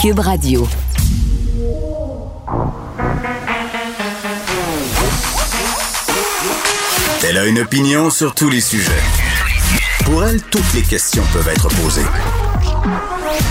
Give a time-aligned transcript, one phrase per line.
[0.00, 0.66] Cube Radio.
[7.22, 8.92] Elle a une opinion sur tous les sujets.
[10.06, 12.00] Pour elle, toutes les questions peuvent être posées.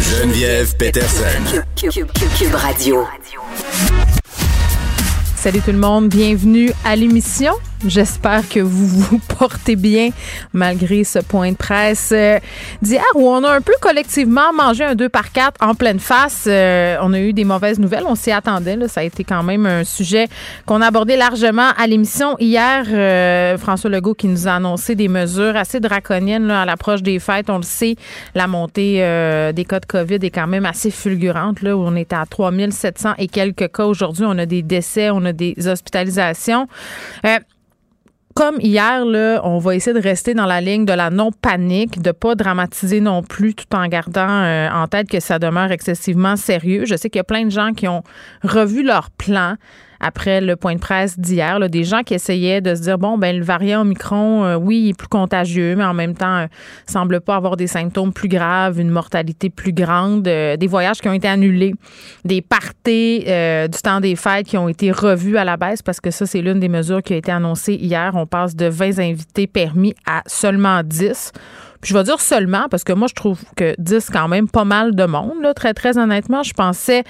[0.02, 1.62] Geneviève Peterson.
[1.76, 3.06] Cube, Radio.
[5.36, 7.54] Salut tout le monde, bienvenue à l'émission.
[7.86, 10.10] J'espère que vous vous portez bien
[10.52, 12.38] malgré ce point de presse euh,
[12.82, 16.44] d'hier où on a un peu collectivement mangé un 2 par 4 en pleine face.
[16.48, 18.76] Euh, on a eu des mauvaises nouvelles, on s'y attendait.
[18.76, 18.90] Là.
[18.90, 20.28] Ça a été quand même un sujet
[20.66, 22.86] qu'on a abordé largement à l'émission hier.
[22.90, 27.20] Euh, François Legault qui nous a annoncé des mesures assez draconiennes là, à l'approche des
[27.20, 27.50] fêtes.
[27.50, 27.96] On le sait,
[28.36, 28.96] la montée
[29.54, 31.62] des cas de COVID est quand même assez fulgurante.
[31.62, 34.26] Là, où on est à 3700 et quelques cas aujourd'hui.
[34.28, 36.68] On a des décès, on a des hospitalisations
[38.36, 42.12] comme hier, là, on va essayer de rester dans la ligne de la non-panique, de
[42.12, 46.86] pas dramatiser non plus, tout en gardant euh, en tête que ça demeure excessivement sérieux.
[46.86, 48.04] Je sais qu'il y a plein de gens qui ont
[48.44, 49.56] revu leur plan
[50.00, 53.38] après le point de presse d'hier, des gens qui essayaient de se dire bon ben
[53.38, 56.48] le variant Omicron, euh, oui, il est plus contagieux, mais en même temps euh,
[56.88, 61.10] semble pas avoir des symptômes plus graves, une mortalité plus grande, euh, des voyages qui
[61.10, 61.74] ont été annulés,
[62.26, 66.12] des parties du temps des fêtes qui ont été revus à la baisse parce que
[66.12, 68.12] ça c'est l'une des mesures qui a été annoncée hier.
[68.16, 71.32] On passe de 20 invités permis à seulement 10.
[71.82, 74.66] Puis je vais dire seulement parce que moi, je trouve que 10, quand même, pas
[74.66, 75.42] mal de monde.
[75.42, 77.04] Là, très, très honnêtement, je pensais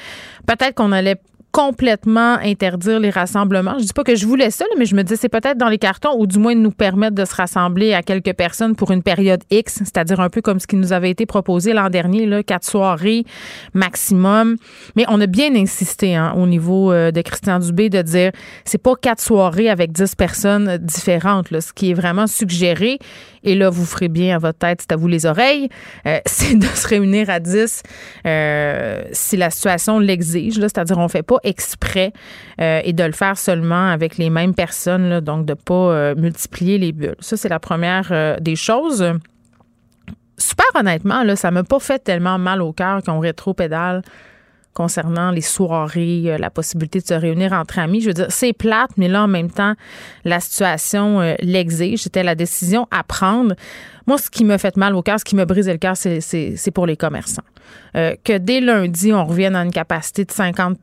[0.45, 1.19] peut-être qu'on allait
[1.51, 3.79] complètement interdire les rassemblements.
[3.79, 5.77] Je dis pas que je voulais ça, mais je me dis c'est peut-être dans les
[5.79, 9.41] cartons ou du moins nous permettre de se rassembler à quelques personnes pour une période
[9.49, 13.25] X, c'est-à-dire un peu comme ce qui nous avait été proposé l'an dernier, quatre soirées
[13.73, 14.57] maximum.
[14.95, 18.31] Mais on a bien insisté hein, au niveau euh, de Christian Dubé de dire
[18.65, 21.51] c'est pas quatre soirées avec dix personnes différentes.
[21.51, 22.99] Là, ce qui est vraiment suggéré,
[23.43, 25.69] et là vous ferez bien à votre tête, c'est à vous les oreilles,
[26.05, 27.81] euh, c'est de se réunir à dix
[28.25, 30.59] euh, si la situation l'exige.
[30.59, 32.13] C'est-à-dire on fait pas exprès
[32.61, 36.15] euh, et de le faire seulement avec les mêmes personnes, donc de ne pas euh,
[36.15, 37.15] multiplier les bulles.
[37.19, 39.13] Ça, c'est la première euh, des choses.
[40.37, 44.01] Super honnêtement, ça m'a pas fait tellement mal au cœur qu'on rétro-pédale
[44.73, 47.99] concernant les soirées, la possibilité de se réunir entre amis.
[47.99, 49.73] Je veux dire, c'est plate, mais là, en même temps,
[50.23, 52.03] la situation l'exige.
[52.03, 53.55] C'était la décision à prendre.
[54.09, 56.71] Moi, ce qui me fait mal au cœur, ce qui me brise le cœur, c'est
[56.73, 57.43] pour les commerçants.
[57.95, 60.79] Euh, que dès lundi, on revienne à une capacité de 50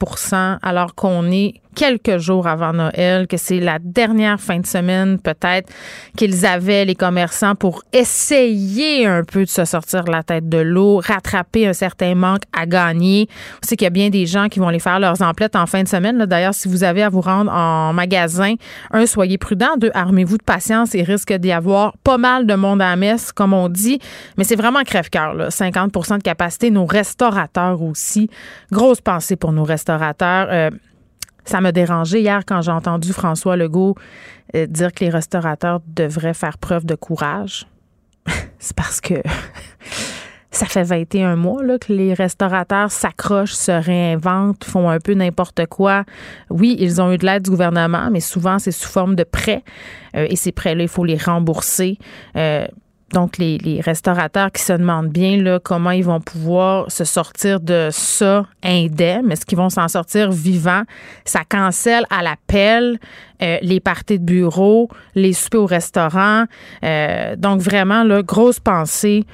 [0.62, 5.70] alors qu'on est quelques jours avant Noël, que c'est la dernière fin de semaine peut-être
[6.16, 11.00] qu'ils avaient les commerçants pour essayer un peu de se sortir la tête de l'eau,
[11.04, 13.28] rattraper un certain manque à gagner.
[13.62, 15.66] On sait qu'il y a bien des gens qui vont aller faire leurs emplettes en
[15.66, 16.24] fin de semaine.
[16.24, 18.54] D'ailleurs, si vous avez à vous rendre en magasin,
[18.92, 20.94] un, soyez prudent, deux, armez-vous de patience.
[20.94, 23.98] Il risque d'y avoir pas mal de monde à la messe, comme on dit,
[24.36, 25.48] mais c'est vraiment crève-cœur.
[25.48, 28.30] 50% de capacité, nos restaurateurs aussi.
[28.70, 30.48] Grosse pensée pour nos restaurateurs.
[30.50, 30.70] Euh,
[31.46, 33.94] ça m'a dérangé hier quand j'ai entendu François Legault
[34.54, 37.66] euh, dire que les restaurateurs devraient faire preuve de courage.
[38.58, 39.14] C'est parce que
[40.50, 46.04] ça fait 21 mois que les restaurateurs s'accrochent, se réinventent, font un peu n'importe quoi.
[46.50, 49.62] Oui, ils ont eu de l'aide du gouvernement, mais souvent c'est sous forme de prêts.
[50.16, 51.98] Euh, et ces prêts-là, il faut les rembourser
[53.12, 57.88] donc les, restaurateurs qui se demandent bien là, comment ils vont pouvoir se sortir de
[57.92, 60.82] ça indemne, est-ce qu'ils vont s'en sortir vivants?
[61.24, 62.98] Ça cancelle à l'appel
[63.42, 66.46] euh, les parties de bureau, les soupers au restaurant.
[66.82, 69.24] Euh, donc vraiment, là, grosse pensée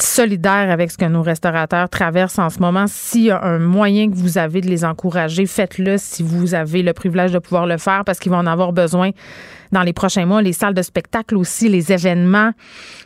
[0.00, 2.86] solidaire avec ce que nos restaurateurs traversent en ce moment.
[2.88, 6.82] S'il y a un moyen que vous avez de les encourager, faites-le si vous avez
[6.82, 9.10] le privilège de pouvoir le faire parce qu'ils vont en avoir besoin
[9.70, 10.42] dans les prochains mois.
[10.42, 12.50] Les salles de spectacle aussi, les événements,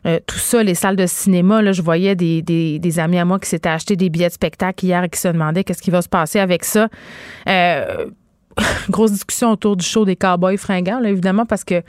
[0.07, 1.61] euh, tout ça, les salles de cinéma.
[1.61, 4.85] Là, je voyais des, des, amis à moi qui s'étaient achetés des billets de spectacle
[4.85, 6.89] hier et qui se demandaient qu'est-ce qui va se passer avec ça.
[7.49, 8.07] Euh,
[8.91, 11.83] grosse discussion autour du show des Cowboys fringants, là, évidemment, parce que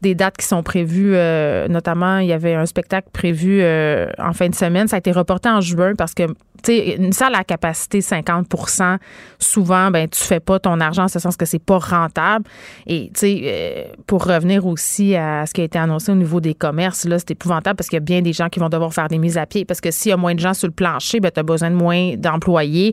[0.00, 4.32] des dates qui sont prévues, euh, notamment, il y avait un spectacle prévu euh, en
[4.32, 4.86] fin de semaine.
[4.86, 6.24] Ça a été reporté en juin parce que
[6.66, 8.98] une salle à capacité 50%
[9.38, 12.44] souvent, ben tu fais pas ton argent en ce sens que c'est pas rentable.
[12.86, 16.40] Et tu sais, euh, pour revenir aussi à ce qui a été annoncé au niveau
[16.40, 18.92] des commerces, là, c'est épouvantable parce qu'il y a bien des gens qui vont devoir
[18.92, 19.64] faire des mises à pied.
[19.64, 21.70] Parce que s'il y a moins de gens sur le plancher, ben tu as besoin
[21.70, 22.92] de moins d'employés.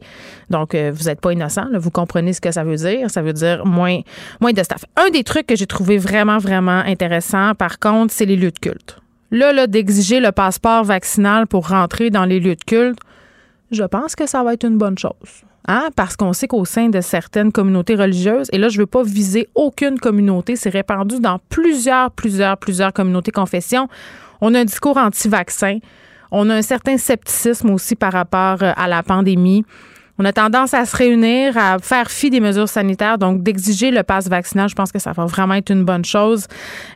[0.51, 1.65] Donc, vous n'êtes pas innocent.
[1.73, 3.09] Vous comprenez ce que ça veut dire.
[3.09, 3.99] Ça veut dire moins,
[4.41, 4.85] moins de staff.
[4.95, 6.94] Un des trucs que j'ai trouvé vraiment, vraiment intéressant,
[7.57, 8.99] par contre, c'est les lieux de culte.
[9.31, 12.99] Là, là d'exiger le passeport vaccinal pour rentrer dans les lieux de culte,
[13.71, 15.43] je pense que ça va être une bonne chose.
[15.67, 15.89] Hein?
[15.95, 19.03] Parce qu'on sait qu'au sein de certaines communautés religieuses, et là, je ne veux pas
[19.03, 23.87] viser aucune communauté, c'est répandu dans plusieurs, plusieurs, plusieurs communautés confessions,
[24.41, 25.79] on a un discours anti-vaccin.
[26.31, 29.63] On a un certain scepticisme aussi par rapport euh, à la pandémie.
[30.17, 34.01] On a tendance à se réunir, à faire fi des mesures sanitaires, donc d'exiger le
[34.01, 34.69] pass vaccinal.
[34.69, 36.47] Je pense que ça va vraiment être une bonne chose.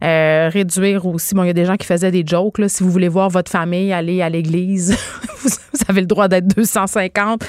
[0.03, 1.35] Euh, réduire aussi.
[1.35, 2.59] Bon, il y a des gens qui faisaient des jokes.
[2.59, 4.97] Là, si vous voulez voir votre famille aller à l'église,
[5.43, 5.49] vous,
[5.89, 7.43] avez le droit d'être 250.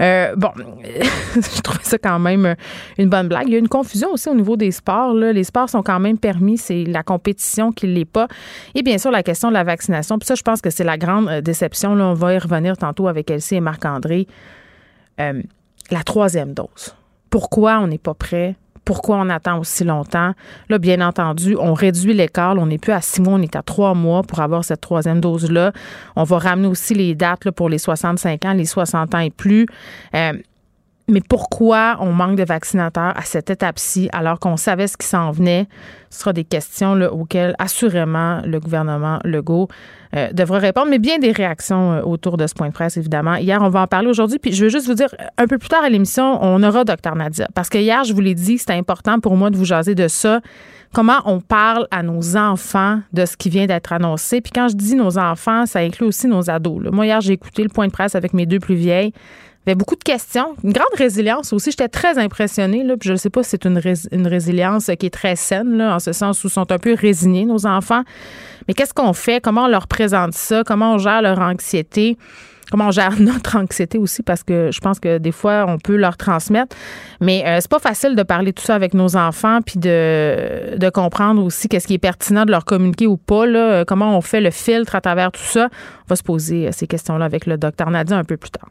[0.00, 0.50] Euh, bon,
[1.34, 2.54] je trouvais ça quand même
[2.96, 3.48] une bonne blague.
[3.48, 5.12] Il y a une confusion aussi au niveau des sports.
[5.12, 5.32] Là.
[5.32, 6.56] Les sports sont quand même permis.
[6.56, 8.28] C'est la compétition qui ne l'est pas.
[8.74, 10.18] Et bien sûr, la question de la vaccination.
[10.18, 11.94] Puis ça, je pense que c'est la grande euh, déception.
[11.94, 14.26] Là, on va y revenir tantôt avec Elsie et Marc-André.
[15.20, 15.42] Euh,
[15.90, 16.94] la troisième dose.
[17.30, 18.56] Pourquoi on n'est pas prêt?
[18.84, 20.32] Pourquoi on attend aussi longtemps?
[20.68, 22.56] Là, bien entendu, on réduit l'écart.
[22.58, 25.20] On n'est plus à six mois, on est à trois mois pour avoir cette troisième
[25.20, 25.72] dose-là.
[26.16, 29.66] On va ramener aussi les dates pour les 65 ans, les 60 ans et plus.
[30.14, 30.32] Euh,
[31.08, 35.30] mais pourquoi on manque de vaccinateurs à cette étape-ci alors qu'on savait ce qui s'en
[35.30, 35.68] venait?
[36.10, 39.68] Ce sera des questions auxquelles assurément le gouvernement Legault
[40.14, 43.36] euh, devra répondre, mais bien des réactions euh, autour de ce point de presse, évidemment.
[43.36, 45.68] Hier, on va en parler aujourd'hui, puis je veux juste vous dire, un peu plus
[45.68, 48.74] tard à l'émission, on aura Dr Nadia, parce que hier, je vous l'ai dit, c'était
[48.74, 50.40] important pour moi de vous jaser de ça.
[50.92, 54.42] Comment on parle à nos enfants de ce qui vient d'être annoncé.
[54.42, 56.82] Puis quand je dis nos enfants, ça inclut aussi nos ados.
[56.92, 59.14] Moi, hier, j'ai écouté le point de presse avec mes deux plus vieilles.
[59.66, 61.70] Beaucoup de questions, une grande résilience aussi.
[61.70, 62.82] J'étais très impressionnée.
[62.82, 63.80] Là, puis je ne sais pas si c'est une,
[64.10, 67.44] une résilience qui est très saine, là, en ce sens où sont un peu résignés,
[67.44, 68.02] nos enfants.
[68.66, 69.40] Mais qu'est-ce qu'on fait?
[69.40, 70.64] Comment on leur présente ça?
[70.64, 72.16] Comment on gère leur anxiété?
[72.70, 74.22] comment on gère notre anxiété aussi?
[74.22, 76.74] Parce que je pense que des fois on peut leur transmettre
[77.20, 80.90] mais euh, c'est pas facile de parler tout ça avec nos enfants puis de, de
[80.90, 84.40] comprendre aussi qu'est-ce qui est pertinent de leur communiquer ou pas là, comment on fait
[84.40, 85.68] le filtre à travers tout ça
[86.06, 88.50] on va se poser euh, ces questions là avec le docteur Nadia un peu plus
[88.50, 88.70] tard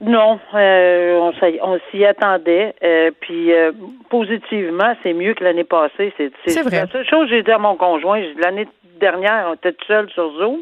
[0.00, 1.30] Non, euh,
[1.62, 2.74] on, s'y attendait.
[2.82, 3.72] Euh, puis euh,
[4.10, 6.12] positivement, c'est mieux que l'année passée.
[6.18, 6.80] C'est, vrai.
[6.80, 8.68] La seule chose que j'ai dit à mon conjoint, l'année
[9.00, 10.60] dernière, on était tout seul sur Zoom.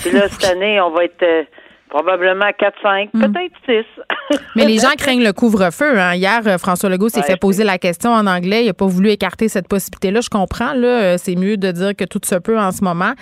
[0.00, 1.46] Puis là, cette année, on va être
[1.90, 3.32] probablement 4-5, mm.
[3.32, 3.84] peut-être
[4.30, 4.38] 6.
[4.56, 5.98] Mais les gens craignent le couvre-feu.
[5.98, 6.14] Hein.
[6.14, 8.62] Hier, François Legault s'est fait poser la question en anglais.
[8.62, 10.20] Il n'a pas voulu écarter cette possibilité-là.
[10.20, 10.72] Je comprends.
[10.72, 13.12] Là, c'est mieux de dire que tout se peut en ce moment.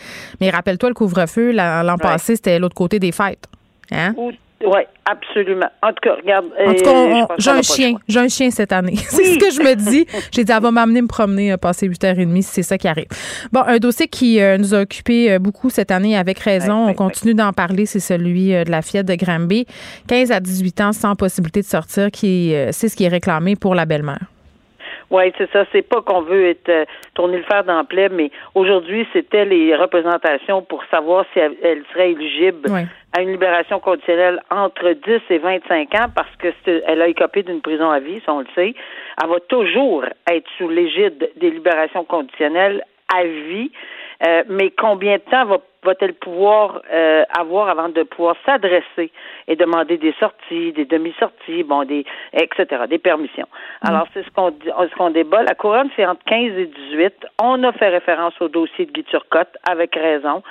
[0.41, 3.47] Mais rappelle-toi, le couvre-feu, l'an passé, c'était l'autre côté des fêtes.
[3.91, 4.15] Hein?
[4.65, 5.69] Oui, absolument.
[5.83, 6.47] En tout cas, regarde.
[6.59, 7.95] En tout cas, euh, j'ai un chien.
[8.09, 8.97] J'ai un chien cette année.
[9.09, 10.07] c'est ce que je me dis.
[10.33, 13.07] J'ai dit, elle va m'amener me promener, euh, passer 8h30 si c'est ça qui arrive.
[13.53, 16.89] Bon, un dossier qui euh, nous a occupé beaucoup cette année avec raison.
[16.89, 17.87] On continue d'en parler.
[17.87, 19.67] C'est celui de la fillette de Granby.
[20.09, 23.75] 15 à 18 ans sans possibilité de sortir, qui c'est ce qui est réclamé pour
[23.75, 24.27] la belle-mère.
[25.11, 25.65] Oui, c'est ça.
[25.73, 26.85] C'est pas qu'on veut être euh,
[27.15, 32.69] tourner le fer dans mais aujourd'hui, c'était les représentations pour savoir si elle, serait éligible
[33.17, 36.49] à une libération conditionnelle entre 10 et 25 ans parce que
[36.87, 38.75] elle a écopé d'une prison à vie, ça on le sait.
[39.23, 42.83] Elle va toujours être sous l'égide des libérations conditionnelles
[43.15, 43.71] à vie.
[44.27, 49.11] Euh, mais combien de temps va va-t-elle pouvoir euh, avoir avant de pouvoir s'adresser
[49.47, 53.47] et demander des sorties, des demi-sorties, bon, des etc., des permissions?
[53.83, 53.89] Mm.
[53.89, 55.43] Alors c'est ce qu'on ce qu'on débat.
[55.43, 57.27] La couronne c'est entre 15 et 18.
[57.43, 60.43] On a fait référence au dossier de Guy Turcotte avec raison,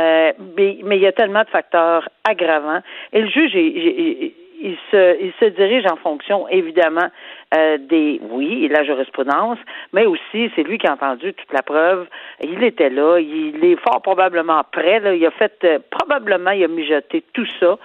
[0.00, 2.80] euh, mais, mais il y a tellement de facteurs aggravants.
[3.12, 7.08] Et le juge est, il se, il se dirige en fonction, évidemment,
[7.54, 9.58] euh, des, oui, la jurisprudence,
[9.92, 12.06] mais aussi, c'est lui qui a entendu toute la preuve.
[12.40, 16.64] Il était là, il est fort probablement prêt, là, il a fait, euh, probablement, il
[16.64, 17.76] a mijoté tout ça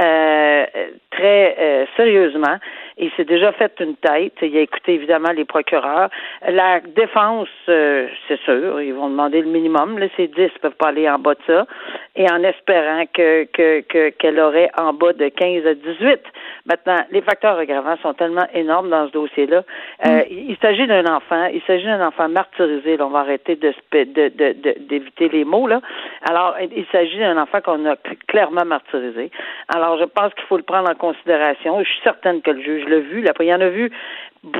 [0.00, 0.64] euh,
[1.12, 2.56] très euh, sérieusement.
[2.98, 4.34] Il s'est déjà fait une tête.
[4.42, 6.10] Il a écouté évidemment les procureurs.
[6.46, 9.98] La défense, euh, c'est sûr, ils vont demander le minimum.
[9.98, 11.66] Là, ces 10 ne peuvent pas aller en bas de ça.
[12.14, 16.20] Et en espérant que, que, qu'elle aurait en bas de 15 à 18.
[16.66, 19.62] Maintenant, les facteurs aggravants sont tellement énormes dans ce dossier-là.
[20.04, 20.20] Mm.
[20.30, 21.46] Il, s'agit d'un enfant.
[21.46, 22.98] Il s'agit d'un enfant martyrisé.
[22.98, 25.66] Là, on va arrêter de, de, de, d'éviter les mots.
[25.66, 25.80] Là.
[26.28, 27.96] Alors, il s'agit d'un enfant qu'on a
[28.28, 29.30] clairement martyrisé.
[29.74, 31.82] Alors, je pense qu'il faut le prendre en considération.
[31.82, 33.22] Je suis certaine que le juge l'a vu.
[33.22, 33.90] Là, il y en a vu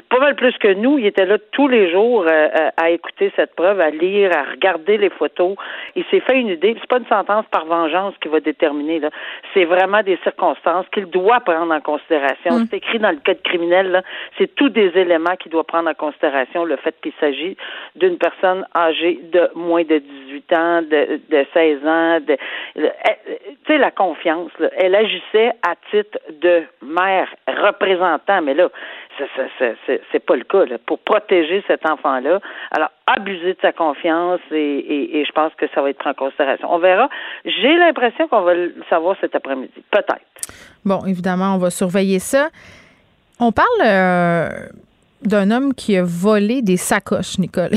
[0.08, 0.98] pas mal plus que nous.
[0.98, 4.44] Il était là tous les jours euh, euh, à écouter cette preuve, à lire, à
[4.52, 5.56] regarder les photos.
[5.96, 6.76] Il s'est fait une idée.
[6.80, 9.00] C'est pas une sentence par vengeance qui va déterminer.
[9.00, 9.10] Là.
[9.54, 12.52] C'est vraiment des circonstances qu'il doit prendre en considération.
[12.52, 12.66] Mm.
[12.70, 13.90] C'est écrit dans le code criminel.
[13.90, 14.02] Là.
[14.38, 16.64] C'est tous des éléments qu'il doit prendre en considération.
[16.64, 17.56] Le fait qu'il s'agit
[17.96, 22.20] d'une personne âgée de moins de 18 ans, de, de 16 ans.
[22.20, 22.36] De,
[22.76, 22.82] tu
[23.66, 24.52] sais, la confiance.
[24.60, 24.68] Là.
[24.76, 28.68] Elle agissait à titre de mère représentant, mais là,
[29.18, 30.64] c'est pas le cas.
[30.64, 30.78] Là.
[30.86, 32.40] Pour protéger cet enfant-là,
[32.70, 36.14] alors abuser de sa confiance et, et, je pense que ça va être pris en
[36.14, 36.72] considération.
[36.72, 37.08] On verra.
[37.44, 39.72] J'ai l'impression qu'on va le savoir cet après-midi.
[39.90, 40.20] Peut-être.
[40.84, 42.48] Bon, évidemment, on va surveiller ça.
[43.38, 44.48] On parle euh,
[45.22, 47.72] d'un homme qui a volé des sacoches, Nicole.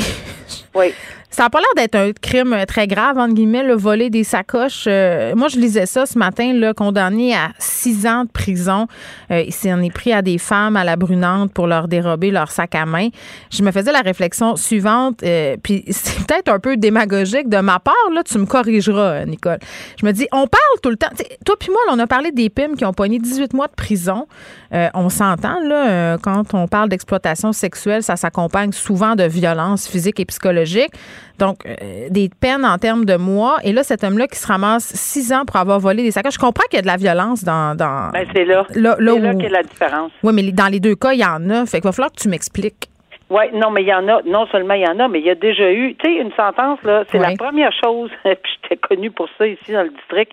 [0.75, 0.93] oui.
[1.35, 4.85] Ça n'a pas l'air d'être un crime très grave, entre guillemets, le voler des sacoches.
[4.87, 8.87] Euh, moi, je lisais ça ce matin, là, condamné à six ans de prison.
[9.31, 12.51] Euh, il s'en est pris à des femmes à la brunante pour leur dérober leur
[12.51, 13.09] sac à main.
[13.51, 17.79] Je me faisais la réflexion suivante, euh, puis c'est peut-être un peu démagogique de ma
[17.79, 19.59] part, là, tu me corrigeras, Nicole.
[19.99, 21.09] Je me dis, on parle tout le temps.
[21.45, 24.25] toi puis moi, on a parlé des PIM qui ont pogné 18 mois de prison.
[24.71, 30.25] on s'entend, là, quand on parle d'exploitation sexuelle, ça s'accompagne souvent de violences physiques et
[30.25, 30.93] psychologiques.
[31.39, 33.58] Donc, euh, des peines en termes de mois.
[33.63, 36.36] Et là, cet homme-là qui se ramasse six ans pour avoir volé des sacoches.
[36.36, 37.75] Je comprends qu'il y a de la violence dans.
[37.75, 38.65] dans ben, c'est là.
[38.75, 40.12] Là, là, là qu'est la différence.
[40.24, 41.65] Oui, mais dans les deux cas, il y en a.
[41.65, 42.89] Fait qu'il va falloir que tu m'expliques.
[43.29, 45.25] Oui, non, mais il y en a, non seulement il y en a, mais il
[45.25, 48.77] y a déjà eu, tu sais, une sentence, là, c'est la première chose, puis j'étais
[48.77, 50.32] connu pour ça ici dans le district,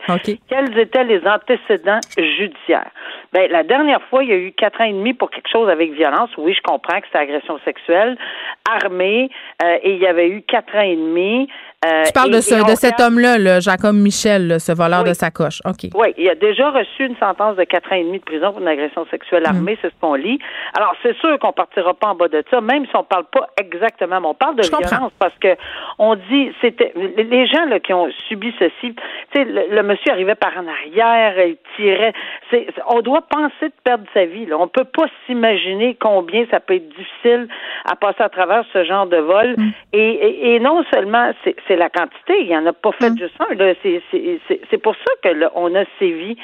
[0.49, 2.91] quels étaient les antécédents judiciaires.
[3.33, 5.71] Ben, la dernière fois, il y a eu quatre ans et demi pour quelque chose
[5.71, 6.31] avec violence.
[6.37, 8.19] Oui, je comprends que c'était agression sexuelle,
[8.69, 9.31] armée,
[9.65, 11.49] euh, et il y avait eu quatre ans et demi.
[11.85, 15.61] Euh, tu parles de, ce, de cet homme-là, là, Jacob Michel, ce voleur de sacoche.
[15.65, 15.91] OK.
[15.95, 18.61] Oui, il a déjà reçu une sentence de quatre ans et demi de prison pour
[18.61, 19.77] une agression sexuelle armée, mm.
[19.83, 20.39] c'est ce qu'on lit.
[20.77, 23.49] Alors, c'est sûr qu'on partira pas en bas de ça, même si on parle pas
[23.61, 25.57] exactement, mais on parle de violence parce que
[25.99, 30.37] on dit, c'était les gens là, qui ont subi ceci, tu sais, le, monsieur arrivait
[30.37, 32.13] par en arrière, il tirait.
[32.51, 34.47] C'est, on doit penser de perdre sa vie.
[34.47, 34.57] Là.
[34.59, 37.49] On peut pas s'imaginer combien ça peut être difficile
[37.91, 39.55] à passer à travers ce genre de vol.
[39.57, 39.71] Mm.
[39.95, 42.41] Et, et, non seulement c'est c'est la quantité.
[42.41, 43.19] Il n'y en a pas fait mm.
[43.19, 43.55] juste un.
[44.71, 46.37] C'est pour ça que on a sévi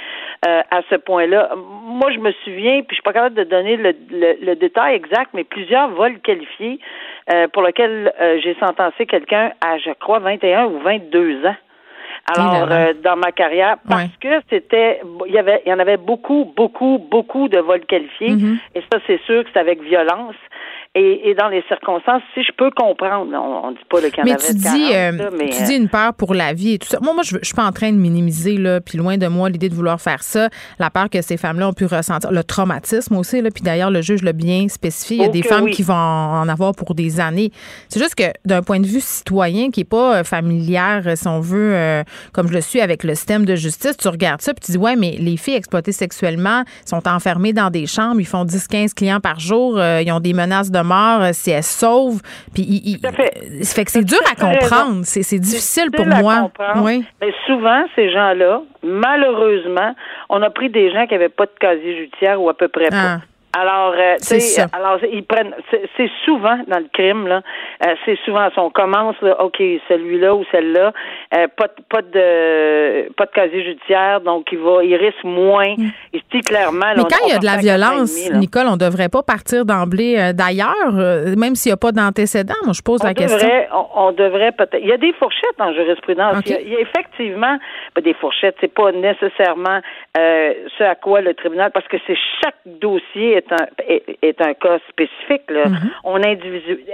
[0.46, 1.50] euh, à ce point-là.
[1.56, 5.30] Moi, je me souviens, puis je suis pas capable de donner le, le, détail exact,
[5.34, 6.78] mais plusieurs vols qualifiés
[7.30, 11.56] euh, pour lesquels euh, j'ai sentencé quelqu'un à, je crois, 21 ou 22 ans.
[12.36, 12.68] Alors,
[13.02, 16.98] dans ma carrière, parce que c'était, il y avait, il y en avait beaucoup, beaucoup,
[16.98, 18.58] beaucoup de vols qualifiés, mm-hmm.
[18.74, 20.34] et ça, c'est sûr que c'est avec violence.
[21.00, 24.36] Et, dans les circonstances, si je peux comprendre, on, ne dit pas le Canada.
[24.40, 26.88] Mais tu dis, euh, mais, tu dis euh, une peur pour la vie et tout
[26.88, 26.98] ça.
[27.00, 29.48] Moi, moi, je, je suis pas en train de minimiser là, puis loin de moi
[29.48, 30.48] l'idée de vouloir faire ça.
[30.80, 33.50] La peur que ces femmes-là ont pu ressentir, le traumatisme aussi là.
[33.52, 35.18] Puis d'ailleurs, le juge l'a bien spécifié.
[35.18, 37.52] Il y a des femmes qui vont en avoir pour des années.
[37.88, 41.38] C'est juste que d'un point de vue citoyen, qui est pas euh, familière, si on
[41.38, 42.02] veut,
[42.32, 44.78] comme je le suis avec le système de justice, tu regardes ça puis tu dis
[44.78, 49.20] ouais, mais les filles exploitées sexuellement sont enfermées dans des chambres, ils font 10-15 clients
[49.20, 52.20] par jour, ils ont des menaces de mort, euh, si elle sauve.
[52.54, 53.84] Puis, il, fait.
[53.84, 55.02] que c'est dur à comprendre.
[55.04, 56.50] C'est difficile pour moi.
[56.76, 57.04] Oui.
[57.20, 59.94] Mais souvent, ces gens-là, malheureusement,
[60.28, 62.88] on a pris des gens qui n'avaient pas de casier judiciaire ou à peu près
[62.88, 63.20] pas.
[63.54, 64.16] Alors, euh,
[64.72, 65.54] alors ils prennent.
[65.96, 67.40] C'est souvent dans le crime là.
[67.86, 69.56] Euh, c'est souvent on commence là, ok,
[69.88, 70.92] celui-là ou celle-là,
[71.34, 75.74] euh, pas pas de pas de casier judiciaire, donc il va, il risque moins.
[75.78, 75.88] Mm.
[76.12, 76.92] Il dit clairement.
[76.94, 80.92] Mais quand il y a de la violence, Nicole, on devrait pas partir d'emblée d'ailleurs,
[81.36, 82.54] même s'il n'y a pas d'antécédent.
[82.64, 83.48] Moi, je pose la question.
[83.94, 84.80] On, devrait peut-être.
[84.82, 86.36] Il y a des fourchettes en jurisprudence.
[86.46, 87.58] Il, y a, effectivement
[87.94, 88.56] ben, des fourchettes.
[88.60, 89.80] C'est pas nécessairement
[90.14, 93.66] ce à quoi le tribunal, parce que c'est chaque dossier est un,
[94.22, 95.50] est, un cas spécifique.
[95.50, 95.64] Là.
[95.64, 95.90] Mm-hmm.
[96.04, 96.22] On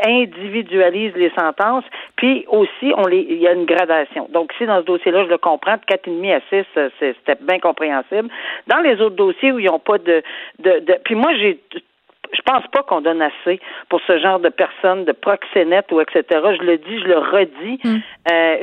[0.07, 1.85] individualise les sentences,
[2.17, 4.29] puis aussi, on les, il y a une gradation.
[4.33, 6.65] Donc, si dans ce dossier-là, je le comprends, de 4,5 à 6,
[7.01, 8.29] c'était bien compréhensible.
[8.67, 10.23] Dans les autres dossiers où ils n'ont pas de,
[10.61, 10.97] de, de...
[11.05, 11.61] Puis moi, j'ai
[12.33, 16.25] je pense pas qu'on donne assez pour ce genre de personnes, de proxénètes ou etc.
[16.31, 17.81] Je le dis, je le redis.
[17.85, 17.97] Mm.
[18.33, 18.57] Euh,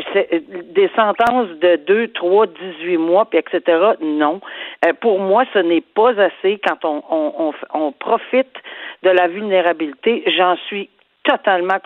[0.74, 3.94] des sentences de 2, 3, 18 mois, puis etc.
[4.01, 4.41] Non.
[4.86, 8.56] Euh, pour moi, ce n'est pas assez quand on, on, on, on profite
[9.03, 10.24] de la vulnérabilité.
[10.36, 10.89] J'en suis
[11.24, 11.77] totalement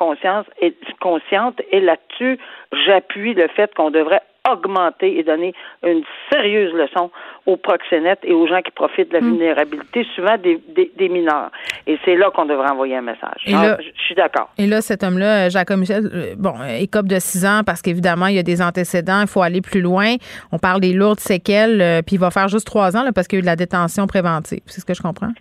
[0.62, 2.39] et consciente et là-dessus,
[2.86, 7.12] j'appuie le fait qu'on devrait augmenter et donner une sérieuse leçon
[7.46, 9.32] aux proxénètes et aux gens qui profitent de la hmm.
[9.32, 10.60] vulnérabilité, souvent des,
[10.98, 11.52] des, mineurs.
[11.86, 13.42] Et c'est là qu'on devrait envoyer un message.
[13.46, 14.50] je suis d'accord.
[14.58, 18.36] Et là, cet homme-là, Jacques Michel, euh, bon, écope de six ans parce qu'évidemment, il
[18.36, 20.16] y a des antécédents, il faut aller plus loin.
[20.52, 23.28] On parle des lourdes séquelles, euh, puis il va faire juste trois ans là, parce
[23.28, 24.62] qu'il y a eu de la détention préventive.
[24.66, 25.32] C'est ce que je comprends?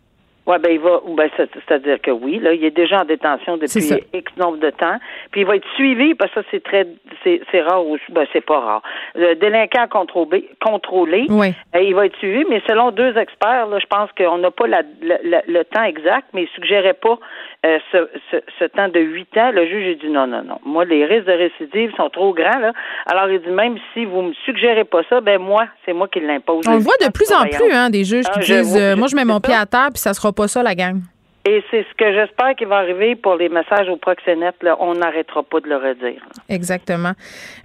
[0.47, 3.95] Oui, ben il va, ben, c'est-à-dire que oui, là, il est déjà en détention depuis
[4.13, 4.99] X nombre de temps,
[5.31, 6.87] puis il va être suivi, parce que ça, c'est très,
[7.23, 8.83] c'est, rare aussi, ben, c'est pas rare.
[9.15, 11.55] Le délinquant contrôlé, contrôlé oui.
[11.75, 14.67] Euh, il va être suivi, mais selon deux experts, là, je pense qu'on n'a pas
[14.67, 17.19] la, le temps exact, mais il suggérait pas
[17.65, 19.51] euh, ce, ce, ce, temps de huit ans.
[19.51, 20.59] Le juge a dit non, non, non.
[20.67, 22.73] Moi, les risques de récidive sont trop grands, là.
[23.07, 26.21] Alors, il dit même si vous me suggérez pas ça, ben moi, c'est moi qui
[26.21, 26.67] l'impose.
[26.69, 29.09] On le voit de plus en plus, hein, des juges qui ah, disent, euh, moi,
[29.09, 31.01] je mets mon pied à terre, puis ça sera pas ça, la gang.
[31.47, 34.55] Et c'est ce que j'espère qu'il va arriver pour les messages au proxénète.
[34.63, 36.23] Là, on n'arrêtera pas de le redire.
[36.49, 37.13] Exactement.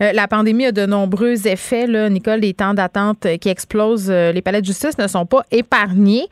[0.01, 1.87] Euh, la pandémie a de nombreux effets.
[1.87, 4.11] Là, Nicole, les temps d'attente qui explosent.
[4.11, 6.25] Euh, les palais de justice ne sont pas épargnés.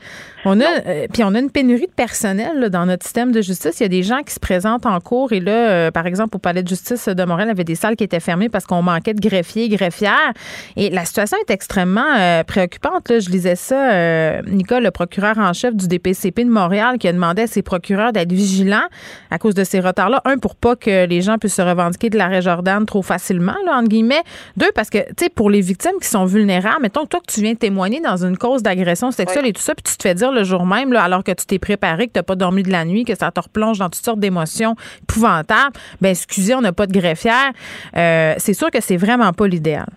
[0.43, 3.79] On a, euh, puis on a une pénurie de personnel dans notre système de justice.
[3.79, 6.39] Il y a des gens qui se présentent en cours et là, par exemple, au
[6.39, 8.81] palais de justice de Montréal, il y avait des salles qui étaient fermées parce qu'on
[8.81, 10.33] manquait de greffiers, greffières.
[10.75, 13.09] Et la situation est extrêmement préoccupante.
[13.09, 13.19] Là.
[13.19, 17.36] Je lisais ça, Nicole, le procureur en chef du DPCP de Montréal, qui a demandé
[17.43, 18.87] à ses procureurs d'être vigilants
[19.31, 20.21] à cause de ces retards-là.
[20.25, 23.77] Un, pour pas que les gens puissent se revendiquer de l'arrêt Jordan trop facilement, là,
[23.77, 24.23] entre guillemets.
[24.55, 27.41] Deux, parce que, tu sais, pour les victimes qui sont vulnérables, mettons, toi que tu
[27.41, 30.31] viens témoigner dans une cause d'agression sexuelle et tout ça, puis tu te fais dire
[30.31, 32.71] le jour même, là, alors que tu t'es préparé, que tu n'as pas dormi de
[32.71, 36.73] la nuit, que ça te replonge dans toutes sortes d'émotions épouvantables, ben excusez, on n'a
[36.73, 37.51] pas de greffière.
[37.95, 39.87] Euh, c'est sûr que c'est vraiment pas l'idéal.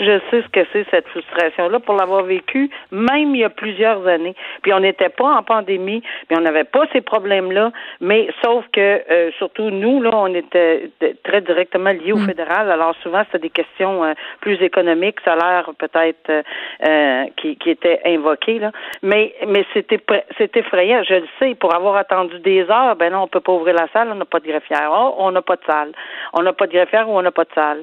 [0.00, 4.06] Je sais ce que c'est cette frustration-là pour l'avoir vécu, même il y a plusieurs
[4.06, 4.34] années.
[4.62, 7.70] Puis on n'était pas en pandémie, mais on n'avait pas ces problèmes-là.
[8.00, 10.90] Mais sauf que euh, surtout nous, là, on était
[11.22, 12.26] très directement liés au mm.
[12.26, 12.70] fédéral.
[12.70, 16.44] Alors souvent, c'était des questions euh, plus économiques, salaire peut-être
[16.86, 18.58] euh, qui, qui étaient invoquées.
[18.58, 18.72] Là.
[19.02, 20.00] Mais mais c'était
[20.38, 21.02] c'est effrayant.
[21.04, 21.54] Je le sais.
[21.54, 24.08] Pour avoir attendu des heures, ben non, on peut pas ouvrir la salle.
[24.10, 24.90] On n'a pas de greffière.
[24.92, 25.92] Oh, on n'a pas de salle.
[26.32, 27.82] On n'a pas de greffière ou on n'a pas de salle.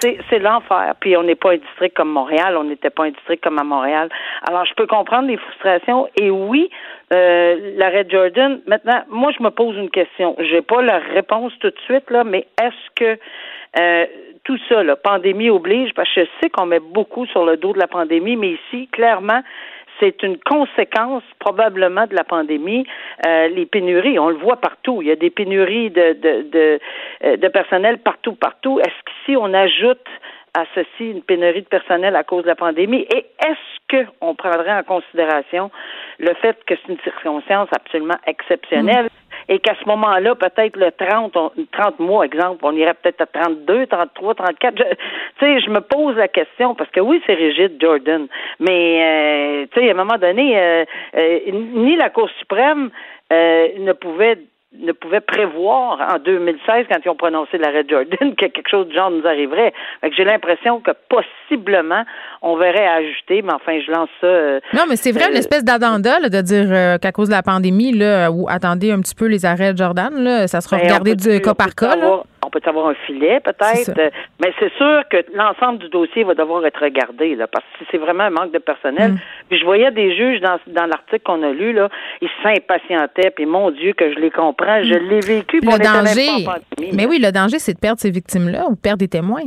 [0.00, 0.94] c'est c'est l'enfer.
[1.00, 3.64] Puis on n'est pas un district comme Montréal, on n'était pas un district comme à
[3.64, 4.08] Montréal.
[4.48, 6.08] Alors, je peux comprendre les frustrations.
[6.20, 6.70] Et oui,
[7.12, 10.36] euh, l'arrêt Jordan, maintenant, moi, je me pose une question.
[10.38, 13.18] J'ai pas la réponse tout de suite, là, mais est-ce que
[13.78, 14.06] euh,
[14.44, 17.72] tout ça, la pandémie oblige, parce que je sais qu'on met beaucoup sur le dos
[17.72, 19.40] de la pandémie, mais ici, clairement,
[20.00, 22.86] c'est une conséquence probablement de la pandémie.
[23.26, 25.00] Euh, les pénuries, on le voit partout.
[25.02, 26.78] Il y a des pénuries de, de, de,
[27.24, 28.80] euh, de personnel partout, partout.
[28.80, 30.06] Est-ce qu'ici on ajoute
[30.54, 33.06] à ceci une pénurie de personnel à cause de la pandémie?
[33.14, 35.70] Et est-ce qu'on prendrait en considération
[36.18, 39.06] le fait que c'est une circonstance absolument exceptionnelle?
[39.06, 39.52] Mm.
[39.52, 41.36] et qu'à ce moment-là, peut-être le 30,
[41.72, 44.74] 30 mois, exemple, on irait peut-être à 32, 33, 34.
[44.74, 44.84] Tu
[45.40, 48.26] sais, je me pose la question parce que oui, c'est rigide, Jordan,
[48.60, 50.84] mais euh, tu sais, à un moment donné, euh,
[51.16, 52.90] euh, ni la Cour suprême
[53.30, 54.38] ne pouvait
[54.80, 58.92] ne pouvait prévoir en 2016, quand ils ont prononcé l'arrêt Jordan, que quelque chose de
[58.92, 59.72] genre nous arriverait.
[60.16, 62.04] J'ai l'impression que possiblement,
[62.42, 64.26] on verrait ajouter, mais enfin, je lance ça.
[64.26, 67.34] Euh, non, mais c'est vrai, une euh, espèce d'addenda de dire euh, qu'à cause de
[67.34, 70.76] la pandémie, là, ou attendez un petit peu les arrêts de Jordan, là, ça sera
[70.76, 71.96] ben, regardé du cas par cas.
[71.96, 72.22] on
[72.54, 73.92] peut avoir un filet, peut-être,
[74.40, 77.98] mais c'est sûr que l'ensemble du dossier va devoir être regardé, là, parce que c'est
[77.98, 79.12] vraiment un manque de personnel.
[79.12, 79.18] Mm.
[79.48, 81.88] Puis je voyais des juges dans, dans l'article qu'on a lu, là,
[82.20, 85.08] ils s'impatientaient, puis mon Dieu, que je les comprends, je mm.
[85.08, 85.60] l'ai vécu.
[85.60, 89.42] Le danger, mais oui, le danger, c'est de perdre ces victimes-là ou perdre des témoins.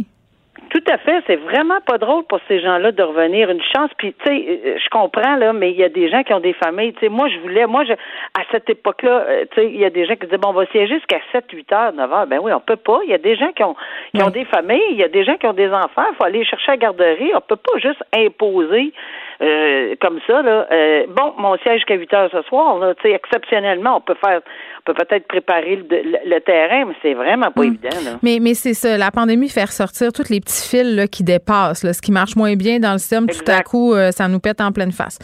[0.69, 1.23] Tout à fait.
[1.27, 3.49] C'est vraiment pas drôle pour ces gens-là de revenir.
[3.49, 3.89] Une chance.
[3.97, 6.39] Puis, tu sais, euh, je comprends, là, mais il y a des gens qui ont
[6.39, 6.93] des familles.
[6.93, 9.85] Tu sais, moi, je voulais, moi, je, à cette époque-là, euh, tu sais, il y
[9.85, 12.27] a des gens qui disaient, bon, on va siéger jusqu'à 7, 8 heures, 9 heures.
[12.27, 12.99] Ben oui, on peut pas.
[13.03, 13.75] Il y a des gens qui ont,
[14.13, 14.81] qui ont des familles.
[14.91, 16.05] Il y a des gens qui ont des enfants.
[16.11, 17.31] Il faut aller chercher à la garderie.
[17.33, 18.93] On peut pas juste imposer
[19.41, 20.67] euh, comme ça, là.
[21.09, 24.41] bon, mon siège jusqu'à 8 heures ce soir, là, tu sais, exceptionnellement, on peut faire,
[24.79, 27.65] on peut peut-être préparer le, terrain, mais c'est vraiment pas mm.
[27.65, 28.11] évident, là.
[28.23, 28.97] Mais, mais c'est ça.
[28.97, 31.81] La pandémie fait ressortir toutes les petits fils qui dépassent.
[31.81, 34.61] ce qui marche moins bien dans le système, tout à coup, euh, ça nous pète
[34.61, 35.19] en pleine face.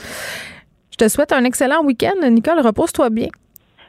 [0.92, 2.30] Je te souhaite un excellent week-end.
[2.30, 3.30] Nicole, repose-toi bien.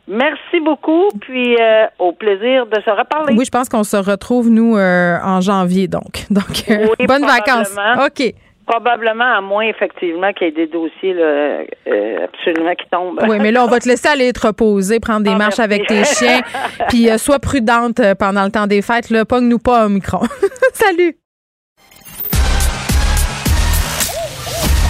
[0.07, 3.35] Merci beaucoup, puis euh, au plaisir de se reparler.
[3.37, 6.27] Oui, je pense qu'on se retrouve, nous, euh, en janvier, donc.
[6.31, 6.65] Donc,
[7.07, 7.75] bonnes vacances.
[8.05, 8.35] OK.
[8.67, 13.21] Probablement, à moins effectivement qu'il y ait des dossiers là, euh, absolument qui tombent.
[13.29, 15.87] Oui, mais là, on va te laisser aller te reposer, prendre des ah, marches avec
[15.87, 16.41] tes chiens,
[16.89, 19.11] puis euh, sois prudente euh, pendant le temps des fêtes.
[19.11, 20.19] Là, pogne-nous pas au micro.
[20.73, 21.15] Salut.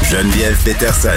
[0.09, 1.11] Geneviève Peterson.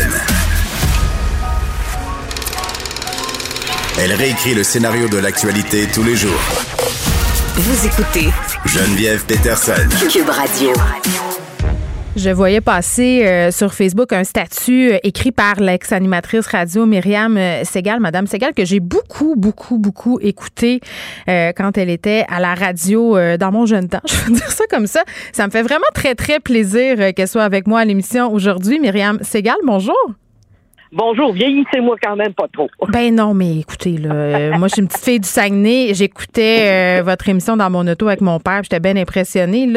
[4.00, 6.42] Elle réécrit le scénario de l'actualité tous les jours.
[7.56, 8.30] Vous écoutez
[8.66, 9.88] Geneviève Peterson.
[10.12, 10.72] Cube Radio.
[12.18, 17.64] Je voyais passer euh, sur Facebook un statut euh, écrit par l'ex-animatrice radio Myriam euh,
[17.64, 20.82] Segal, Madame Segal, que j'ai beaucoup, beaucoup, beaucoup écouté
[21.28, 24.02] quand elle était à la radio dans mon jeune temps.
[24.08, 25.04] Je veux dire ça comme ça.
[25.32, 28.80] Ça me fait vraiment très, très plaisir qu'elle soit avec moi à l'émission aujourd'hui.
[28.80, 29.96] Myriam Segal, bonjour.
[30.94, 32.70] Bonjour, vieillissez-moi quand même pas trop.
[32.90, 35.94] Ben non, mais écoutez, là, euh, moi, je suis une petite fille du Saguenay.
[35.94, 38.62] J'écoutais euh, votre émission dans mon auto avec mon père.
[38.64, 39.68] J'étais bien impressionnée.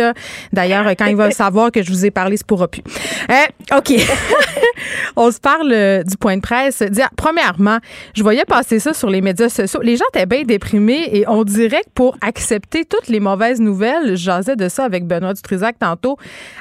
[0.53, 2.83] D'ailleurs, quand il va savoir que je vous ai parlé, c'est pour plus.
[3.31, 3.93] Euh, OK.
[5.17, 6.83] On se parle du point de presse.
[7.17, 7.79] premièrement,
[8.15, 9.81] je voyais passer ça sur les médias sociaux.
[9.83, 14.17] Les gens étaient bien déprimés et on dirait que pour accepter toutes les mauvaises nouvelles,
[14.17, 16.17] j'asais de ça avec Benoît Dutrisac tantôt,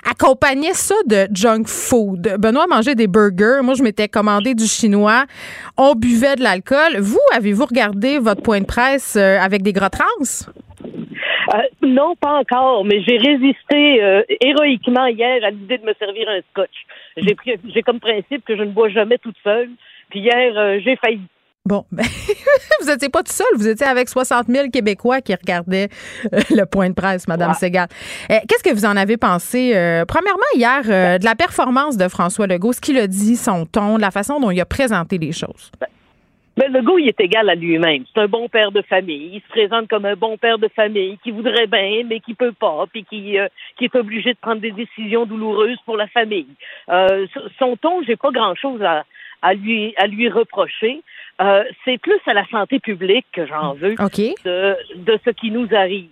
[0.10, 2.36] accompagnait ça de junk food.
[2.40, 3.60] Benoît mangeait des burgers.
[3.64, 5.26] Moi, je m'étais commandé du chinois,
[5.78, 6.98] on buvait de l'alcool.
[7.00, 10.06] Vous, avez-vous regardé votre point de presse euh, avec des gras trans?
[10.84, 16.30] Euh, non, pas encore, mais j'ai résisté euh, héroïquement hier à l'idée de me servir
[16.30, 16.86] un scotch.
[17.18, 19.70] J'ai comme principe que je ne bois jamais toute seule.
[20.10, 21.22] Puis hier, j'ai failli.
[21.66, 22.04] Bon, ben,
[22.82, 25.90] vous n'étiez pas tout seul, vous étiez avec 60 000 Québécois qui regardaient
[26.34, 27.88] euh, le point de presse, Madame Segal.
[28.32, 30.84] Euh, qu'est-ce que vous en avez pensé, euh, premièrement, hier,
[31.20, 34.52] de la performance de François Legault, ce qu'il a dit, son ton, la façon dont
[34.52, 35.72] il a présenté les choses?
[35.80, 35.88] Ben,
[36.56, 38.06] ben Legault, il est égal à lui-même.
[38.14, 39.32] C'est un bon père de famille.
[39.34, 42.54] Il se présente comme un bon père de famille qui voudrait bien, mais qui peut
[42.54, 43.36] pas, puis qui,
[43.78, 46.48] qui est obligé de prendre des décisions douloureuses pour la famille.
[47.60, 49.04] son ton, j'ai pas grand-chose à,
[49.42, 51.02] à lui à lui reprocher.
[51.42, 55.68] Euh, c'est plus à la santé publique que j'en veux de, de ce qui nous
[55.74, 56.10] arrive.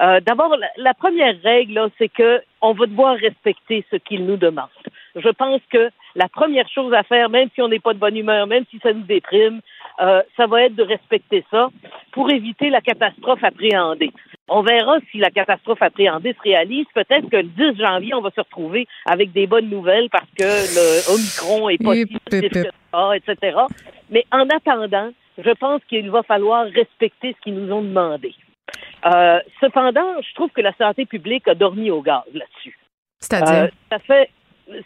[0.00, 4.68] Euh, D'abord, la, première règle, c'est que on va devoir respecter ce qu'il nous demande.
[5.16, 8.16] Je pense que la première chose à faire, même si on n'est pas de bonne
[8.16, 9.60] humeur, même si ça nous déprime,
[10.00, 11.68] euh, ça va être de respecter ça
[12.12, 14.12] pour éviter la catastrophe appréhendée.
[14.48, 16.86] On verra si la catastrophe appréhendée se réalise.
[16.94, 17.42] Peut-être que le
[17.74, 21.82] 10 janvier, on va se retrouver avec des bonnes nouvelles parce que le Omicron est
[21.82, 22.06] pas si
[23.16, 23.56] etc.
[24.10, 28.34] Mais en attendant, je pense qu'il va falloir respecter ce qu'ils nous ont demandé.
[29.06, 32.78] Euh, cependant, je trouve que la santé publique a dormi au gaz là-dessus.
[33.20, 33.64] C'est-à-dire?
[33.64, 34.30] Euh, ça fait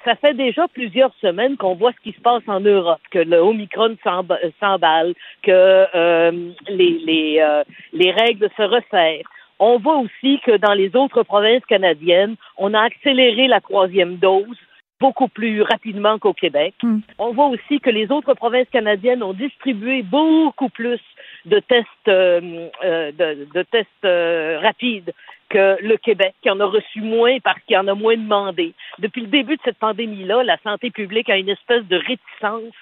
[0.04, 3.38] ça fait déjà plusieurs semaines qu'on voit ce qui se passe en Europe, que le
[3.38, 9.28] Omicron s'emballe, que euh, les, les, euh, les règles se resserrent.
[9.64, 14.58] On voit aussi que dans les autres provinces canadiennes, on a accéléré la troisième dose
[15.00, 16.74] beaucoup plus rapidement qu'au Québec.
[16.82, 16.98] Hmm.
[17.16, 20.98] On voit aussi que les autres provinces canadiennes ont distribué beaucoup plus
[21.44, 25.12] de tests, euh, euh de, de, tests euh, rapides
[25.48, 28.74] que le Québec, qui en a reçu moins parce qu'il en a moins demandé.
[28.98, 32.74] Depuis le début de cette pandémie-là, la santé publique a une espèce de réticence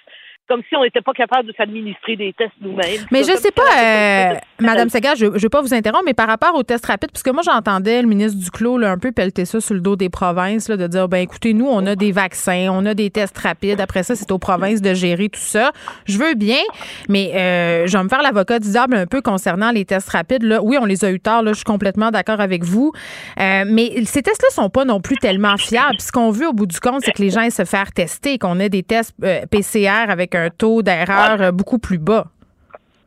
[0.50, 3.06] comme si on n'était pas capable de s'administrer des tests nous-mêmes.
[3.12, 6.14] Mais je ne sais pas, euh, Madame Segal, je ne veux pas vous interrompre, mais
[6.14, 9.12] par rapport aux tests rapides, parce que moi, j'entendais le ministre Duclos là, un peu
[9.12, 11.96] pelleter ça sur le dos des provinces, là, de dire, ben écoutez, nous, on a
[11.96, 13.80] des vaccins, on a des tests rapides.
[13.80, 15.72] Après ça, c'est aux provinces de gérer tout ça.
[16.04, 16.60] Je veux bien,
[17.08, 20.42] mais euh, je vais me faire l'avocat du diable un peu concernant les tests rapides.
[20.42, 20.62] Là.
[20.62, 22.92] Oui, on les a eu tard, là, je suis complètement d'accord avec vous.
[23.38, 26.00] Euh, mais ces tests-là sont pas non plus tellement fiables.
[26.00, 28.38] Ce qu'on veut au bout du compte, c'est que les gens aient se faire tester,
[28.38, 29.14] qu'on ait des tests
[29.50, 32.26] PCR avec un taux d'erreur euh, beaucoup plus bas.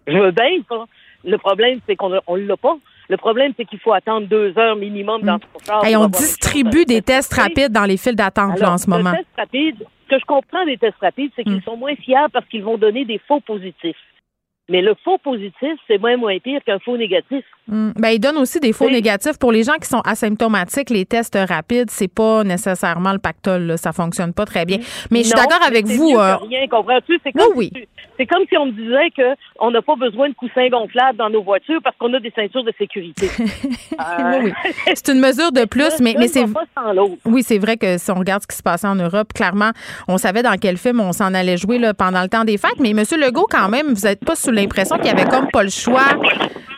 [0.08, 0.76] Je veux bien ça.
[1.24, 2.78] Le problème, c'est qu'on ne l'a pas.
[3.10, 7.02] Le problème, c'est qu'il faut attendre deux heures minimum dans ce Et on distribue des
[7.02, 9.12] tests rapides dans les files d'attente en ce moment.
[9.12, 11.64] Tests rapides, ce que je comprends des tests rapides, c'est qu'ils mm.
[11.64, 13.98] sont moins fiables parce qu'ils vont donner des faux positifs.
[14.70, 17.44] Mais le faux positif, c'est moins moins pire qu'un faux négatif.
[17.68, 17.92] Hmm.
[17.98, 19.38] Ben, il donne aussi des faux négatifs.
[19.38, 23.64] Pour les gens qui sont asymptomatiques, les tests rapides, c'est pas nécessairement le pactole.
[23.64, 23.78] Là.
[23.78, 24.78] Ça fonctionne pas très bien.
[25.12, 26.16] Mais je suis d'accord avec vous.
[26.18, 26.38] Euh...
[26.38, 27.20] Rien, comprends-tu?
[27.26, 27.72] C'est comme, oui,
[28.18, 31.44] c'est comme si on me disait qu'on n'a pas besoin de coussins gonflables dans nos
[31.44, 33.30] voitures parce qu'on a des ceintures de sécurité.
[33.40, 34.54] oui,
[34.94, 36.46] C'est une mesure de plus, mais, mais c'est.
[37.26, 39.72] Oui, c'est vrai que si on regarde ce qui se passait en Europe, clairement,
[40.08, 42.80] on savait dans quel film on s'en allait jouer là, pendant le temps des fêtes.
[42.80, 43.04] Mais M.
[43.18, 46.18] Legault, quand même, vous n'êtes pas sous l'impression qu'il y avait comme pas le choix.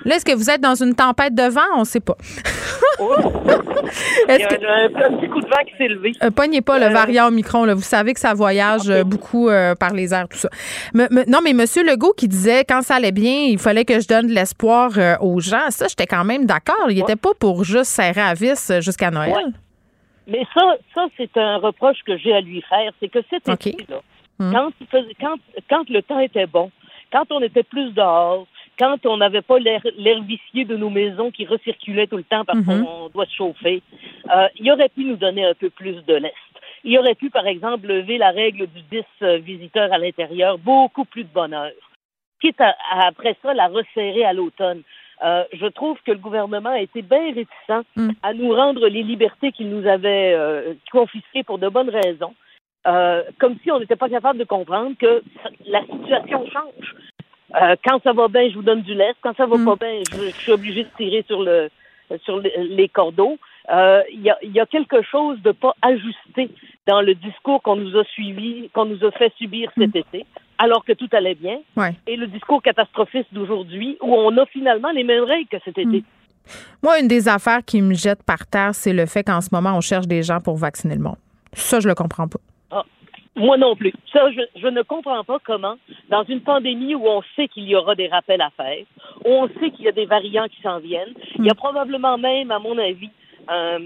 [0.05, 1.61] Là, est-ce que vous êtes dans une tempête de vent?
[1.75, 2.15] On ne sait pas.
[2.99, 3.15] Oh.
[4.29, 6.11] Il y a un, petit coup de vent qui s'est levé.
[6.23, 6.89] Euh, pognez pas le euh.
[6.89, 7.65] variant Omicron.
[7.65, 7.73] Là.
[7.73, 10.49] Vous savez que ça voyage euh, beaucoup par les airs, tout ça.
[10.93, 11.65] non, mais M.
[11.85, 15.39] Legault qui disait quand ça allait bien, il fallait que je donne de l'espoir aux
[15.39, 15.69] gens.
[15.69, 16.89] Ça, j'étais quand même d'accord.
[16.89, 19.33] Il n'était pas pour juste serrer à vis jusqu'à Noël.
[20.27, 20.61] Mais ça,
[20.93, 22.91] ça c'est un reproche que j'ai à lui faire.
[22.99, 24.01] C'est que cet été-là,
[24.39, 24.51] hmm.
[24.51, 24.69] quand,
[25.19, 25.35] quand,
[25.69, 26.71] quand le temps était bon,
[27.15, 28.45] quand on était plus dehors,
[28.77, 29.81] quand on n'avait pas l'air
[30.23, 32.83] vicié de nos maisons qui recirculait tout le temps parce mhm.
[32.83, 33.81] qu'on doit se chauffer,
[34.35, 36.33] euh, il aurait pu nous donner un peu plus de l'Est.
[36.83, 41.05] Il aurait pu, par exemple, lever la règle du 10 euh, visiteurs à l'intérieur, beaucoup
[41.05, 41.71] plus de bonheur.
[42.41, 42.75] Quitte à,
[43.07, 44.81] après ça, la resserrer à l'automne.
[45.23, 48.09] Euh, je trouve que le gouvernement a été bien réticent mm.
[48.21, 52.35] à nous rendre les libertés qu'il nous avait euh, confisquées pour de bonnes raisons.
[52.87, 55.23] Euh, comme si on n'était pas capable de comprendre que
[55.65, 56.95] la situation change.
[57.61, 59.15] Euh, quand ça va bien, je vous donne du lest.
[59.21, 59.65] Quand ça va mm.
[59.65, 61.69] pas bien, je, suis obligé de tirer sur le
[62.23, 63.37] sur les cordeaux.
[63.71, 66.51] Euh, il y, a, y, a, quelque chose de pas ajusté
[66.85, 69.97] dans le discours qu'on nous a suivi, qu'on nous a fait subir cet mm.
[69.97, 70.25] été,
[70.59, 71.57] alors que tout allait bien,
[72.05, 75.97] et le discours catastrophiste d'aujourd'hui, où on a finalement les mêmes règles que cet été.
[75.97, 76.03] Mm.
[76.83, 79.75] Moi, une des affaires qui me jette par terre, c'est le fait qu'en ce moment,
[79.75, 81.17] on cherche des gens pour vacciner le monde.
[81.53, 82.39] Ça, je le comprends pas.
[82.71, 82.83] Ah,
[83.35, 83.93] moi non plus.
[84.11, 85.75] Ça, je, je, ne comprends pas comment,
[86.09, 88.83] dans une pandémie où on sait qu'il y aura des rappels à faire,
[89.25, 91.57] où on sait qu'il y a des variants qui s'en viennent, il y a mm.
[91.57, 93.09] probablement même, à mon avis,
[93.47, 93.77] un,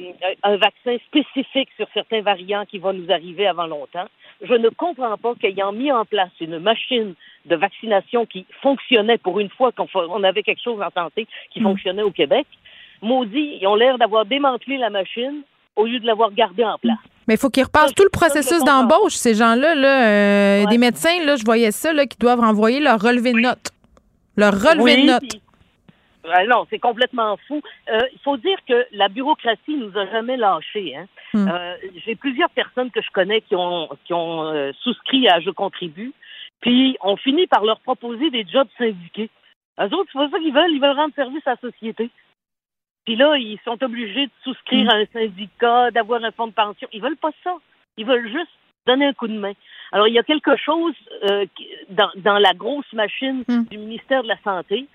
[0.44, 4.08] un, vaccin spécifique sur certains variants qui vont nous arriver avant longtemps.
[4.42, 7.14] Je ne comprends pas qu'ayant mis en place une machine
[7.46, 11.64] de vaccination qui fonctionnait pour une fois qu'on avait quelque chose en santé qui mm.
[11.64, 12.48] fonctionnait au Québec,
[13.02, 15.44] maudits, ils ont l'air d'avoir démantelé la machine
[15.76, 16.98] au lieu de l'avoir gardée en place.
[17.28, 19.76] Mais il faut qu'ils repassent tout le processus d'embauche, ces gens-là.
[19.76, 23.40] Là, euh, Des médecins, là, je voyais ça, là, qui doivent renvoyer leur relevé de
[23.40, 23.70] notes.
[24.36, 25.40] Leur relevé de notes.
[26.28, 27.62] Ah non, c'est complètement fou.
[27.92, 30.96] Euh, il faut dire que la bureaucratie nous a jamais lâchés.
[30.96, 31.06] Hein.
[31.34, 31.48] Hmm.
[31.48, 36.14] Euh, j'ai plusieurs personnes que je connais qui ont, qui ont souscrit à Je contribue,
[36.62, 39.30] puis on finit par leur proposer des jobs syndiqués.
[39.80, 42.10] Eux autres, c'est pas ça qu'ils veulent, ils veulent rendre service à la société.
[43.06, 44.90] Puis là, ils sont obligés de souscrire hmm.
[44.90, 46.88] à un syndicat, d'avoir un fonds de pension.
[46.92, 47.56] Ils veulent pas ça.
[47.98, 48.52] Ils veulent juste
[48.86, 49.54] donner un coup de main.
[49.92, 50.96] Alors, il y a quelque chose
[51.90, 53.64] dans, dans, la grosse machine hmm.
[53.66, 54.86] du ministère de la Santé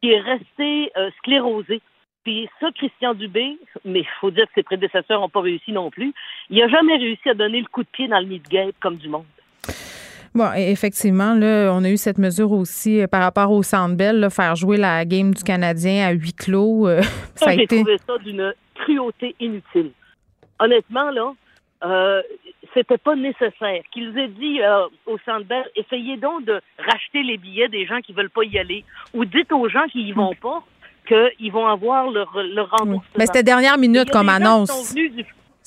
[0.00, 1.80] qui est resté euh, sclérosé.
[2.24, 5.90] Puis ça, Christian Dubé, mais il faut dire que ses prédécesseurs n'ont pas réussi non
[5.90, 6.12] plus,
[6.50, 9.08] il n'a jamais réussi à donner le coup de pied dans le guêpe comme du
[9.08, 9.24] monde.
[10.36, 14.28] Bon, effectivement, là, on a eu cette mesure aussi euh, par rapport au Centre Bell,
[14.30, 16.86] faire jouer la game du Canadien à huis clos.
[16.86, 17.00] Euh,
[17.36, 19.92] ça, j'ai trouvé ça d'une cruauté inutile.
[20.58, 21.32] Honnêtement, là,
[21.84, 22.20] euh,
[22.74, 23.82] c'était pas nécessaire.
[23.92, 28.02] Qu'ils aient dit euh, au Centre Bell, essayez donc de racheter les billets des gens
[28.02, 30.62] qui veulent pas y aller, ou dites aux gens qui y vont pas
[31.08, 33.14] qu'ils vont avoir leur, leur remboursement.
[33.16, 34.94] Mais c'était dernière minute comme annonce.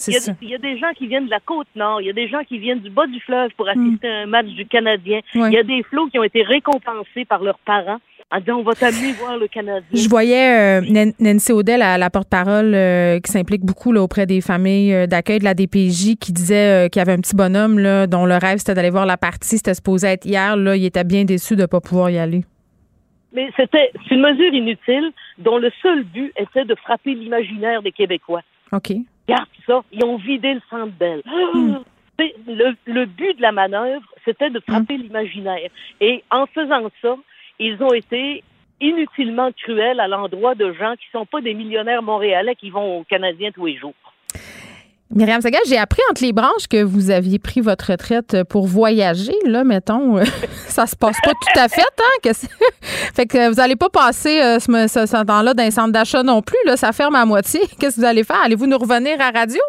[0.08, 2.30] Il y, a, des gens qui viennent de la côte nord, il y a des
[2.30, 5.20] gens qui viennent du bas du fleuve pour assister à un match du Canadien.
[5.34, 8.00] Il y a des flots qui ont été récompensés par leurs parents
[8.32, 9.90] en disant on va t'amener voir le Canadien.
[9.92, 14.94] Je voyais euh, Nancy Odell, la, porte-parole euh, qui s'implique beaucoup là, auprès des familles
[14.94, 18.26] euh, d'accueil de la DPJ, qui disait qu'il y avait un petit bonhomme là, dont
[18.26, 20.56] le rêve c'était d'aller voir la partie, c'était supposé être hier.
[20.56, 22.44] Là, il était bien déçu de ne pas pouvoir y aller.
[23.34, 28.42] Mais c'était une mesure inutile dont le seul but était de frapper l'imaginaire des Québécois.
[28.72, 28.92] OK.
[29.30, 31.22] Regarde ça, ils ont vidé le centre belle.
[31.54, 31.78] Hmm.
[32.18, 35.02] Le, but de la manœuvre, c'était de frapper hmm.
[35.04, 35.70] l'imaginaire.
[36.02, 37.16] Et en faisant ça,
[37.60, 38.44] ils ont été
[38.82, 43.00] inutilement cruels à l'endroit de gens qui ne sont pas des millionnaires montréalais qui vont
[43.00, 43.94] aux Canadiens tous les jours.
[45.16, 49.34] Myriam Saga, j'ai appris entre les branches que vous aviez pris votre retraite pour voyager,
[49.46, 50.18] là, mettons.
[50.68, 52.20] ça se passe pas tout à fait, hein?
[52.22, 52.30] Que
[53.16, 56.60] fait que vous n'allez pas passer euh, ce, temps-là dans un centre d'achat non plus,
[56.66, 56.78] là.
[56.78, 57.62] Ça ferme à moitié.
[57.80, 58.40] Qu'est-ce que vous allez faire?
[58.46, 59.62] Allez-vous nous revenir à radio?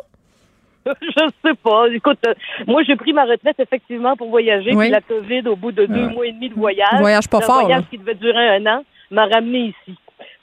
[0.84, 1.86] Je sais pas.
[1.90, 2.34] Écoute, euh,
[2.66, 4.72] moi, j'ai pris ma retraite effectivement pour voyager.
[4.76, 7.60] Puis la COVID, au bout de deux mois et demi de voyage, voyage pas un
[7.62, 9.96] voyage qui devait durer un an, m'a ramené ici.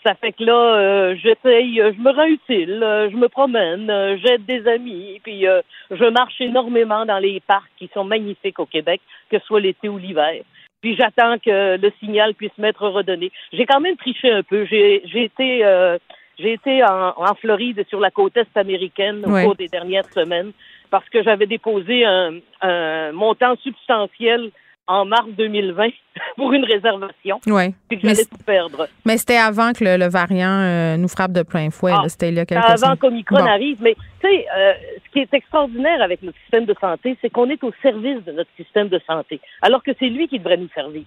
[0.08, 3.92] Ça fait que là, euh, j'essaye, euh, je me rends utile, euh, je me promène,
[4.24, 5.44] j'aide des amis, puis
[5.92, 9.90] je marche énormément dans les parcs qui sont magnifiques au Québec, que ce soit l'été
[9.90, 10.44] ou l'hiver.
[10.80, 13.34] Puis j'attends que le signal puisse m'être redonné.
[13.52, 14.66] J'ai quand même triché un peu.
[14.66, 15.98] J'ai, été,
[16.40, 20.54] j'ai été en, en, Floride sur la côte est américaine au cours des dernières semaines
[20.90, 24.52] parce que j'avais déposé un, un montant substantiel
[24.88, 25.90] en mars 2020
[26.38, 27.40] pour une réservation.
[27.46, 27.74] Oui.
[27.90, 28.88] Puis que j'allais tout perdre.
[29.06, 31.94] Mais c'était avant que le, variant euh, nous frappe de plein fouet.
[31.94, 33.78] Ah, c'était là quelques Avant qu'Omicron arrive.
[33.82, 34.74] Mais tu sais, euh,
[35.06, 38.32] ce qui est extraordinaire avec notre système de santé, c'est qu'on est au service de
[38.32, 41.04] notre système de santé, alors que c'est lui qui devrait nous servir.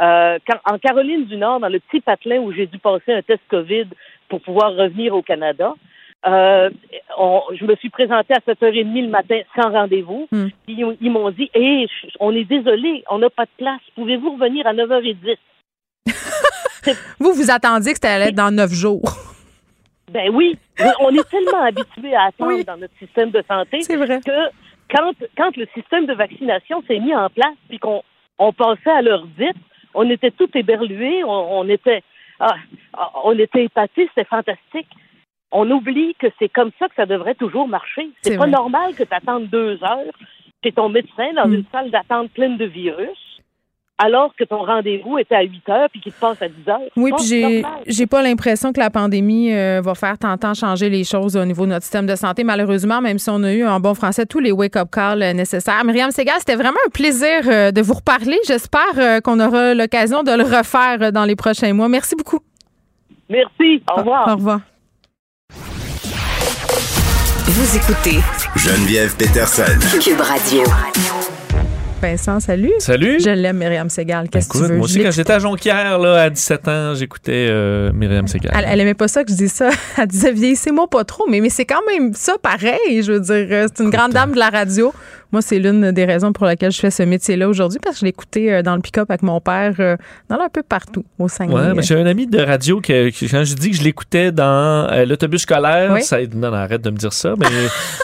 [0.00, 3.42] Euh, en Caroline du Nord, dans le petit patelin où j'ai dû passer un test
[3.50, 3.88] COVID
[4.28, 5.74] pour pouvoir revenir au Canada,
[6.26, 6.70] euh,
[7.54, 10.28] je me suis présentée à 7h30 le matin sans rendez-vous.
[10.30, 10.48] Hmm.
[10.68, 13.80] Ils, m'ont dit hey, on est désolé, on n'a pas de place.
[13.94, 15.36] Pouvez-vous revenir à 9h10?
[17.20, 19.02] vous, vous attendiez que c'était allait être dans 9 jours.
[20.12, 20.58] Ben oui.
[21.00, 24.50] on est tellement habitués à attendre dans notre système de santé que
[24.90, 28.02] quand, quand le système de vaccination s'est mis en place puis qu'on
[28.38, 29.56] on passait à l'heure dite,
[29.94, 32.02] on était tout éberlués, on, était
[32.40, 32.56] ah,
[33.24, 34.88] on était épatés, c'était fantastique
[35.52, 38.10] on oublie que c'est comme ça que ça devrait toujours marcher.
[38.22, 40.12] C'est pas normal que tu attendes deux heures
[40.62, 41.54] chez ton médecin dans hmm.
[41.54, 43.30] une salle d'attente pleine de virus
[44.02, 46.80] alors que ton rendez-vous était à 8 heures puis qu'il te passe à 10 heures.
[46.96, 51.04] Oui, puis j'ai, j'ai pas l'impression que la pandémie euh, va faire tant changer les
[51.04, 52.42] choses au niveau de notre système de santé.
[52.42, 55.84] Malheureusement, même si on a eu en bon français tous les wake-up calls euh, nécessaires.
[55.84, 58.38] Myriam Segal, c'était vraiment un plaisir euh, de vous reparler.
[58.46, 61.88] J'espère qu'on aura l'occasion de le refaire dans les prochains mois.
[61.88, 62.40] Merci beaucoup.
[63.28, 63.82] Merci.
[63.92, 64.28] Au revoir.
[64.28, 64.60] Au revoir.
[67.52, 68.20] Vous écoutez
[68.54, 69.64] Geneviève Peterson.
[70.00, 70.62] Cube Radio.
[72.00, 72.70] Vincent, salut.
[72.78, 73.18] Salut.
[73.20, 74.28] Je l'aime, Myriam Segal.
[74.28, 74.76] Qu'est-ce que tu Écoute, veux?
[74.76, 78.52] moi aussi, quand j'étais à Jonquière, là, à 17 ans, j'écoutais euh, Myriam Segal.
[78.56, 79.70] Elle, elle aimait pas ça que je dise ça.
[79.98, 83.02] Elle disait vieillissez-moi pas trop, mais, mais c'est quand même ça pareil.
[83.02, 84.94] Je veux dire, euh, c'est une grande dame de la radio.
[85.32, 88.04] Moi, c'est l'une des raisons pour lesquelles je fais ce métier-là aujourd'hui parce que je
[88.06, 89.96] l'écoutais euh, dans le pick-up avec mon père, euh,
[90.28, 91.54] dans un peu partout au Saguenay.
[91.54, 94.32] Ouais, mais j'ai un ami de radio que, que quand je dis que je l'écoutais
[94.32, 96.02] dans euh, l'autobus scolaire, Oui.
[96.02, 97.46] ça non, non, arrête de me dire ça, mais,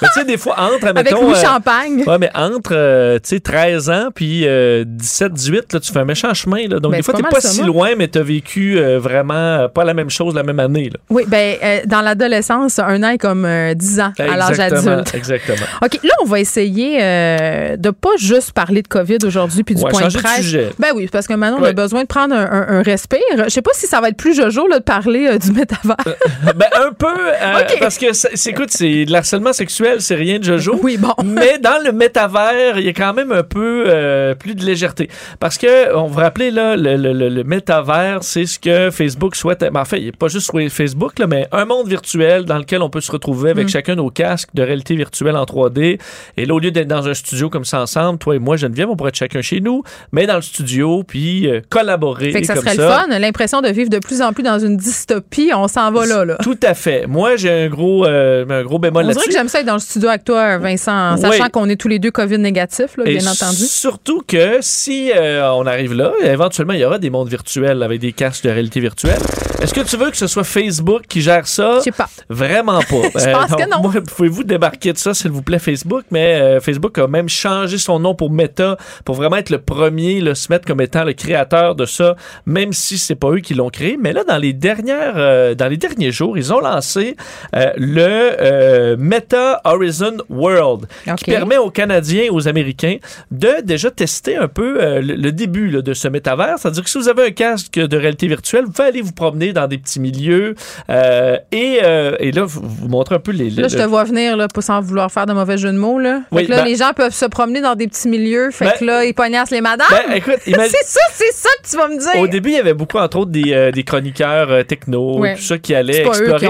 [0.02, 2.02] mais tu sais des fois entre avec admettons, euh, Champagne.
[2.06, 5.98] Ouais, mais entre euh, tu sais 13 ans puis euh, 17 18 là, tu fais
[6.00, 6.78] un méchant chemin là.
[6.80, 10.10] Donc Ben, des fois t'es pas si loin mais t'as vécu vraiment pas la même
[10.10, 10.98] chose la même année là.
[11.10, 15.14] Oui, ben dans l'adolescence, un an est comme euh, 10 ans à l'âge adulte.
[15.14, 15.66] Exactement.
[15.84, 19.82] OK, là, on va essayer euh, de pas juste parler de COVID aujourd'hui puis du
[19.82, 20.40] Ouais, point de changer de presse.
[20.42, 20.68] sujet.
[20.78, 23.20] Ben oui, parce que maintenant, on a besoin de prendre un, un- un respire.
[23.44, 25.96] Je sais pas si ça va être plus jojo là, de parler euh, du métavers.
[26.56, 30.44] ben un peu euh, parce que c'est écoute, c'est de l'harcèlement sexuel, c'est rien de
[30.44, 30.78] jojo.
[30.82, 31.12] Oui, bon.
[31.24, 35.08] Mais dans le métavers, il y a quand même un peu euh, plus de légèreté.
[35.40, 39.34] Parce que, on vous rappelez, là, le, le, le, le métavers, c'est ce que Facebook
[39.36, 39.60] souhaite.
[39.60, 42.44] Ben, en fait, il n'y a pas juste sur Facebook, là, mais un monde virtuel
[42.44, 43.70] dans lequel on peut se retrouver avec Mm.
[43.70, 45.98] chacun nos casques de réalité virtuelle en 3D.
[46.36, 48.88] Et là, au lieu d'être dans un studio comme ça ensemble, toi et moi, Geneviève,
[48.88, 52.32] on pourrait être chacun chez nous, mais dans le studio, puis euh, collaborer.
[52.32, 54.58] Fait que ça comme serait le fun, l'impression de vivre de plus en plus dans
[54.58, 55.50] une dystopie.
[55.54, 56.36] On s'en va là, là.
[56.42, 57.06] Tout à fait.
[57.06, 59.28] Moi, j'ai un gros, euh, un gros bémol On dirait là-dessus.
[59.28, 61.50] que j'aime ça être dans le studio avec toi, Vincent, en sachant Oui.
[61.50, 63.64] qu'on est tous les deux COVID négatifs, là, Et bien entendu.
[63.64, 68.00] Surtout que si euh, on arrive là, éventuellement, il y aura des mondes virtuels avec
[68.00, 69.18] des casques de réalité virtuelle.
[69.60, 71.76] Est-ce que tu veux que ce soit Facebook qui gère ça?
[71.78, 72.08] Je sais pas.
[72.28, 72.86] Vraiment pas.
[73.18, 73.90] Je pense que non.
[74.16, 76.04] Pouvez-vous débarquer de ça, s'il vous plaît, Facebook?
[76.10, 76.60] Mais euh,
[76.96, 80.50] Facebook a même changé son nom pour Meta pour vraiment être le premier, là, se
[80.50, 83.96] mettre comme étant le créateur de ça, même si c'est pas eux qui l'ont créé.
[84.00, 87.16] Mais là, dans les dernières, euh, dans les derniers jours, ils ont lancé
[87.54, 92.96] euh, le euh, Meta Horizon World, qui permet aux Canadiens et aux Américains
[93.30, 96.58] de déjà tester un peu le, le début là, de ce métavers.
[96.58, 99.52] C'est-à-dire que si vous avez un casque de réalité virtuelle, vous pouvez aller vous promener
[99.52, 100.54] dans des petits milieux
[100.88, 101.80] et,
[102.20, 103.50] et là, vous, vous montrez un peu les...
[103.50, 106.22] Là, je te vois venir, là, sans vouloir faire de mauvais jeux de mots, là.
[106.32, 108.50] Oui, là, ben- les gens peuvent se promener dans des petits milieux.
[108.50, 109.86] Fait Ben- que là, ils pognassent les madames.
[109.90, 112.20] Ben, écoute, imagine- c'est ça, c'est ça que tu vas me dire.
[112.20, 115.34] Au début, il y avait beaucoup, entre autres, des, euh, des chroniqueurs euh, techno, Ouais.
[115.36, 116.46] tout ça, qui allaient explorer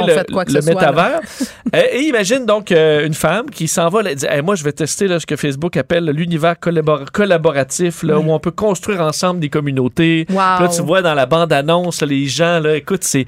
[0.47, 1.21] qui le, soit, métavers.
[1.75, 4.63] Euh, et imagine donc euh, une femme qui s'en va, elle dit Hey, Moi, je
[4.63, 9.01] vais tester là, ce que Facebook appelle l'univers collabor- collaboratif, là, où on peut construire
[9.01, 10.27] ensemble des communautés.
[10.31, 10.37] Wow.
[10.37, 13.27] Là, tu vois dans la bande-annonce, les gens, là, écoute, c'est,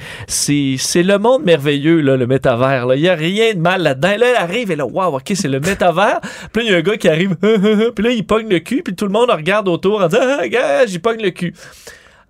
[1.02, 2.86] le monde merveilleux, là, le métavers.
[2.86, 2.94] là.
[2.94, 4.14] Il n'y a rien de mal là-dedans.
[4.18, 6.20] Là, elle arrive et là, waouh, OK, c'est le métavers.
[6.52, 7.36] puis il y a un gars qui arrive,
[7.94, 10.48] puis là, il pogne le cul, puis tout le monde regarde autour en disant Ah,
[10.48, 11.54] gars, j'y pogne le cul.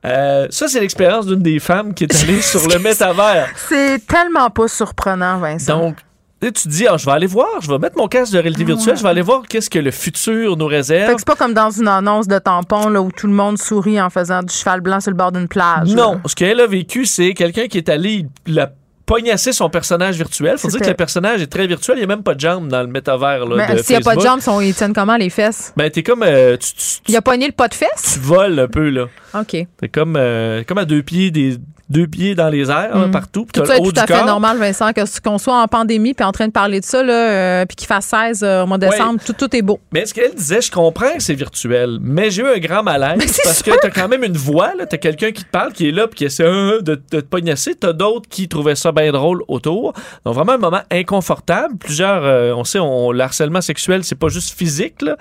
[0.05, 3.49] Euh, ça, c'est l'expérience d'une des femmes qui est allée sur le métavers.
[3.69, 5.77] C'est tellement pas surprenant, Vincent.
[5.77, 5.97] Donc,
[6.41, 8.39] là, tu te dis, ah, je vais aller voir, je vais mettre mon casque de
[8.39, 11.13] réalité virtuelle, je vais aller voir qu'est-ce que le futur nous Fait réserve.
[11.15, 14.01] que c'est pas comme dans une annonce de tampon là, où tout le monde sourit
[14.01, 15.89] en faisant du cheval blanc sur le bord d'une plage.
[15.89, 16.21] Non, là.
[16.27, 18.71] ce qu'elle a vécu, c'est quelqu'un qui est allé la
[19.09, 20.59] pognasser son personnage virtuel.
[20.59, 21.97] Faut dire que le personnage est très virtuel.
[21.97, 24.15] Il n'y a même pas de jambes dans le métavers là, s'il n'y a pas
[24.15, 25.73] de jambes, sont- ils tiennent comment les fesses?
[25.77, 26.23] Ben, t'es comme...
[26.23, 28.13] euh, tu, tu- Il a pogné le pas de fesses?
[28.15, 29.07] tu voles un peu, là.
[29.35, 29.51] OK.
[29.81, 31.57] T'es comme, euh, comme à deux pieds, des
[31.91, 33.11] deux pieds dans les airs, là, Mm.
[33.11, 33.47] partout.
[33.53, 34.27] Tout t'as ça le est haut tout à fait corps.
[34.27, 37.13] normal, Vincent, que- qu'on soit en pandémie puis en train de parler de ça, là,
[37.13, 38.91] euh, puis qu'il fasse 16 euh, au mois de Ouais.
[38.93, 39.81] décembre, tout, tout est beau.
[39.93, 43.41] Mais ce qu'elle disait, je comprends que c'est virtuel, mais j'ai eu un grand malaise
[43.45, 43.73] parce sûr.
[43.75, 46.07] que t'as quand même une voix, là, t'as quelqu'un qui te parle, qui est là,
[46.09, 47.75] puis qui essaie euh, de, de te pognasser.
[47.75, 49.93] T'as d'autres qui trouvaient ça bien drôle autour.
[50.25, 51.77] Donc vraiment un moment inconfortable.
[51.79, 55.17] Plusieurs, euh, on sait, on, le harcèlement sexuel, c'est pas juste physique, là.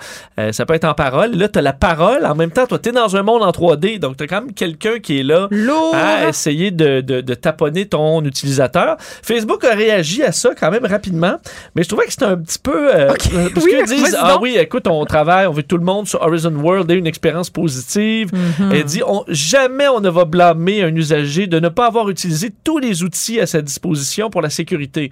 [0.51, 1.31] Ça peut être en parole.
[1.35, 2.25] Là, t'as la parole.
[2.25, 4.99] En même temps, toi, t'es dans un monde en 3D, donc t'as quand même quelqu'un
[4.99, 5.95] qui est là Lourd!
[5.95, 8.97] à essayer de, de, de taponner ton utilisateur.
[8.99, 11.37] Facebook a réagi à ça quand même rapidement,
[11.75, 12.93] mais je trouvais que c'était un petit peu...
[12.93, 15.77] euh, euh, parce Oui, qu'ils disent, ah oui, écoute, on travaille, on veut que tout
[15.77, 18.29] le monde sur Horizon World ait une expérience positive.
[18.33, 18.71] Mhm.
[18.73, 22.51] Elle dit, on, jamais on ne va blâmer un usager de ne pas avoir utilisé
[22.63, 25.11] tous les outils à sa disposition pour la sécurité.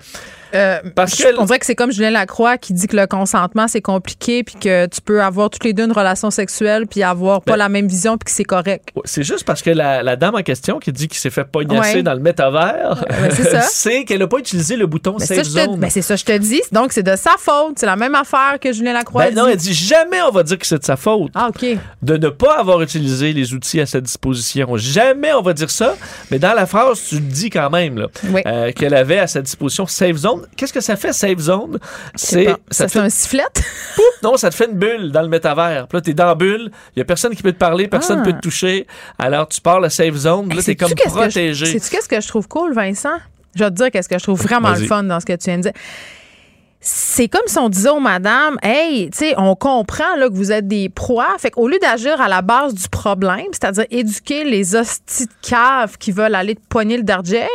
[0.54, 3.68] Euh, Parce que- on dirait que c'est comme Julien Lacroix qui dit que le consentement,
[3.68, 7.42] c'est compliqué, puis que tu peux avoir toutes les deux une relation sexuelle, puis avoir
[7.42, 8.90] pas Ben- la même vision, puis que c'est correct.
[9.04, 11.96] C'est juste parce que la, la dame en question qui dit qu'il s'est fait pognasser
[11.98, 12.04] Ouais.
[12.04, 13.30] dans le métavers, Ouais,
[13.70, 15.80] c'est qu'elle n'a pas utilisé le bouton Mais je te- Zone.
[15.80, 16.62] ben, c'est ça, je te dis.
[16.72, 17.78] Donc, c'est de sa faute.
[17.78, 20.58] C'est la même affaire que Julien Lacroix Ben non, elle dit jamais on va dire
[20.58, 21.32] que c'est de sa faute.
[21.36, 21.66] Ah, OK.
[22.02, 24.76] de ne pas avoir utilisé les outils à sa disposition.
[24.78, 25.96] Jamais on va dire ça,
[26.32, 28.42] mais dans la phrase, tu le dis quand même là, Oui.
[28.46, 30.48] euh, qu'elle avait à sa disposition Save Zone.
[30.56, 31.80] Qu'est-ce que ça fait, Save Zone?
[32.16, 33.44] C'est ça ça, te c'est fait, un sifflet.
[34.24, 35.88] non, ça te fait une bulle dans le métavers.
[35.88, 38.20] Puis là, t'es dans la bulle, il y a personne qui peut te parler, personne
[38.22, 38.26] Ah.
[38.26, 38.88] peut te toucher.
[39.20, 41.66] Alors, tu parles à Save Zone, là, t'es comme qu'est-ce protégé.
[41.66, 43.18] Sais-tu qu'est-ce que je trouve cool, Vincent?
[43.56, 45.46] Je vais te dire qu'est-ce que je trouve vraiment le fun dans ce que tu
[45.46, 45.74] viens de dire.
[46.88, 50.52] C'est comme si on disait aux madames, hey, tu sais, on comprend là, que vous
[50.52, 51.26] êtes des proies.
[51.40, 55.98] Fait qu'au lieu d'agir à la base du problème, c'est-à-dire éduquer les hosties de caves
[55.98, 57.48] qui veulent aller te poigner le derrière,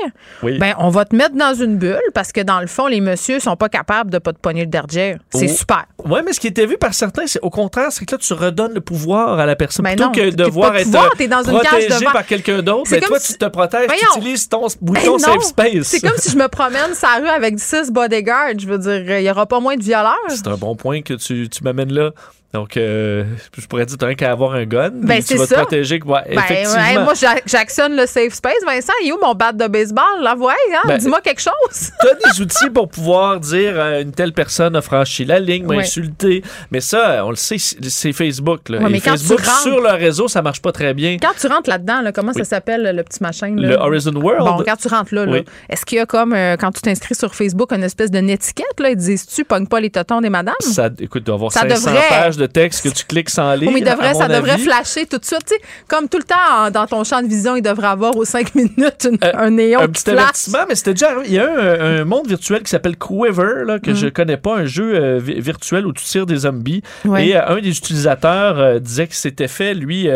[0.42, 3.38] ben, on va te mettre dans une bulle parce que dans le fond, les messieurs
[3.38, 5.18] sont pas capables de pas te poigner le derrière.
[5.32, 5.54] C'est Oh.
[5.54, 5.84] super.
[6.04, 8.32] Oui, mais ce qui était vu par certains, c'est au contraire, c'est que là, tu
[8.32, 9.84] redonnes le pouvoir à la personne.
[9.84, 12.96] Ben Plutôt non, que de voir être pouvoir, dans une protégé par quelqu'un d'autre, C'est
[12.96, 15.18] mais comme toi, si- tu te protèges, tu utilises ton Ben bouton non.
[15.18, 15.82] safe space.
[15.86, 18.58] C'est comme si je me promène sur la rue avec six bodyguards.
[18.58, 20.16] Je veux dire, il y aura pas moins de violeurs.
[20.28, 22.10] C'est un bon point que tu, tu m'amènes là.
[22.52, 23.22] Donc, euh,
[23.56, 24.90] je pourrais dire, tu n'as qu'à avoir un gun.
[24.92, 25.54] Ben, tu vas ça.
[25.54, 26.00] te protéger.
[26.04, 26.74] Ouais, Ben, effectivement.
[26.82, 28.54] ouais, moi, j'ac- j'actionne le safe space.
[28.66, 30.02] Vincent, il est où mon bat de baseball?
[30.22, 30.80] La voix, hein?
[30.88, 31.52] Ben, Dis-moi quelque chose.
[32.00, 35.64] tu as des outils pour pouvoir dire euh, une telle personne a franchi la ligne,
[35.64, 35.82] m'a Ouais.
[35.82, 36.42] insulté.
[36.72, 38.68] Mais ça, on le sait, c'est Facebook.
[38.68, 38.78] Là.
[38.78, 41.18] Ouais, Et mais Facebook, rentres- sur le réseau, ça marche pas très bien.
[41.22, 43.54] Quand tu rentres là-dedans, là, comment ça s'appelle, le petit machin?
[43.56, 43.68] là?
[43.68, 44.40] Le Horizon World?
[44.44, 45.38] Bon, quand tu rentres là, là,
[45.68, 48.80] est-ce qu'il y a comme, euh, quand tu t'inscris sur Facebook, une espèce de netiquette?
[48.80, 50.54] Là, ils disent, tu pognes pas les totons des madames?
[50.58, 53.70] Ça, écoute, doit avoir Ça 500 devrait- pages de texte que tu cliques sans lire.
[53.72, 54.64] Mais devrait, ça devrait avis.
[54.64, 55.44] flasher tout de suite.
[55.46, 58.24] Tu sais, comme tout le temps, dans ton champ de vision, il devrait avoir aux
[58.24, 61.10] cinq minutes une- Euh, un néon un qui petit avertissement, mais c'était déjà.
[61.26, 63.80] Il y a un, un monde virtuel qui s'appelle Quiver, là, Mm.
[63.80, 66.82] que je connais pas, un jeu euh, vi- virtuel où tu tires des zombies.
[67.04, 67.28] Ouais.
[67.28, 70.08] Et euh, un des utilisateurs disait que s'était fait, lui,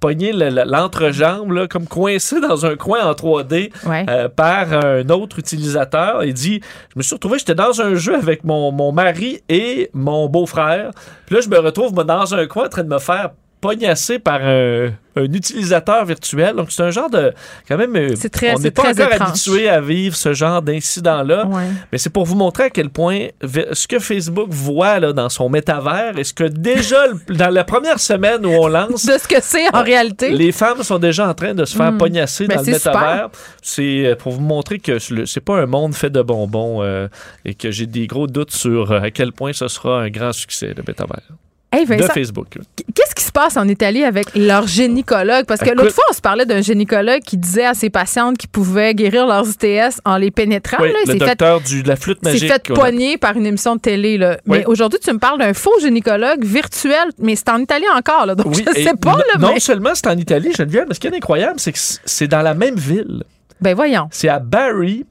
[0.00, 4.06] pogner le- le- l'entrejambe, comme coincé dans un coin en 3D Ouais.
[4.08, 6.24] euh, par un autre utilisateur.
[6.24, 6.60] Il dit
[6.92, 10.90] Je me suis retrouvé, j'étais dans un jeu avec mon, mon mari et mon beau-frère.
[11.24, 13.30] Puis là, je me retrouve dans un coin en train de me faire
[13.66, 16.54] pognasser par un, un utilisateur virtuel.
[16.56, 17.32] Donc, c'est un genre de.
[17.68, 17.94] Quand même.
[17.96, 21.46] euh, très- on n'est pas encore habitué à vivre ce genre d'incident-là.
[21.46, 21.64] Ouais.
[21.90, 23.28] Mais c'est pour vous montrer à quel point
[23.72, 26.96] ce que Facebook voit là, dans son métavers et ce que déjà,
[27.28, 30.30] dans la première semaine où on lance, De ce que c'est en réalité.
[30.30, 31.98] les femmes sont déjà en train de se faire Mm.
[31.98, 33.30] pognasser Ben, dans le métavers.
[33.62, 37.08] C'est euh, pour vous montrer que c'est pas un monde fait de bonbons euh,
[37.44, 40.32] et que j'ai des gros doutes sur euh, à quel point ce sera un grand
[40.32, 41.22] succès, le métavers.
[41.76, 42.46] Hey, De Facebook.
[42.94, 45.44] Qu'est-ce qui se passe en Italie avec leur gynécologue?
[45.46, 48.48] Parce que l'autre fois, on se parlait d'un gynécologue qui disait à ses patientes qu'ils
[48.48, 50.78] pouvaient guérir leurs ITS en les pénétrant.
[50.80, 50.98] Oui, là.
[51.04, 52.50] le C'est fait, docteur du, de la flûte c'est magique.
[52.52, 54.16] fait qu'on a- poigner par une émission de télé.
[54.18, 54.38] Là.
[54.46, 54.58] Oui.
[54.58, 58.24] Mais aujourd'hui, tu me parles d'un faux gynécologue virtuel, mais c'est en Italie encore.
[58.26, 59.12] Là, donc, Oui, je sais pas.
[59.12, 59.60] non- Là, non mais...
[59.60, 62.54] seulement c'est en Italie, Geneviève, mais ce qui est incroyable, c'est que c'est dans la
[62.54, 63.22] même ville.
[63.60, 64.08] Ben voyons.
[64.10, 65.06] C'est à Barry.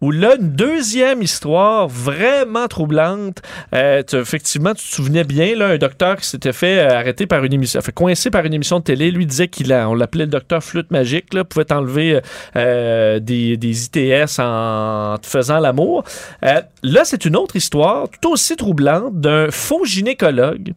[0.00, 3.42] Où là, une deuxième histoire vraiment troublante.
[3.74, 7.26] Euh, tu- effectivement, tu te souvenais bien, là, un docteur qui s'était fait euh, arrêter
[7.26, 9.10] par une émission, fait coincé par une émission de télé.
[9.10, 12.20] Lui disait qu'il a, on l'appelait le docteur flûte magique, là, pouvait enlever euh,
[12.56, 16.04] euh, des, des ITS en te faisant l'amour.
[16.44, 20.72] Euh, là, c'est une autre histoire, tout aussi troublante, d'un faux gynécologue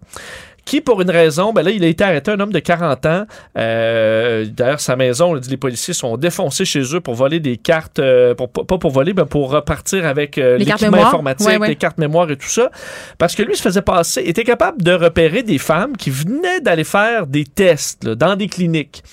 [0.65, 3.25] qui, pour une raison, ben là, il a été arrêté, un homme de 40 ans.
[3.57, 7.57] Euh, D'ailleurs, sa maison, on dit, les policiers sont défoncés chez eux pour voler des
[7.57, 11.47] cartes, euh, pour, pas pour voler, mais pour repartir avec euh, Les cartes l'équipement informatique,
[11.47, 11.67] Ouais, ouais.
[11.67, 12.69] les cartes mémoire et tout ça.
[13.17, 16.83] Parce que lui se faisait passer, était capable de repérer des femmes qui venaient d'aller
[16.85, 19.03] faire des tests là, dans des cliniques.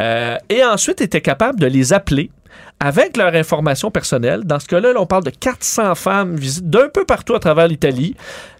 [0.00, 2.30] Euh, et ensuite était capable de les appeler
[2.80, 4.42] avec leur information personnelle.
[4.44, 7.66] Dans ce cas-là, là, on parle de 400 femmes visites d'un peu partout à travers
[7.66, 8.14] l'Italie.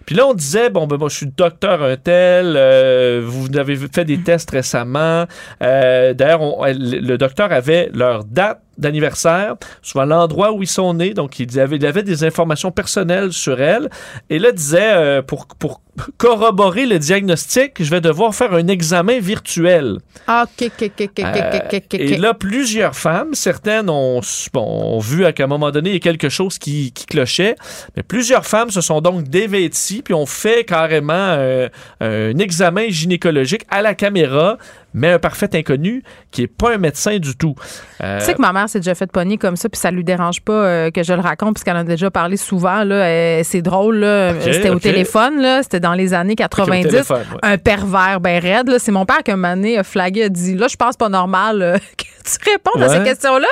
[0.09, 3.75] Puis là, on disait, bon, ben moi, je suis docteur un tel, euh, vous avez
[3.75, 5.27] fait des tests récemment.
[5.61, 11.13] Euh, D'ailleurs, le docteur avait leur date d'anniversaire, soit l'endroit où ils sont nés.
[11.13, 13.89] Donc, il avait, il avait des informations personnelles sur elle.
[14.29, 15.81] Et là, disait, euh, pour, pour
[16.17, 19.97] corroborer le diagnostic, je vais devoir faire un examen virtuel.
[20.27, 21.97] Ah, OK, OK, OK, OK, Euh.
[21.97, 24.21] Et là, plusieurs femmes, certaines ont,
[24.53, 27.55] bon, ont vu qu'à un moment donné, il y a quelque chose qui, qui clochait,
[27.95, 31.69] mais plusieurs femmes se sont donc dévêties puis ont fait carrément euh,
[32.01, 34.57] un examen gynécologique à la caméra,
[34.93, 37.55] mais un parfait inconnu qui est pas un médecin du tout.
[38.03, 40.03] Euh, Tu sais que ma mère s'est déjà fait pogner comme ça, puis ça lui
[40.03, 42.83] dérange pas euh, que je le raconte, puisqu'elle en a déjà parlé souvent.
[42.83, 43.97] Là, Euh, c'est drôle.
[43.97, 44.31] là.
[44.33, 45.41] Ok, c'était au téléphone.
[45.41, 46.83] Là, c'était dans les années ok, au 90.
[46.89, 47.39] téléphone, ouais.
[47.43, 48.69] Un pervers ben raide.
[48.69, 48.79] là.
[48.79, 51.09] C'est mon père qui, un moment donné, a flagué, a dit Là, je pense pas
[51.09, 53.47] normal euh, que tu répondes à ces questions-là.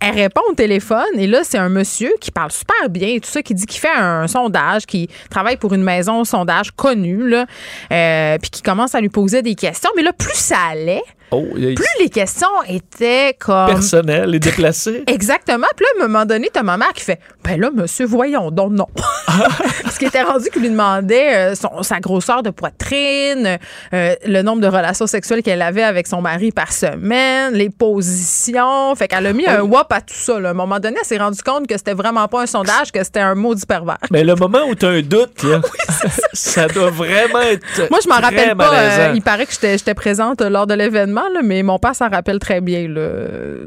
[0.00, 3.28] Elle répond au téléphone, et là, c'est un monsieur qui parle super bien, et tout
[3.30, 7.46] ça, qui dit qu'il fait un sondage, qui travaille pour une maison sondage connue, là,
[7.92, 9.90] euh, puis qui commence à lui poser des questions.
[9.96, 13.66] Mais là, plus ça allait, Oh, a- plus les questions étaient comme.
[13.66, 15.02] personnel et déplacé.
[15.08, 15.66] Exactement.
[15.76, 18.50] Puis là, à un moment donné, t'as ma mère qui fait Ben là, monsieur, voyons
[18.50, 18.86] donc, non.
[19.82, 23.58] Parce qu'il était rendu qu'il lui demandait euh, son- sa grosseur de poitrine,
[23.92, 28.94] euh, le nombre de relations sexuelles qu'elle avait avec son mari par semaine, les positions.
[28.94, 30.38] Fait qu'elle a mis un whop à tout ça.
[30.40, 30.48] là.
[30.48, 33.02] À un moment donné, elle s'est rendue compte que c'était vraiment pas un sondage, que
[33.02, 33.98] c'était un maudit pervers.
[34.10, 35.60] Mais le moment où tu as un doute, là,
[36.32, 37.64] ça doit vraiment être.
[37.90, 38.72] Moi, je m'en rappelle pas.
[38.74, 41.13] euh, il paraît que j'étais présente lors de l'événement.
[41.32, 43.00] Là, mais mon père s'en rappelle très bien là,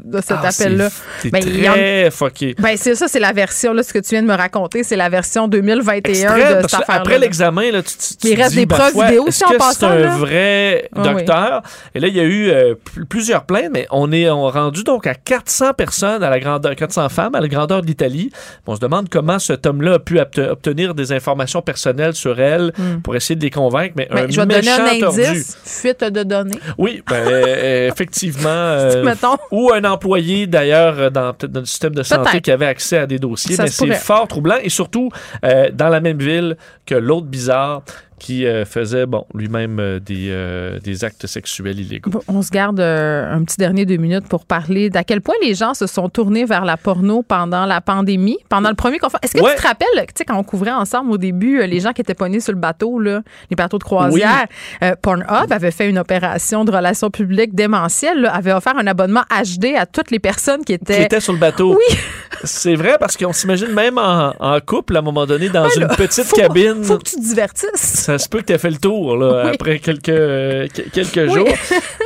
[0.04, 0.88] de cet Ah, appel-là.
[1.20, 2.54] C'est Ben, y en- très fucké.
[2.58, 4.96] Ben, c'est ça, c'est la version, là, ce que tu viens de me raconter, c'est
[4.96, 8.66] la version 2021 Extrême, de cette après l'examen, tu, tu- il te reste dis, des
[8.66, 11.12] ma preuves vidéo en que passant, C'est un vrai Ah oui.
[11.14, 11.62] docteur?
[11.94, 14.84] Et là, il y a eu euh, pl- plusieurs plaintes, mais on est on rendu
[14.84, 18.30] donc à 400 personnes à la grandeur, 400 femmes à la grandeur de l'Italie.
[18.66, 22.72] On se demande comment cet homme-là a pu obte- obtenir des informations personnelles sur elle
[23.02, 25.24] pour essayer de les convaincre, mais Ben, un je vais te donner méchant un tordu.
[25.24, 26.58] indice, fuite de données.
[26.76, 28.48] Oui, ben, euh, effectivement.
[28.48, 29.14] euh,
[29.50, 32.98] ou un employé d'ailleurs euh, dans peut-être dans le système de santé qui avait accès
[32.98, 34.56] à des dossiers, Ça mais c'est fort troublant.
[34.62, 35.10] Et surtout
[35.42, 36.56] dans la même ville
[36.88, 37.82] que l'autre bizarre
[38.18, 42.10] qui euh, faisait bon lui-même euh, des, euh, des actes sexuels illégaux.
[42.26, 45.72] On se garde un petit dernier deux minutes pour parler d'à quel point les gens
[45.72, 49.20] se sont tournés vers la porno pendant la pandémie, pendant le premier confinement.
[49.22, 49.54] Est-ce que Ouais.
[49.54, 52.14] tu te rappelles, tu sais, quand on couvrait ensemble au début, les gens qui étaient
[52.14, 54.46] pognés sur le bateau, là, les bateaux de croisière,
[55.00, 59.76] Pornhub avait fait une opération de relations publiques démentielle, là, avait offert un abonnement HD
[59.78, 61.20] à toutes les personnes qui Qui étaient...
[61.20, 61.76] sur le bateau.
[61.76, 61.96] Oui.
[62.44, 65.82] C'est vrai parce qu'on s'imagine même en, en couple à un moment donné dans une
[65.82, 66.77] là, petite faut- cabine.
[66.84, 67.68] Faut que tu te divertisses.
[67.74, 69.50] Ça se peut que tu aies fait le tour là, Oui.
[69.54, 71.34] après quelques, euh, que- quelques Oui.
[71.34, 71.48] jours.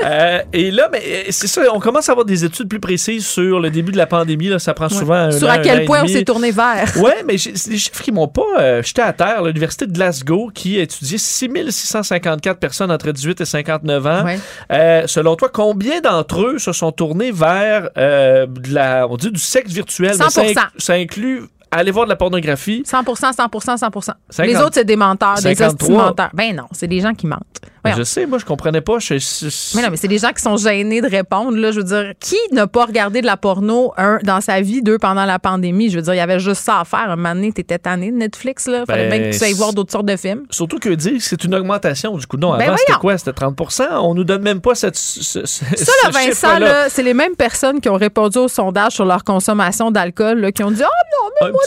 [0.05, 3.25] Euh, et là, mais euh, c'est ça, on commence à avoir des études plus précises
[3.25, 4.49] sur le début de la pandémie.
[4.49, 6.25] Là, ça prend souvent un Sur an, à un an quel et point on s'est
[6.25, 6.91] tourné vers.
[7.01, 9.45] Ouais, mais c'est des chiffres qui m'ont pas euh, jeté à terre.
[9.45, 14.25] L'Université de Glasgow, qui a étudié 6654 personnes entre 18 et 59 ans.
[14.73, 19.31] Euh, selon toi, combien d'entre eux se sont tournés vers euh, de la, on dit
[19.31, 20.17] du sexe virtuel?
[20.19, 20.53] mais ça, 100%.
[20.55, 21.43] inc- ça inclut
[21.73, 22.83] aller voir de la pornographie.
[22.87, 24.13] 100 100 100% 100%
[24.45, 24.63] Les 50.
[24.63, 25.67] autres, c'est des menteurs, des 53.
[25.67, 26.31] hosties menteurs.
[26.35, 27.41] Ben non, c'est des gens qui mentent.
[27.85, 27.97] Voyons.
[27.99, 29.01] Je sais, moi, je comprenais pas.
[29.01, 31.57] Je- je- Mais non, mais c'est des gens qui sont gênés de répondre.
[31.57, 31.73] Là.
[31.73, 34.99] Je veux dire, qui n'a pas regardé de la porno, un, dans sa vie, deux,
[34.99, 35.91] pendant la pandémie?
[35.91, 37.11] Je veux dire, il y avait juste ça à faire.
[37.11, 38.85] Un moment donné, t'étais tanné de Netflix, là.
[38.87, 40.45] Fallait Ben, bien que tu ailles voir d'autres sortes de films.
[40.51, 42.17] Surtout que dire que c'est une augmentation.
[42.17, 43.19] Du coup, non, Ben avant, c'était quoi?
[43.19, 46.89] C'était 30% On nous donne même pas cette, ce, ce- Ça, ce là, Vincent, là,
[46.89, 50.71] c'est les mêmes personnes qui ont répondu au sondage sur leur consommation d'alcool, qui ont
[50.71, 50.87] dit, oh
[51.25, 51.62] non, mais moi,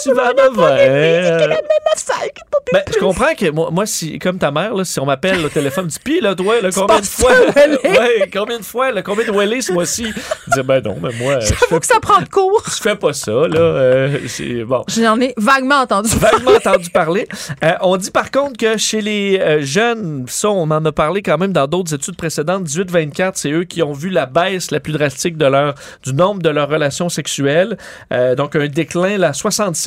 [2.74, 5.50] Ben, je comprends que moi, moi, si, comme ta mère, là, si on m'appelle au
[5.50, 9.26] téléphone, dis pis là, toi, là, combien de fois, ouais, combien de fois, là, combien
[9.26, 10.08] de Welly ce mois-ci?
[10.48, 12.64] Je dis, ben non, mais moi, je fais, que ça prend de cours.
[12.66, 14.18] je fais pas ça, là, euh,
[14.66, 14.84] bon.
[14.88, 17.28] J'en ai vaguement entendu Vaguement entendu parler.
[17.64, 21.22] Euh, on dit par contre que chez les euh, jeunes, ça, on en a parlé
[21.22, 24.80] quand même dans d'autres études précédentes, 18-24, c'est eux qui ont vu la baisse la
[24.80, 27.78] plus drastique de leur, du nombre de leurs relations sexuelles.
[28.12, 29.85] Euh, donc, un déclin, là, 66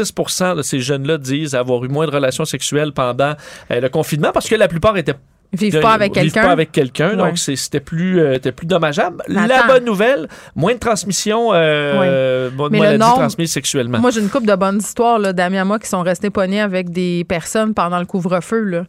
[0.56, 3.34] de ces jeunes-là disent avoir eu moins de relations sexuelles pendant
[3.70, 5.14] euh, le confinement parce que la plupart étaient
[5.50, 6.42] Vivent pas avec quelqu'un.
[6.42, 7.16] pas avec quelqu'un, Ouais.
[7.16, 9.22] donc c'était plus, euh, plus dommageable.
[9.28, 13.98] La bonne nouvelle, moins de transmission euh, Mais le nombre- sexuellement.
[13.98, 16.90] Moi, j'ai une couple de bonnes histoires d'amis à moi qui sont restés pognés avec
[16.90, 18.84] des personnes pendant le couvre-feu.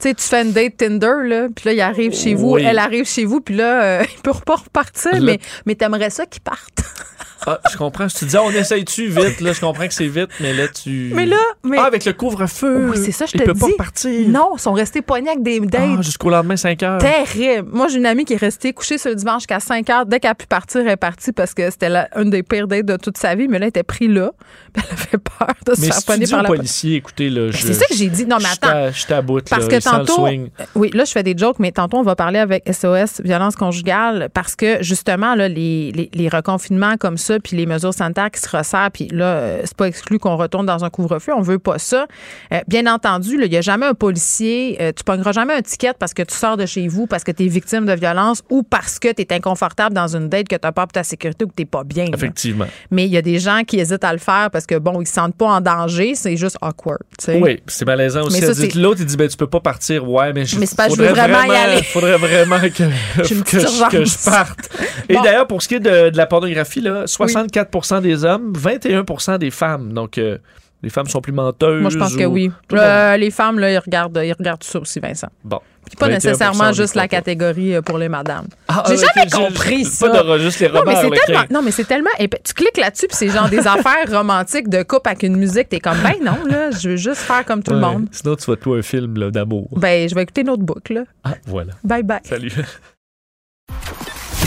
[0.00, 2.78] Tu sais, tu fais une date Tinder, là, puis là, il arrive chez vous, elle
[2.78, 6.24] arrive chez vous, puis là, euh, il peut pas repartir, Le- mais, mais t'aimerais ça
[6.24, 6.78] qu'il parte.
[7.46, 8.08] Ah, je comprends.
[8.08, 9.40] Je te disais, on essaye-tu vite?
[9.40, 11.10] Là, je comprends que c'est vite, mais là, tu.
[11.14, 11.78] Mais là, mais.
[11.78, 12.90] Ah, avec le couvre-feu.
[12.90, 13.58] Oui, c'est ça, je te dis.
[13.58, 14.28] pas repartir.
[14.28, 15.82] Non, ils sont restés pognés avec des dates.
[15.98, 16.98] Ah, jusqu'au lendemain, 5 heures.
[16.98, 17.68] Terrible.
[17.72, 20.06] Moi, j'ai une amie qui est restée couchée ce dimanche jusqu'à 5 heures.
[20.06, 22.86] Dès qu'elle a pu partir, elle est partie parce que c'était une des pires dates
[22.86, 23.48] de toute sa vie.
[23.48, 24.32] Mais là, elle était pris là.
[24.78, 27.50] Elle avait peur de se Mais faire si tu pogner par la policiers, écoutez, là,
[27.50, 27.56] je.
[27.56, 28.26] C'est ça que j'ai dit.
[28.26, 28.92] Non, mais je attends.
[28.92, 31.96] Je t'aboute, Parce là, que tantôt, euh, oui, là, je fais des jokes, mais tantôt,
[31.96, 36.96] on va parler avec SOS, violence conjugale, parce que justement, là, les, les, les reconfinements
[36.96, 40.18] comme ça, puis les mesures sanitaires qui se resserrent, puis là, euh, c'est pas exclu
[40.18, 42.06] qu'on retourne dans un couvre-feu, on veut pas ça.
[42.52, 45.92] Euh, bien entendu, il y a jamais un policier, euh, tu pogneras jamais un ticket
[45.98, 48.62] parce que tu sors de chez vous, parce que tu es victime de violence ou
[48.62, 51.44] parce que tu es inconfortable dans une date, que tu as peur pour ta sécurité
[51.44, 52.04] ou que tu pas bien.
[52.04, 52.10] là.
[52.14, 52.66] Effectivement.
[52.90, 55.06] Mais il y a des gens qui hésitent à le faire parce que, bon, ils
[55.06, 57.00] se sentent pas en danger, c'est juste awkward.
[57.18, 57.40] tu sais.
[57.40, 58.40] Oui, c'est malaisant aussi.
[58.78, 60.08] L'autre, il dit, ben, tu peux pas partir.
[60.08, 61.82] Ouais, mais je, Mais je faudrait veux vraiment y aller.
[61.82, 62.68] faudrait vraiment que,
[63.18, 64.24] que, je, que je urgence.
[64.24, 64.70] parte.
[65.08, 65.22] Et Bon.
[65.22, 69.50] d'ailleurs, pour ce qui est de, de la pornographie, là, 64% des hommes, 21% des
[69.50, 69.92] femmes.
[69.92, 70.38] Donc, euh,
[70.82, 71.80] les femmes sont plus menteuses.
[71.82, 72.50] Moi, je pense que ou- oui.
[72.72, 75.28] Euh, les femmes, là, ils regardent, ils regardent ça aussi, Vincent.
[75.42, 75.60] Bon.
[75.86, 78.46] Puis pas 21% nécessairement juste la catégorie euh, pour les madames.
[78.68, 80.08] Ah, J'ai jamais compris ça.
[80.10, 81.44] Pas de juste les Non, mais romans c'est tellement.
[81.50, 82.10] Non, mais c'est tellement.
[82.18, 82.40] épais.
[82.44, 85.70] Tu cliques là-dessus, puis c'est genre des affaires romantiques de couple avec une musique.
[85.70, 88.06] T'es comme, ben non, là, je veux juste faire comme tout le monde.
[88.12, 89.68] Sinon, tu vas te un film d'amour.
[89.72, 91.04] Ben, je vais écouter Notebook, là.
[91.24, 91.72] Ah, voilà.
[91.82, 92.20] Bye bye.
[92.22, 92.52] Salut.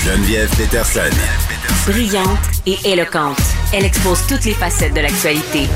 [0.06, 1.10] Geneviève Peterson.
[1.88, 3.42] Brillante et éloquente.
[3.74, 5.68] Elle expose toutes les facettes de l'actualité.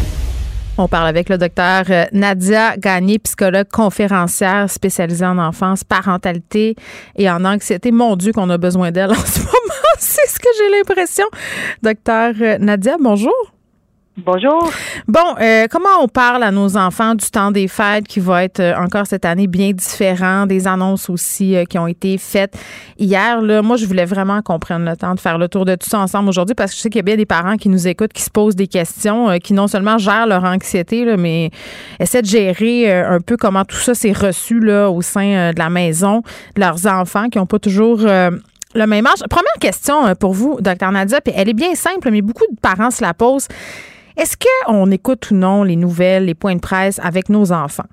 [0.78, 6.76] On parle avec le docteur euh, Nadia Gagné, psychologue conférencière spécialisée en enfance, parentalité
[7.18, 7.92] et en anxiété.
[7.92, 9.96] Mon Dieu, qu'on a besoin d'elle en ce moment.
[9.98, 11.26] C'est ce que j'ai l'impression.
[11.82, 13.55] Docteur euh, Nadia, bonjour.
[14.18, 14.72] Bonjour.
[15.10, 18.62] Bon, euh, comment on parle à nos enfants du temps des fêtes qui va être
[18.62, 22.58] euh, encore cette année bien différent, des annonces aussi euh, qui ont été faites
[22.98, 23.42] hier.
[23.42, 25.90] Là, moi, je voulais vraiment qu'on prenne le temps de faire le tour de tout
[25.90, 27.90] ça ensemble aujourd'hui parce que je sais qu'il y a bien des parents qui nous
[27.90, 31.52] écoutent, qui se posent des questions, qui non seulement gèrent leur anxiété, là, mais
[32.00, 35.70] essaient de gérer un peu comment tout ça s'est reçu là, au sein de la
[35.70, 36.22] maison
[36.56, 39.20] de leurs enfants qui n'ont pas toujours le même âge.
[39.30, 42.92] Première question pour vous, docteur Nadia, puis elle est bien simple, mais beaucoup de parents
[42.92, 43.50] se la posent.
[44.18, 47.90] Est-ce qu'on écoute ou non les nouvelles, les points de presse avec nos enfants?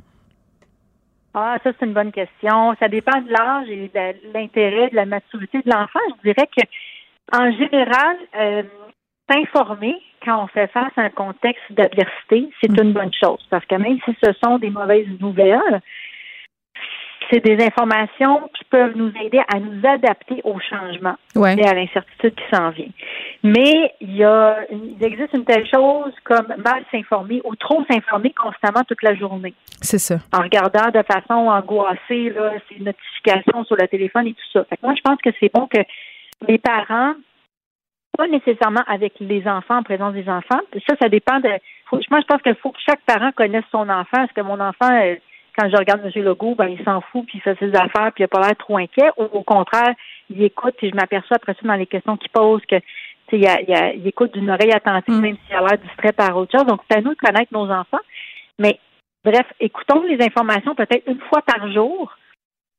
[1.34, 2.74] Ah, ça, c'est une bonne question.
[2.78, 5.98] Ça dépend de l'âge et de l'intérêt, de la maturité de l'enfant.
[6.08, 6.62] Je dirais que,
[7.36, 8.62] en général, euh,
[9.30, 13.44] s'informer quand on fait face à un contexte d'adversité, c'est une bonne chose.
[13.50, 15.80] Parce que même si ce sont des mauvaises nouvelles,
[17.30, 22.56] c'est des informations peuvent nous aider à nous adapter au changement et à l'incertitude qui
[22.56, 22.88] s'en vient.
[23.44, 28.32] Mais il y a, il existe une telle chose comme mal s'informer ou trop s'informer
[28.32, 29.52] constamment toute la journée.
[29.82, 30.16] C'est ça.
[30.32, 34.64] En regardant de façon angoissée là, ces notifications sur le téléphone et tout ça.
[34.64, 35.80] Fait moi, je pense que c'est bon que
[36.48, 37.12] les parents
[38.16, 40.60] pas nécessairement avec les enfants en présence des enfants.
[40.86, 41.48] Ça, ça dépend de.
[42.10, 44.22] moi, je pense qu'il faut que chaque parent connaisse son enfant.
[44.22, 45.16] Est-ce que mon enfant, euh,
[45.56, 46.22] quand je regarde M.
[46.22, 48.56] Legault, ben, il s'en fout, puis il fait ses affaires, puis il n'a pas l'air
[48.56, 49.10] trop inquiet.
[49.18, 49.94] Ou au contraire,
[50.30, 52.76] il écoute, et je m'aperçois après ça dans les questions qu'il pose que
[53.32, 53.48] il,
[53.96, 55.20] il, écoute d'une oreille attentive, mm.
[55.20, 56.66] même s'il a l'air distrait par autre chose.
[56.66, 58.00] Donc, c'est à nous de connaître nos enfants.
[58.58, 58.78] Mais
[59.24, 62.14] bref, écoutons les informations peut-être une fois par jour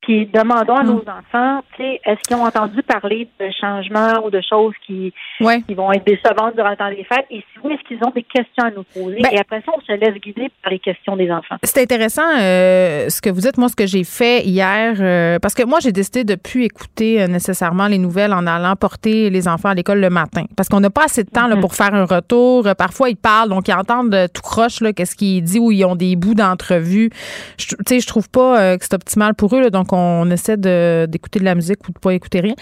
[0.03, 1.05] puis demandons à nos mm.
[1.07, 6.05] enfants, est-ce qu'ils ont entendu parler de changements ou de choses qui, qui vont être
[6.05, 7.25] décevantes durant le temps des fêtes?
[7.29, 9.19] Et si oui, est-ce qu'ils ont des questions à nous poser?
[9.21, 11.55] Ben et après ça, on se laisse guider par les questions des enfants.
[11.63, 13.57] C'est intéressant euh, ce que vous dites.
[13.57, 17.21] Moi, ce que j'ai fait hier, euh, parce que moi, j'ai décidé de plus écouter
[17.21, 20.43] euh, nécessairement les nouvelles en allant porter les enfants à l'école le matin.
[20.57, 21.61] Parce qu'on n'a pas assez de temps là, mm-hmm.
[21.61, 22.67] pour faire un retour.
[22.77, 26.17] Parfois, ils parlent, donc ils entendent tout croche, qu'est-ce qu'ils disent ou ils ont des
[26.17, 27.09] bouts d'entrevue.
[27.57, 29.61] Tu sais, je trouve pas que c'est optimal pour eux.
[29.61, 32.55] Là, donc, on essaie d'écouter de, la musique ou de pas écouter rien.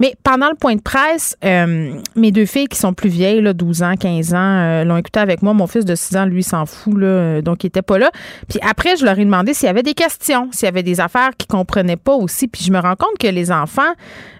[0.00, 3.52] Mais pendant le point de presse, euh, mes deux filles qui sont plus vieilles, là,
[3.52, 5.52] 12 ans, 15 ans, euh, l'ont écouté avec moi.
[5.54, 8.10] Mon fils de 6 ans, lui, s'en fout, là, donc il était pas là.
[8.48, 11.00] Puis après, je leur ai demandé s'il y avait des questions, s'il y avait des
[11.00, 12.48] affaires qu'ils comprenaient pas aussi.
[12.48, 13.82] Puis je me rends compte que les enfants,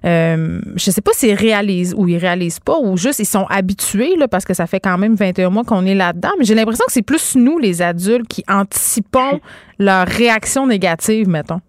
[0.05, 4.17] euh, je sais pas s'ils réalisent ou ils réalisent pas ou juste ils sont habitués,
[4.17, 6.31] là, parce que ça fait quand même 21 mois qu'on est là-dedans.
[6.39, 9.41] Mais j'ai l'impression que c'est plus nous, les adultes, qui anticipons
[9.79, 11.61] leur réaction négative, mettons.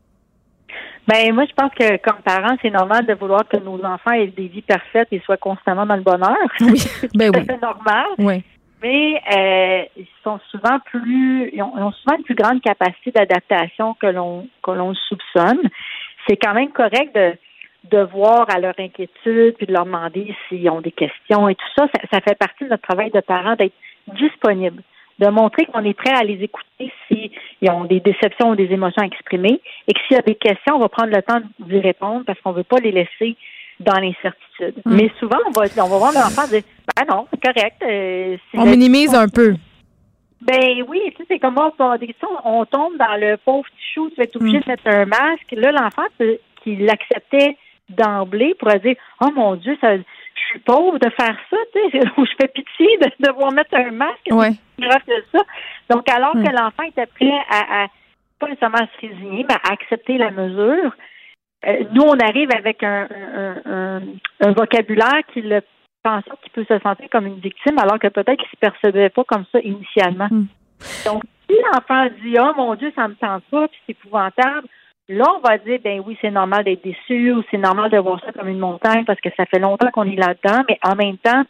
[1.08, 4.28] Ben moi, je pense que comme parents, c'est normal de vouloir que nos enfants aient
[4.28, 6.36] des vies parfaites et soient constamment dans le bonheur.
[6.62, 6.82] Oui,
[7.14, 7.44] ben oui.
[7.48, 8.08] c'est normal.
[8.18, 8.44] Oui.
[8.82, 14.08] Mais euh, ils sont souvent plus, ils ont, souvent une plus grande capacité d'adaptation que
[14.08, 15.62] l'on que l'on soupçonne.
[16.28, 17.34] C'est quand même correct de
[17.92, 21.68] de voir à leur inquiétude puis de leur demander s'ils ont des questions et tout
[21.78, 21.88] ça.
[21.94, 23.76] Ça, ça fait partie de notre travail de parents d'être
[24.08, 24.82] disponible
[25.20, 29.02] de montrer qu'on est prêt à les écouter s'ils ont des déceptions ou des émotions
[29.02, 31.80] à exprimer et que s'il y a des questions, on va prendre le temps d'y
[31.80, 33.36] répondre parce qu'on ne veut pas les laisser
[33.80, 34.82] dans l'incertitude.
[34.86, 34.96] Mm.
[34.96, 36.64] Mais souvent, on va, on va voir l'enfant dire
[36.96, 37.82] Ben non, c'est correct.
[37.84, 39.56] Euh, on minimise un peu.
[40.42, 41.72] Ben oui, tu sais, c'est comme on,
[42.44, 44.62] on tombe dans le pauvre petit chou, tu vas être obligé mm.
[44.62, 45.52] de mettre un masque.
[45.52, 46.04] Là, l'enfant
[46.64, 47.58] qui l'acceptait
[47.90, 49.94] d'emblée pourrait dire Oh mon Dieu, ça
[50.36, 53.92] je suis pauvre de faire ça, tu sais, je fais pitié de devoir mettre un
[53.92, 54.28] masque.
[54.32, 54.52] Ouais.
[54.78, 55.44] que ça.
[55.90, 57.88] Donc, alors que l'enfant était prêt à,
[58.40, 60.94] pas nécessairement à se résigner, mais à accepter la mesure,
[61.66, 63.08] euh, nous, on arrive avec un,
[63.66, 64.02] un,
[64.42, 65.62] un, vocabulaire qui le
[66.04, 69.10] pense qu'il peut se sentir comme une victime, alors que peut-être qu'il ne se percevait
[69.10, 70.28] pas comme ça initialement.
[70.30, 70.46] Hmm.
[71.06, 74.68] Donc, si l'enfant dit Oh mon Dieu, ça me tente pas, puis c'est épouvantable,
[75.08, 78.20] Là, on va dire, ben oui, c'est normal d'être déçu ou c'est normal de voir
[78.22, 81.18] ça comme une montagne parce que ça fait longtemps qu'on est là-dedans, mais en même
[81.18, 81.44] temps,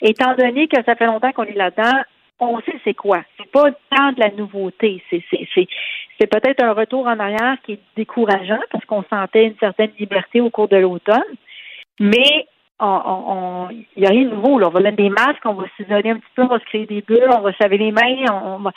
[0.00, 2.02] étant donné que ça fait longtemps qu'on est là-dedans,
[2.38, 3.22] on sait c'est quoi.
[3.38, 5.02] C'est pas tant de la nouveauté.
[5.10, 9.90] C'est, c'est, peut-être un retour en arrière qui est décourageant parce qu'on sentait une certaine
[9.98, 11.22] liberté au cours de l'automne.
[12.00, 12.46] Mais
[12.80, 14.58] on, il n'y a rien de nouveau.
[14.58, 14.68] Là.
[14.68, 16.86] On va mettre des masques, on va s'isoler un petit peu, on va se créer
[16.86, 18.24] des bulles, on va se laver les mains.
[18.32, 18.70] On,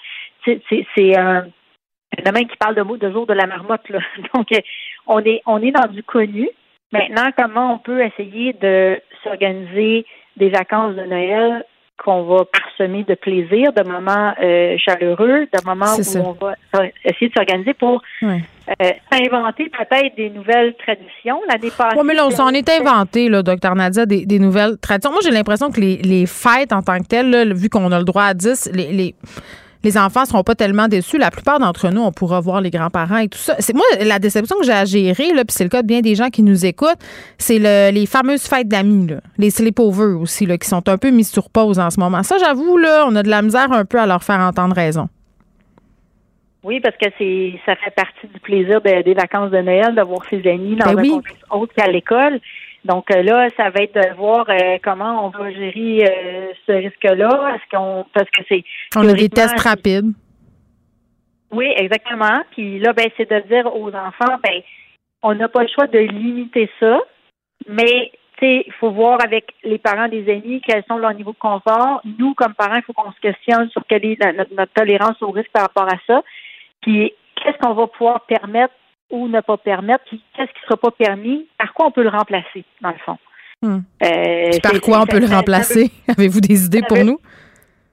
[0.43, 1.15] c'est, c'est,
[2.23, 3.87] même qui parle de mots de jour de la marmotte.
[3.89, 3.99] Là.
[4.33, 4.59] Donc, euh,
[5.07, 6.49] on est, on est dans du connu.
[6.91, 10.05] Maintenant, comment on peut essayer de s'organiser
[10.37, 11.65] des vacances de Noël
[12.03, 16.55] qu'on va parsemer de plaisir, de moments euh, chaleureux, de moments où on va
[17.05, 21.39] essayer de s'organiser pour euh, inventer peut-être des nouvelles traditions.
[21.47, 21.97] L'année passée.
[21.97, 25.11] Oui, mais là, on s'en est inventé, là, docteur Nadia, des, nouvelles traditions.
[25.11, 28.05] Moi, j'ai l'impression que les, les, fêtes en tant que telles, vu qu'on a le
[28.05, 29.15] droit à 10, les les
[29.97, 31.17] enfants seront pas tellement déçus.
[31.17, 33.55] La plupart d'entre nous, on pourra voir les grands-parents et tout ça.
[33.59, 36.01] C'est moi la déception que j'ai à gérer là, puis c'est le cas de bien
[36.01, 36.99] des gens qui nous écoutent,
[37.37, 39.17] c'est le, les fameuses fêtes d'amis, là.
[39.37, 42.23] les sleepovers aussi, là, qui sont un peu mis sur pause en ce moment.
[42.23, 45.07] Ça, j'avoue, là, on a de la misère un peu à leur faire entendre raison.
[46.63, 50.21] Oui, parce que c'est ça fait partie du plaisir des vacances de Noël de voir
[50.31, 51.11] ses amis dans Ben un oui.
[51.11, 52.39] contexte autre qu'à l'école.
[52.85, 56.71] Donc euh, là, ça va être de voir euh, comment on va gérer euh, ce
[56.71, 57.55] risque-là.
[57.55, 58.63] Est-ce qu'on parce que c'est
[58.95, 60.13] On a des tests rapides.
[61.51, 62.43] Oui, exactement.
[62.51, 64.61] Puis là, ben, c'est de dire aux enfants, ben,
[65.23, 66.99] on n'a pas le choix de limiter ça,
[67.67, 71.31] mais tu sais, il faut voir avec les parents des amis quels sont leurs niveaux
[71.31, 72.01] de confort.
[72.19, 74.19] Nous, comme parents, il faut qu'on se questionne sur quelle est
[74.51, 76.21] notre tolérance au risque par rapport à ça.
[76.81, 78.73] Puis qu'est-ce qu'on va pouvoir permettre
[79.11, 82.03] ou ne pas permettre, puis qu'est-ce qui ne sera pas permis, par quoi on peut
[82.03, 83.17] le remplacer, dans le fond?
[83.61, 83.79] Hmm.
[84.03, 85.91] Euh, par quoi on peut le remplacer?
[86.17, 87.19] Avez-vous des idées pour nous?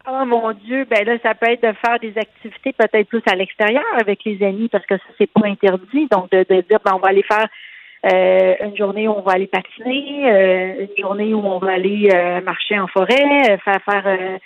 [0.08, 3.36] Oh mon Dieu, ben là, ça peut être de faire des activités peut-être plus à
[3.36, 6.08] l'extérieur avec les amis parce que ça, c'est pas interdit.
[6.10, 7.46] Donc, de, de dire, ben, on va aller faire
[8.04, 12.08] euh, une journée où on va aller patiner, euh, une journée où on va aller
[12.12, 14.38] euh, marcher en forêt, faire faire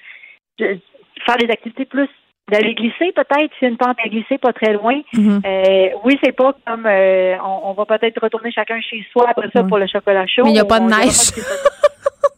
[0.58, 2.08] faire des activités plus
[2.50, 5.00] d'aller glisser peut-être, si une pente à glisser pas très loin.
[5.12, 5.40] Mhm.
[5.44, 9.48] Euh, oui, c'est pas comme euh, on, on va peut-être retourner chacun chez soi après
[9.52, 10.42] ça pour le chocolat chaud.
[10.44, 11.32] Mais il n'y a pas de neige.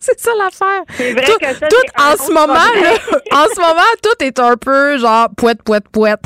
[0.09, 0.83] C'est ça l'affaire.
[0.97, 2.93] C'est vrai Tout, que ça, tout c'est un en ce moment, là,
[3.33, 6.21] en ce moment, tout est un peu genre poète, poète, poète.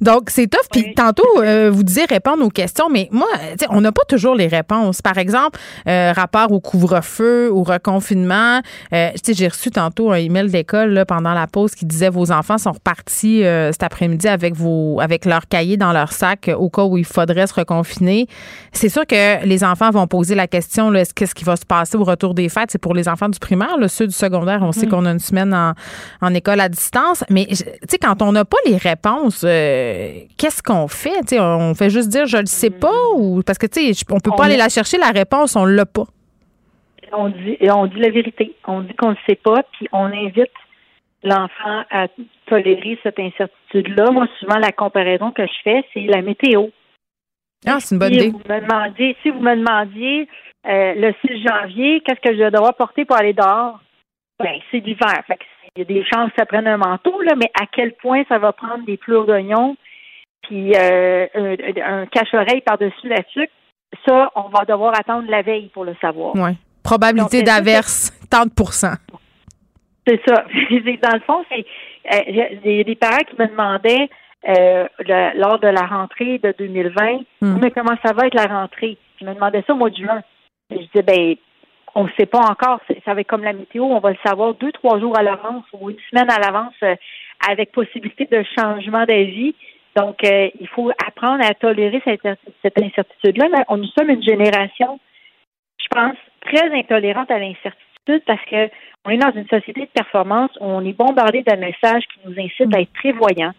[0.00, 0.60] Donc, c'est tough.
[0.70, 0.94] Puis Oui.
[0.94, 4.34] tantôt, euh, vous disiez répondre aux questions, mais moi, tu sais, on n'a pas toujours
[4.34, 5.02] les réponses.
[5.02, 5.58] Par exemple,
[5.88, 8.60] euh, rapport au couvre-feu, au reconfinement.
[8.92, 12.08] Euh, tu sais, j'ai reçu tantôt un email d'école là, pendant la pause qui disait
[12.10, 16.50] vos enfants sont repartis euh, cet après-midi avec vos avec leur cahier dans leur sac
[16.56, 18.26] au cas où il faudrait se reconfiner.
[18.72, 21.96] C'est sûr que les enfants vont poser la question là, qu'est-ce qui va se passer
[21.96, 22.70] au retour des fêtes?
[22.70, 25.18] C'est pour les enfants du primaire, là, ceux du secondaire, on sait qu'on a une
[25.18, 25.72] semaine en,
[26.20, 30.62] en école à distance, mais tu sais quand on n'a pas les réponses, euh, qu'est-ce
[30.62, 31.20] qu'on fait?
[31.20, 34.04] Tu sais, on fait juste dire je le sais pas ou parce que tu sais,
[34.10, 36.04] on peut pas On aller la chercher la réponse, on l'a pas.
[37.12, 38.54] on dit on dit la vérité.
[38.66, 40.50] On dit qu'on ne sait pas, puis on invite
[41.22, 42.06] l'enfant à
[42.46, 44.10] tolérer cette incertitude-là.
[44.10, 46.68] Moi, souvent, la comparaison que je fais, c'est la météo.
[47.66, 48.28] Ah, c'est une bonne si idée.
[48.28, 50.28] Vous me demandiez, si vous me demandiez
[50.68, 53.80] euh, le 6 janvier, qu'est-ce que je vais devoir porter pour aller dehors?
[54.38, 55.22] Ben, c'est l'hiver.
[55.76, 58.22] Il y a des chances que ça prenne un manteau, là, mais à quel point
[58.28, 59.76] ça va prendre des pleurs d'oignons
[60.42, 63.52] puis euh, un, un cache-oreille par-dessus la sucre,
[64.06, 66.34] ça, on va devoir attendre la veille pour le savoir.
[66.36, 66.54] Ouais.
[66.82, 68.94] Probabilité d'averse, 30%
[70.06, 70.44] C'est ça.
[71.02, 71.66] Dans le fond, c'est
[72.14, 74.08] euh, des parents qui me demandaient
[74.48, 77.58] euh, le- lors de la rentrée de 2020, Hmm.
[77.60, 78.96] mais comment ça va être la rentrée?
[79.20, 80.22] Ils me demandaient ça au mois de juin.
[80.70, 81.34] Je disais, ben,
[81.94, 82.80] on ne sait pas encore.
[83.04, 85.64] Ça va être comme la météo, on va le savoir deux, trois jours à l'avance
[85.72, 86.94] ou une semaine à l'avance euh,
[87.48, 89.54] avec possibilité de changement d'avis.
[89.96, 93.48] Donc, euh, il faut apprendre à tolérer cette, incertitude-là.
[93.50, 95.00] Mais on, nous sommes une génération,
[95.78, 98.68] je pense, très intolérante à l'incertitude parce que
[99.04, 102.38] on est dans une société de performance où on est bombardé de messages qui nous
[102.38, 103.54] incitent à être prévoyants.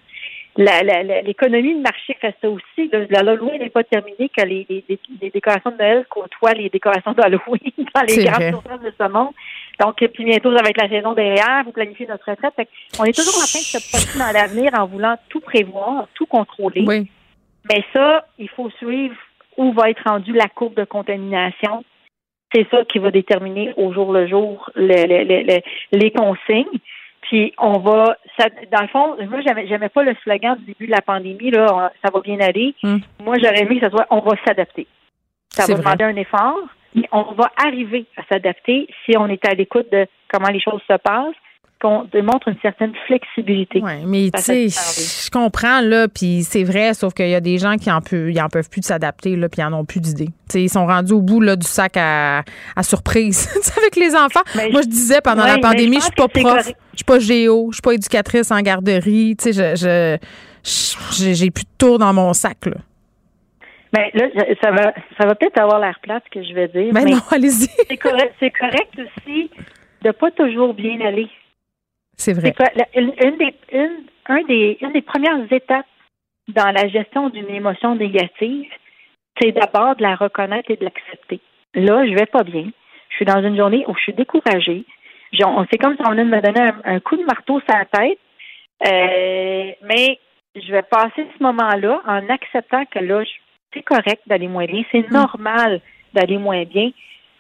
[1.24, 2.90] L'économie de marché fait ça aussi.
[3.10, 6.70] La Halloween n'est pas terminée que les, les- les- les décorations de Noël côtoient les
[6.70, 9.34] décorations d'Halloween dans les grandes surfaces de ce monde.
[9.80, 11.64] Donc, puis bientôt, ça va être la saison derrière.
[11.66, 12.54] Vous planifiez notre retraite.
[12.56, 12.68] Fait
[13.00, 16.26] on est toujours en train de se projeter dans l'avenir en voulant tout prévoir, tout
[16.26, 16.84] contrôler.
[16.86, 17.10] Oui.
[17.72, 19.16] Mais ça, il faut suivre
[19.58, 21.84] où va être rendue la courbe de contamination.
[22.54, 25.62] C'est ça qui va déterminer au jour le jour le- le- le-
[25.98, 26.66] les consignes.
[27.22, 30.88] Puis on va, ça, dans le fond, moi j'aimais, j'aimais pas le slogan du début
[30.88, 32.74] de la pandémie là, ça va bien aller.
[32.84, 32.98] Hmm.
[33.24, 34.88] Moi j'aurais aimé que ça soit, on va s'adapter.
[35.52, 35.96] Ça C'est va vrai.
[35.98, 36.58] demander un effort,
[36.96, 40.82] mais on va arriver à s'adapter si on est à l'écoute de comment les choses
[40.90, 41.36] se passent,
[41.82, 43.80] qu'on démontre une certaine flexibilité.
[43.82, 47.58] Oui, mais tu sais, je comprends, là, puis c'est vrai, sauf qu'il y a des
[47.58, 49.86] gens qui en, peuvent, ils en peuvent plus de s'adapter, là, puis ils en ont
[49.86, 50.26] plus d'idées.
[50.26, 52.44] Tu sais, ils sont rendus au bout là, du sac à,
[52.76, 54.42] à surprise Tu sais, avec les enfants.
[54.58, 56.78] Mais Moi, je- disais pendant Ouais, la pandémie, je je suis pas prof, correct.
[57.00, 59.34] Je suis pas géo, je suis pas éducatrice en garderie.
[59.38, 60.18] Tu sais, je,
[60.66, 62.76] je, j'ai- plus de tour dans mon sac, là.
[63.96, 64.28] Mais là,
[64.62, 67.12] ça va, ça va peut-être avoir l'air plate ce que je vais dire, Ben mais
[67.12, 67.68] non, allez-y.
[67.90, 69.50] c'est correct, c'est correct aussi
[70.04, 71.30] de pas toujours bien aller.
[72.18, 72.54] C'est C'est vrai.
[72.54, 75.86] quoi, la- une, une des, une, un des, une des premières étapes
[76.50, 78.68] dans la gestion d'une émotion négative,
[79.42, 81.40] c'est d'abord de la reconnaître et de l'accepter.
[81.76, 82.70] Là, je vais pas bien.
[83.10, 84.84] Je suis dans une journée où je suis découragée.
[85.44, 87.78] On- C'est comme si on venait de me donner un, un coup de marteau sur
[87.78, 88.20] la tête.
[88.88, 90.20] Euh, mais
[90.56, 93.24] je vais passer ce moment-là en acceptant que là,
[93.74, 94.84] c'est correct d'aller moins bien.
[94.92, 95.82] C'est normal
[96.14, 96.92] d'aller moins bien.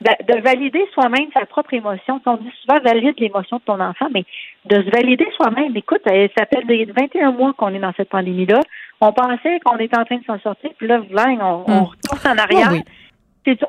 [0.02, 2.22] de, valider soi-même sa propre émotion.
[2.26, 4.24] On dit souvent valide l'émotion de ton enfant, mais
[4.66, 5.76] de se valider soi-même.
[5.76, 8.60] Écoute, ça fait des 21 mois qu'on est dans cette pandémie-là.
[9.02, 11.84] On pensait qu'on était en train de s'en sortir, puis là, on, on hmm.
[11.84, 12.70] retourne en arrière.
[12.72, 12.84] oui.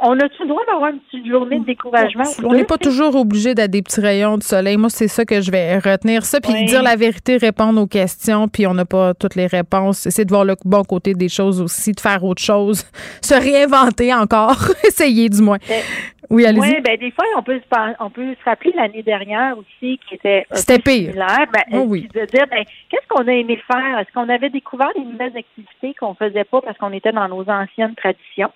[0.02, 2.24] On a-tu le droit d'avoir une petite journée de découragement?
[2.44, 4.76] On n'est pas toujours obligé d'être des petits rayons de soleil.
[4.76, 6.24] Moi, c'est ça que je vais retenir.
[6.24, 10.06] Ça, puis dire la vérité, répondre aux questions, puis on n'a pas toutes les réponses.
[10.06, 12.84] Essayer de voir le bon côté des choses aussi, de faire autre chose,
[13.22, 15.58] se réinventer encore, essayer du moins.
[15.68, 15.82] Ben,
[16.30, 16.60] oui, allez-y.
[16.60, 17.60] Oui, ben, des fois, on peut,
[17.98, 20.46] on peut se rappeler l'année dernière aussi qui était.
[20.52, 21.14] C'était pire.
[21.14, 22.08] Ben, oh oui.
[22.14, 23.98] De dire, ben, qu'est-ce qu'on a aimé faire?
[23.98, 27.48] Est-ce qu'on avait découvert des nouvelles activités qu'on faisait pas parce qu'on était dans nos
[27.48, 28.52] anciennes traditions?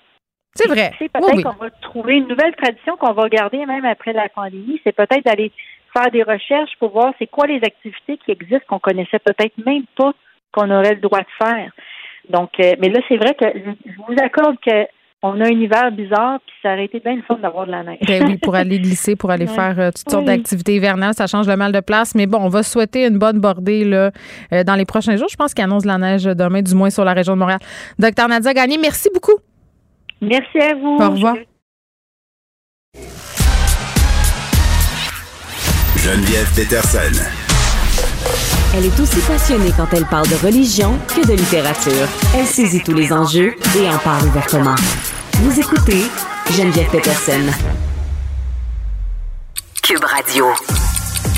[0.57, 0.92] C'est vrai.
[0.98, 4.80] peut-être qu'on va trouver une nouvelle tradition qu'on va garder même après la pandémie.
[4.84, 5.50] C'est peut-être d'aller
[5.96, 9.84] faire des recherches pour voir c'est quoi les activités qui existent qu'on connaissait peut-être même
[9.96, 10.12] pas
[10.52, 11.72] qu'on aurait le droit de faire.
[12.28, 13.46] Donc, euh, mais là, c'est vrai que
[13.84, 14.86] je vous accorde que
[15.26, 17.82] on a un hiver bizarre, puis ça aurait été bien le fun d'avoir de la
[17.82, 17.98] neige.
[18.07, 21.48] Ben oui, pour aller glisser, pour aller faire euh, toutes sortes d'activités hivernales, ça change
[21.48, 22.14] le mal de place.
[22.14, 24.11] Mais bon, on va souhaiter une bonne bordée là,
[24.52, 25.28] euh, dans les prochains jours.
[25.30, 27.59] Je pense qu'il annonce de la neige demain, du moins sur la région de Montréal.
[27.98, 29.38] Docteur Nadia Gagné, merci beaucoup.
[30.25, 30.97] Merci à vous.
[31.01, 31.37] Au revoir.
[35.97, 37.25] Geneviève Peterson.
[38.77, 42.09] Elle est aussi passionnée quand elle parle de religion que de littérature.
[42.37, 44.75] Elle saisit tous les enjeux et en parle ouvertement.
[45.35, 46.03] Vous écoutez
[46.51, 47.41] Geneviève Peterson.
[49.83, 50.47] Cube Radio.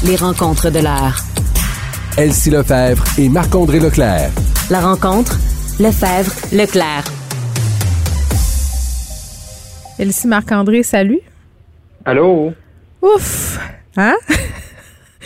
[0.05, 1.17] Les rencontres de l'heure.
[2.17, 4.31] Elsie Lefebvre et Marc-André Leclerc.
[4.71, 5.37] La rencontre,
[5.79, 7.05] Lefebvre, Leclerc.
[9.99, 11.21] Elsie Marc-André, salut.
[12.05, 12.53] Allô?
[13.01, 13.59] Ouf!
[13.97, 14.15] Hein?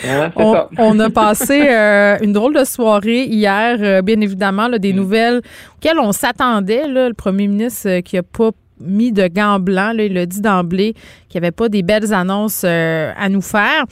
[0.05, 0.31] hein
[0.77, 4.95] on, a passé euh, une drôle de soirée hier, euh, bien évidemment, des mm.
[4.95, 5.41] nouvelles
[5.75, 6.87] auxquelles on s'attendait.
[6.87, 10.93] Le premier ministre euh, qui a pas mis de gants blancs, il a dit d'emblée
[11.27, 13.83] qu'il n'y avait pas des belles annonces à nous faire.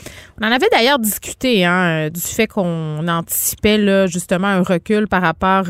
[0.41, 5.65] On en avait d'ailleurs discuté hein, du fait qu'on anticipait justement un recul par rapport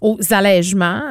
[0.00, 1.02] aux allègements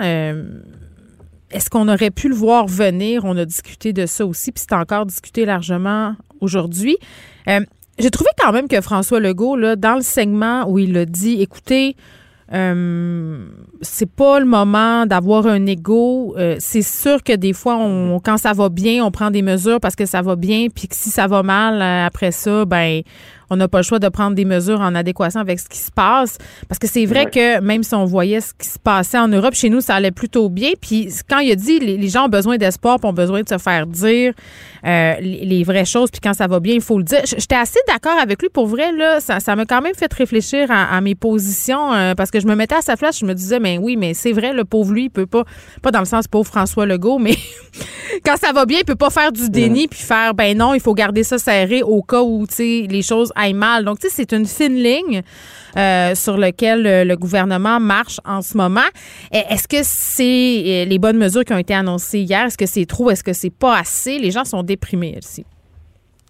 [1.51, 3.23] est-ce qu'on aurait pu le voir venir?
[3.25, 6.97] On a discuté de ça aussi, puis c'est encore discuté largement aujourd'hui.
[7.47, 7.61] Euh,
[7.99, 11.95] j'ai trouvé quand même que François Legault, dans le segment où il a dit, écoutez,
[12.53, 13.47] euh,
[13.81, 16.35] c'est pas le moment d'avoir un ego.
[16.37, 17.75] Euh, c'est sûr que des fois,
[18.23, 20.95] quand ça va bien, on prend des mesures parce que ça va bien, puis que
[20.95, 23.01] si ça va mal après ça, ben
[23.49, 25.91] on n'a pas le choix de prendre des mesures en adéquation avec ce qui se
[25.91, 26.37] passe.
[26.67, 29.53] Parce que c'est vrai que même si on voyait ce qui se passait en Europe,
[29.53, 30.71] chez nous, ça allait plutôt bien.
[30.79, 33.87] Puis quand il a dit les, gens ont besoin d'espoir, ont besoin de se faire
[33.87, 34.33] dire
[34.85, 37.21] euh, les, vraies choses, puis quand ça va bien, il faut le dire.
[37.25, 38.49] J'étais assez d'accord avec lui.
[38.49, 42.39] Pour vrai, là, ça m'a quand même fait réfléchir à, mes positions euh, parce que
[42.39, 44.65] je me mettais à sa place, je me disais, mais oui, mais c'est vrai, le
[44.65, 45.43] pauvre lui, il peut pas,
[45.81, 47.35] pas dans le sens pauvre François Legault, mais
[48.25, 50.79] quand ça va bien, il peut pas faire du déni puis faire, ben non, il
[50.79, 53.85] faut garder ça serré au cas où, tu sais, les choses aille mal.
[53.85, 55.21] Donc, tu sais, c'est une fine ligne
[55.77, 58.87] euh, sur laquelle euh, le, gouvernement marche en ce moment.
[59.31, 62.45] Est-ce que c'est euh, les bonnes mesures qui ont été annoncées hier?
[62.45, 63.09] Est-ce que c'est trop?
[63.09, 64.17] Est-ce que c'est pas assez?
[64.19, 65.45] Les gens sont déprimés ici.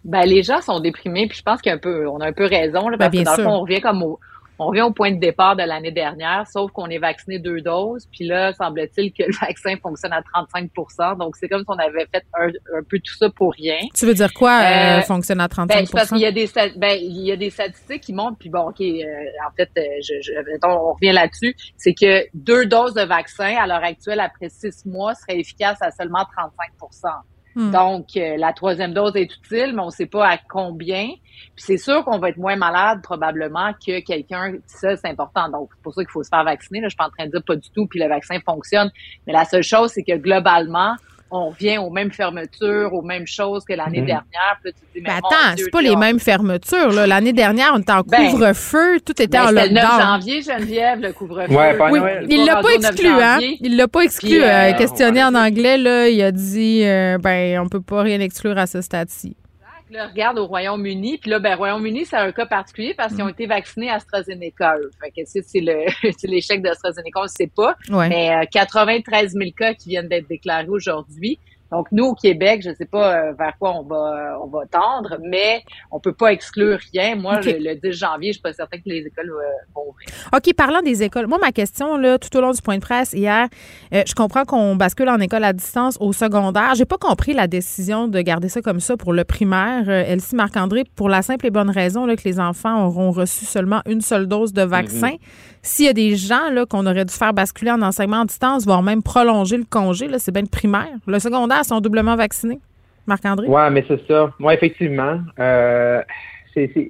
[0.03, 2.87] Ben, les gens sont déprimés, puis je pense qu'on peu, on a un peu raison,
[2.87, 4.19] là, ben, que dans le fond, on revient comme au,
[4.59, 8.07] on revient au point de départ de l'année dernière, sauf qu'on est vacciné deux doses,
[8.11, 12.07] puis là, semble-t-il que le vaccin fonctionne à 35% Donc, c'est comme si on avait
[12.11, 12.49] fait un,
[12.89, 13.79] peu tout ça pour rien.
[13.93, 16.49] Tu veux dire quoi, euh, euh fonctionne à 35 ben, Parce qu'il y a des
[16.75, 19.03] ben, il y a des statistiques qui montrent, puis bon, OK, euh,
[19.47, 20.31] en fait, euh, je, je,
[20.63, 25.13] on revient là-dessus, c'est que deux doses de vaccin, à l'heure actuelle, après six mois,
[25.15, 26.71] seraient efficaces à seulement 35
[27.57, 27.71] Hmm.
[27.71, 31.07] Donc, euh, la troisième dose est utile, mais on ne sait pas à combien.
[31.07, 34.53] Puis c'est sûr qu'on va être moins malade probablement que quelqu'un.
[34.67, 35.49] Ça, c'est important.
[35.49, 36.81] Donc, c'est pour ça qu'il faut se faire vacciner.
[36.81, 38.91] Là, je suis pas en train de dire pas du tout, puis le vaccin fonctionne.
[39.25, 40.93] Mais la seule chose, c'est que globalement,
[41.31, 44.07] on revient aux mêmes fermetures, aux mêmes choses que l'année mhm.
[44.07, 44.57] dernière.
[44.63, 46.91] Puis tu mais, attends, c'est pas les mêmes fermetures.
[46.91, 49.73] L'année dernière, on était en ben, couvre-feu, tout était ben, en lockdown.
[49.73, 51.53] le 9 janvier, Geneviève, le couvre-feu.
[51.53, 51.99] Ouais, oui,
[52.29, 53.39] il l'a pas exclu, hein?
[53.61, 54.41] Il l'a pas exclu.
[54.41, 58.57] Euh, questionné en anglais, là, il a dit, euh, ben, on peut pas rien exclure
[58.57, 59.35] à ce stade-ci.
[59.89, 63.29] Là, regarde au Royaume-Uni, puis là, ben, Royaume-Uni, c'est un cas particulier parce qu'ils ont
[63.29, 64.75] été vaccinés à AstraZeneca.
[65.01, 65.85] Fait que c'est le,
[66.27, 67.75] l'échec d'AstraZeneca, on ne sait pas.
[67.89, 71.39] Mais 93 euh, 000 cas qui viennent d'être déclarés aujourd'hui.
[71.71, 74.47] Donc, nous, au Québec, je ne sais pas euh, vers quoi on va, euh, on
[74.47, 77.15] va tendre, mais on peut pas exclure rien.
[77.15, 79.43] Moi, le, 10 janvier, je suis pas certain que les écoles euh,
[79.75, 80.07] vont ouvrir.
[80.33, 83.13] OK, parlant des écoles, moi, ma question, là, tout au long du point de presse
[83.13, 83.47] hier,
[83.91, 86.75] je comprends qu'on bascule en école à distance au secondaire.
[86.75, 89.89] J'ai pas compris la décision de garder ça comme ça pour le primaire.
[89.89, 93.81] Elsie Marc-André, pour la simple et bonne raison là, que les enfants auront reçu seulement
[93.85, 95.11] une seule dose de vaccin.
[95.11, 95.57] Mm-hmm.
[95.67, 98.63] S'il y a des gens là, qu'on aurait dû faire basculer en enseignement à distance,
[98.63, 100.87] voire même prolonger le congé, là, c'est bien le primaire.
[101.05, 102.59] Le secondaire, sont doublement vaccinés.
[103.05, 103.47] Marc-André?
[103.47, 104.31] Oui, mais c'est ça.
[104.39, 105.19] Moi, effectivement.
[105.39, 106.01] Euh,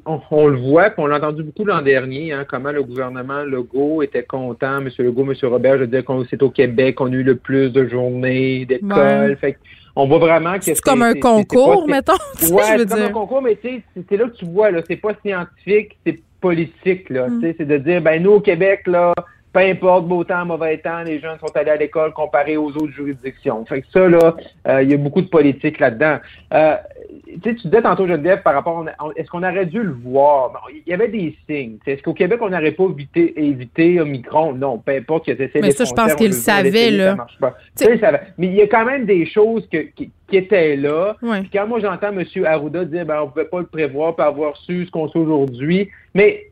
[0.05, 4.01] on, le voit, puis on l'a entendu beaucoup l'an dernier, hein, comment le gouvernement Legault
[4.01, 4.89] était content, M.
[4.97, 5.33] Legault, M.
[5.43, 8.65] Robert, je veux dire qu'on c'est au Québec qu'on a eu le plus de journées
[8.65, 9.37] d'école.
[9.95, 12.13] on voit vraiment que c'est comme un concours, mettons?
[12.51, 14.95] Ouais, c'est comme un concours, mais tu sais, c'est là que tu vois, là, c'est
[14.95, 17.27] pas scientifique, c'est politique, là.
[17.27, 17.53] Mm.
[17.57, 19.13] C'est de dire, ben nous au Québec, là,
[19.57, 22.91] peu importe, beau temps, mauvais temps, les jeunes sont allés à l'école comparé aux autres
[22.91, 23.65] juridictions.
[23.65, 24.35] Fait que ça, là,
[24.67, 26.17] euh, il y a beaucoup de politique là-dedans.
[26.53, 26.75] Euh,
[27.41, 28.85] tu disais tantôt, Geneviève, par rapport,
[29.15, 30.51] est-ce qu'on aurait dû le voir?
[30.71, 31.77] Il y avait des signes.
[31.87, 34.53] Est-ce qu'au Québec, on n'aurait pas évité, évité Omicron?
[34.53, 37.15] Non, peu importe qu'il y ait Mais ça, je pense qu'il savait, là.
[37.15, 37.57] marche pas.
[38.37, 41.15] Mais il y a quand même des choses qui, étaient là.
[41.19, 42.23] Puis quand moi, j'entends M.
[42.45, 45.17] Arruda dire, ben, on ne pouvait pas le prévoir, pas avoir su ce qu'on sait
[45.17, 45.89] aujourd'hui.
[46.13, 46.51] Mais,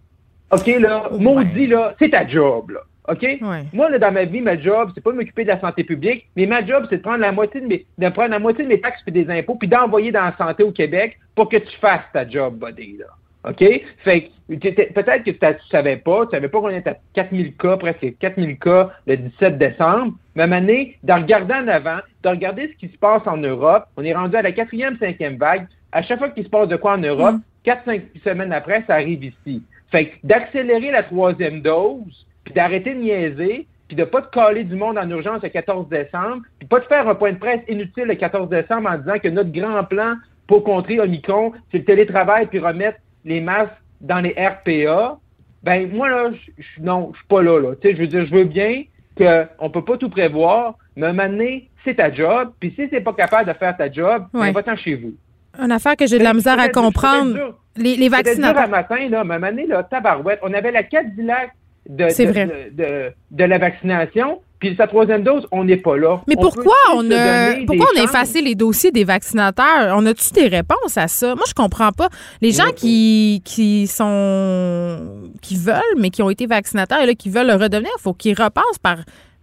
[0.51, 2.79] OK, là, maudit, là, c'est ta job, là.
[3.07, 3.39] OK?
[3.73, 6.27] Moi, là, dans ma vie, ma job, c'est pas de m'occuper de la santé publique,
[6.35, 8.69] mais ma job, c'est de prendre la moitié de mes, de prendre la moitié de
[8.69, 11.77] mes taxes et des impôts, puis d'envoyer dans la santé au Québec pour que tu
[11.77, 13.05] fasses ta job, buddy, là.
[13.47, 13.63] OK?
[14.03, 18.17] Fait peut-être que tu savais pas, tu savais pas qu'on était à 4000 cas, presque
[18.19, 20.13] 4000 cas le 17 décembre.
[20.35, 24.03] Même année, de regarder en avant, de regarder ce qui se passe en Europe, on
[24.03, 25.67] est rendu à la quatrième, cinquième vague.
[25.91, 27.41] À chaque fois qu'il se passe de quoi en Europe, mm.
[27.63, 29.63] quatre, cinq semaines après, ça arrive ici.
[29.91, 34.75] Fait d'accélérer la troisième dose, puis d'arrêter de niaiser, puis de pas te coller du
[34.75, 38.05] monde en urgence le 14 décembre, puis pas de faire un point de presse inutile
[38.05, 40.15] le 14 décembre en disant que notre grand plan
[40.47, 45.17] pour contrer Omicron, c'est le télétravail puis remettre les masques dans les RPA.
[45.63, 47.75] Ben moi là, je, non, je suis pas là là.
[47.75, 48.83] Tu sais, je veux dire, je veux bien
[49.17, 52.51] qu'on peut pas tout prévoir, mais à un moment donné, c'est ta job.
[52.59, 55.13] Puis si c'est pas capable de faire ta job, ben, va-t'en chez vous.
[55.59, 57.57] Une affaire que j'ai de la misère à comprendre.
[57.77, 58.69] Les, les vaccinateurs.
[58.69, 61.51] matin, là, mais à un moment donné, là, tabarouette, on avait la Cadillac
[61.87, 64.41] de, de, la vaccination.
[64.59, 66.21] Puis sa troisième dose, on n'est pas là.
[66.27, 69.95] Mais pourquoi on a pourquoi on a effacé les dossiers des vaccinateurs?
[69.95, 71.35] On a-tu des réponses à ça?
[71.35, 72.09] Moi, je comprends pas.
[72.41, 77.29] Les gens qui, qui sont qui veulent, mais qui ont été vaccinateurs et là, qui
[77.29, 78.97] veulent le redevenir, il faut qu'ils repassent par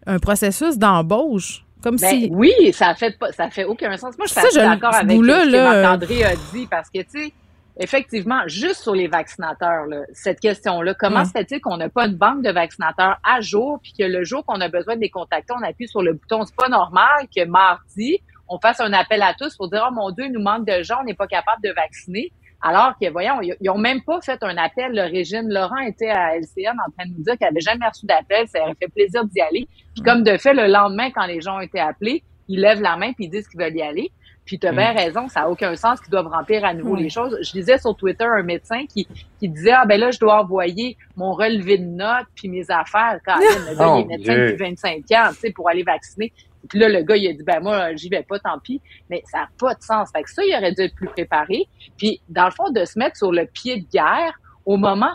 [0.07, 1.65] un processus d'embauche.
[1.83, 2.29] Comme ben si...
[2.33, 4.17] Oui, ça fait pas, ça fait aucun sens.
[4.17, 7.33] Moi, je suis d'accord avec ce que Marc-André a dit parce que, tu sais,
[7.79, 12.43] Effectivement, juste sur les vaccinateurs, cette question-là, comment se fait-il qu'on n'a pas une banque
[12.43, 15.63] de vaccinateurs à jour, puis que le jour qu'on a besoin de les contacter, on
[15.63, 16.45] appuie sur le bouton.
[16.45, 18.19] C'est pas normal que mardi,
[18.49, 20.83] on fasse un appel à tous pour dire, oh mon Dieu, il nous manque de
[20.83, 22.31] gens, on n'est pas capable de vacciner.
[22.61, 24.93] Alors que, voyons, ils ont même pas fait un appel.
[24.95, 28.07] Le Régine Laurent était à LCN en train de nous dire qu'elle avait jamais reçu
[28.07, 28.47] d'appel.
[28.47, 29.67] Ça aurait fait plaisir d'y aller.
[29.95, 32.97] Puis comme de fait, le lendemain, quand les gens ont été appelés, ils lèvent la
[32.97, 34.13] main puis ils disent qu'ils veulent y aller.
[34.45, 34.97] Puis tu as bien mm.
[34.97, 37.39] raison, ça n'a aucun sens qu'ils doivent remplir à nouveau les choses.
[37.43, 39.07] Je lisais sur Twitter un médecin qui,
[39.39, 43.19] qui disait Ah ben là, je dois envoyer mon relevé de notes puis mes affaires
[43.25, 46.33] quand le gars, il est médecin depuis 25 ans, tu sais, pour aller vacciner.
[46.69, 48.81] Puis là, le gars, il a dit, ben moi, j'y vais pas, tant pis.
[49.11, 50.11] Mais ça n'a pas de sens.
[50.15, 51.67] Fait que ça, il aurait dû être plus préparé.
[51.97, 55.13] Puis, dans le fond, de se mettre sur le pied de guerre au moment,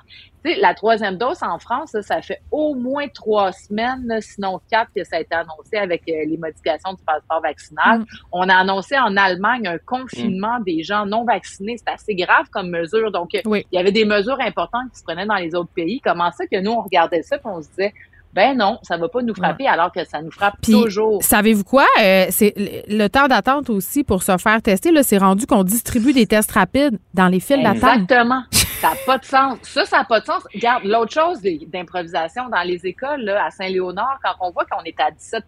[0.56, 5.18] la troisième dose en France, ça fait au moins trois semaines, sinon quatre, que ça
[5.18, 8.00] a été annoncé avec euh, les modifications du passeport vaccinal.
[8.00, 8.06] Mm.
[8.32, 11.78] On a annoncé en Allemagne un confinement des gens non vaccinés.
[11.78, 13.12] C'est assez grave comme mesure.
[13.12, 16.00] Donc, il y avait des mesures importantes qui se prenaient dans les autres pays.
[16.02, 17.94] Comment ça que nous, on regardait ça et on se disait,
[18.34, 21.24] ben non, ça va pas nous frapper alors que ça nous frappe toujours.
[21.24, 21.86] Savez-vous quoi?
[22.00, 22.54] Euh, c'est
[22.88, 24.92] le temps d'attente aussi pour se faire tester.
[24.92, 28.02] Là, c'est rendu qu'on distribue des tests rapides dans les files d'attente.
[28.02, 28.44] Exactement.
[28.80, 29.58] ça n'a pas de sens.
[29.64, 30.44] Ça, ça n'a pas de sens.
[30.54, 35.00] Regarde, l'autre chose d'improvisation dans les écoles là, à Saint-Léonard, quand on voit qu'on est
[35.00, 35.44] à 17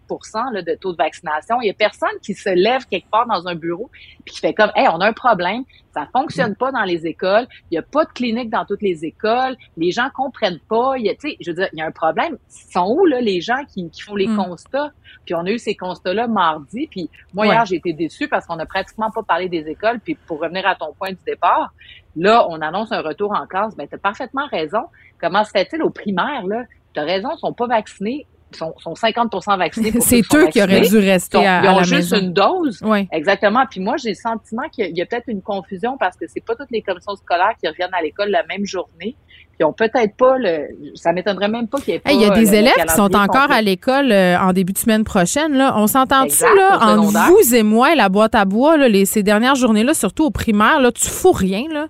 [0.52, 3.46] là, de taux de vaccination, il y a personne qui se lève quelque part dans
[3.46, 3.88] un bureau
[4.24, 5.62] puis qui fait comme, hey, on a un problème.
[5.92, 7.46] Ça fonctionne pas dans les écoles.
[7.70, 9.56] Il y a pas de clinique dans toutes les écoles.
[9.76, 10.94] Les gens comprennent pas.
[10.98, 12.38] Il y a, tu sais, je veux dire, il y a un problème.
[12.48, 14.36] Ils sont où, là, les gens qui, qui font les mm.
[14.36, 14.90] constats?
[15.24, 16.86] Puis on a eu ces constats-là mardi.
[16.88, 20.00] Puis moi, hier, j'ai été déçue parce qu'on a pratiquement pas parlé des écoles.
[20.00, 21.72] Puis pour revenir à ton point du départ,
[22.16, 23.76] là, on annonce un retour en classe.
[23.76, 24.84] Ben, tu as parfaitement raison.
[25.20, 26.64] Comment se fait-il aux primaires, là?
[26.94, 28.26] Tu as raison, ils sont pas vaccinés
[28.56, 29.92] sont, sont 50 vaccinés.
[30.00, 32.80] C'est eux qui auraient dû rester à, Ils ont juste une dose.
[32.82, 33.08] Oui.
[33.12, 33.64] Exactement.
[33.70, 36.54] Puis moi, j'ai le sentiment qu'il y a, peut-être une confusion parce que c'est pas
[36.54, 39.16] toutes les commissions scolaires qui reviennent à l'école la même journée.
[39.56, 40.68] Puis ont peut-être pas le.
[40.94, 42.12] Ça m'étonnerait même pas qu'il y ait pas.
[42.12, 45.04] Il y a des élèves qui sont encore à l'école euh, en début de semaine
[45.04, 45.52] prochaine.
[45.52, 45.74] Là.
[45.76, 49.56] On s'entend-tu là entre vous et moi, la boîte à bois, là, les, ces dernières
[49.56, 51.88] journées-là, surtout au primaire, là, tu fous rien là?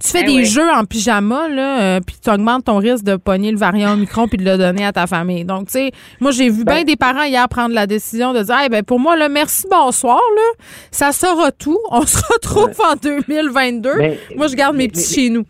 [0.00, 3.16] Tu fais ben des jeux en pyjama, là, euh, puis tu augmentes ton risque de
[3.16, 5.44] pogner le variant Omicron puis de le donner à ta famille.
[5.44, 5.90] Donc, tu sais,
[6.20, 8.84] moi, j'ai vu ben bien des parents hier prendre la décision de dire, hey, ben,
[8.84, 10.64] pour moi, là, merci, bonsoir, là.
[10.92, 11.78] Ça sera tout.
[11.90, 13.90] On se retrouve en 2022.
[14.36, 15.44] moi, je garde mes petits chez nous.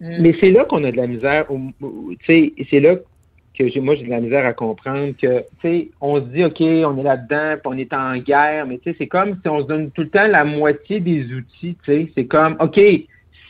[0.00, 1.46] Mais c'est là qu'on a de la misère.
[1.48, 2.96] Tu sais, c'est là
[3.58, 6.60] que moi j'ai de la misère à comprendre que tu sais on se dit ok
[6.60, 9.60] on est là-dedans puis on est en guerre mais tu sais c'est comme si on
[9.60, 12.80] se donne tout le temps la moitié des outils tu sais c'est comme ok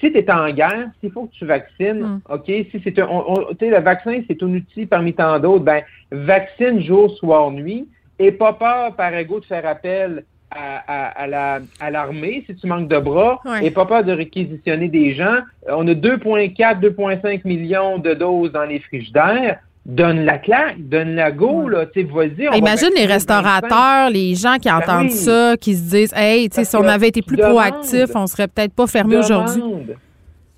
[0.04, 2.20] si tu es en guerre s'il faut que tu vaccines mm.
[2.28, 7.10] ok si c'est un le vaccin c'est un outil parmi tant d'autres ben vaccine jour
[7.16, 7.88] soir nuit
[8.18, 10.24] et pas peur par ego de faire appel
[10.56, 15.38] à, à l'armée si tu manques de bras et pas peur de réquisitionner des gens.
[15.68, 21.30] On a 2,4, 2,5 millions de doses dans les frigidaires donne la claque, donne la
[21.30, 22.56] go, là, tu sais, vas-y.
[22.56, 26.64] Imagine les restaurateurs, les gens qui ben entendent ça, qui se disent, hey, tu sais,
[26.64, 29.62] si on avait été plus proactif, on serait peut-être pas fermé aujourd'hui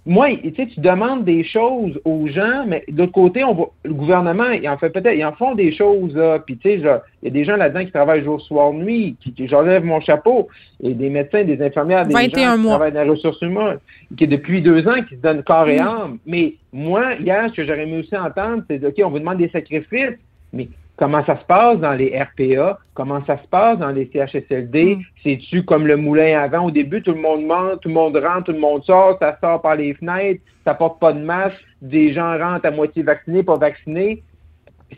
[0.09, 3.93] moi, tu sais, tu demandes des choses aux gens, mais de l'autre côté, on le
[3.93, 6.39] gouvernement, il en fait peut-être, ils en font des choses, là.
[6.39, 9.35] Puis, tu sais, il y a des gens là-dedans qui travaillent jour, soir, nuit, qui,
[9.49, 10.47] j'enlève mon chapeau,
[10.81, 13.79] et des médecins, des infirmières, des gens qui travaillent dans les ressources humaines,
[14.17, 16.19] qui depuis deux ans, qui se donnent corps et âme.
[16.25, 19.49] Mais moi, hier, ce que j'aurais aimé aussi entendre, c'est, OK, on vous demande des
[19.49, 20.19] sacrifices,
[20.53, 24.97] mais comment ça se passe dans les RPA, comment ça se passe dans les CHSLD.
[24.97, 25.03] Mm.
[25.23, 26.67] C'est-tu comme le moulin avant?
[26.67, 29.39] Au début, tout le monde ment, tout le monde rentre, tout le monde sort, ça
[29.41, 33.43] sort par les fenêtres, ça porte pas de masque, des gens rentrent à moitié vaccinés,
[33.43, 34.23] pas vaccinés.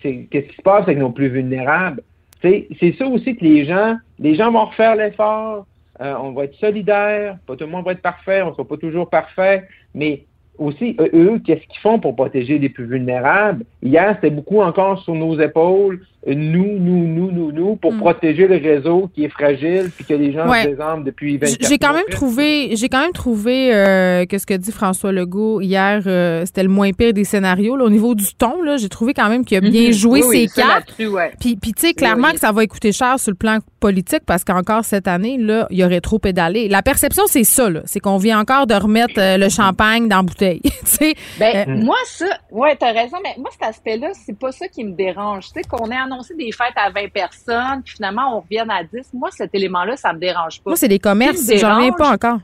[0.03, 2.03] Qu'est-ce qui se passe avec nos plus vulnérables?
[2.43, 5.67] C'est ça aussi que les gens, les gens vont refaire l'effort.
[6.01, 8.65] Euh, on va être solidaires, pas tout le monde va être parfait, on ne sera
[8.65, 10.27] pas toujours parfait, mais
[10.59, 13.65] aussi, eux, qu'est-ce qu'ils font pour protéger les plus vulnérables?
[13.83, 16.01] Hier, c'était beaucoup encore sur nos épaules,
[16.35, 17.99] nous, nous, nous, nous, nous, pour hmm.
[17.99, 21.79] protéger le réseau qui est fragile puis que les gens se présentent depuis 24 J'ai
[21.79, 26.03] quand même trouvé, j'ai quand même trouvé euh, que ce que dit François Legault hier,
[26.07, 27.77] euh, c'était le moins pire des scénarios.
[27.77, 29.93] Là, au niveau du ton, là, j'ai trouvé quand même qu'il a bien mhm.
[29.93, 30.95] joué ses cartes.
[31.41, 34.45] Puis, puis tu sais, clairement que ça va coûter cher sur le plan politique parce
[34.45, 36.69] qu'encore cette année, là, il y aurait trop pédalé.
[36.69, 37.83] La perception, c'est ça, là.
[37.85, 40.61] C'est qu'on vient encore de remettre euh, le champagne dans la bouteille.
[41.39, 44.93] ben, moi, ça, ouais, t'as raison, mais moi, cet aspect-là, c'est pas ça qui me
[44.93, 45.47] dérange.
[45.47, 48.83] Tu sais, qu'on ait annoncé des fêtes à 20 personnes, puis finalement, on revienne à
[48.83, 49.13] 10.
[49.15, 50.71] Moi, cet élément-là, ça me dérange pas.
[50.71, 52.41] Moi, c'est des commerces, j'en reviens pas encore.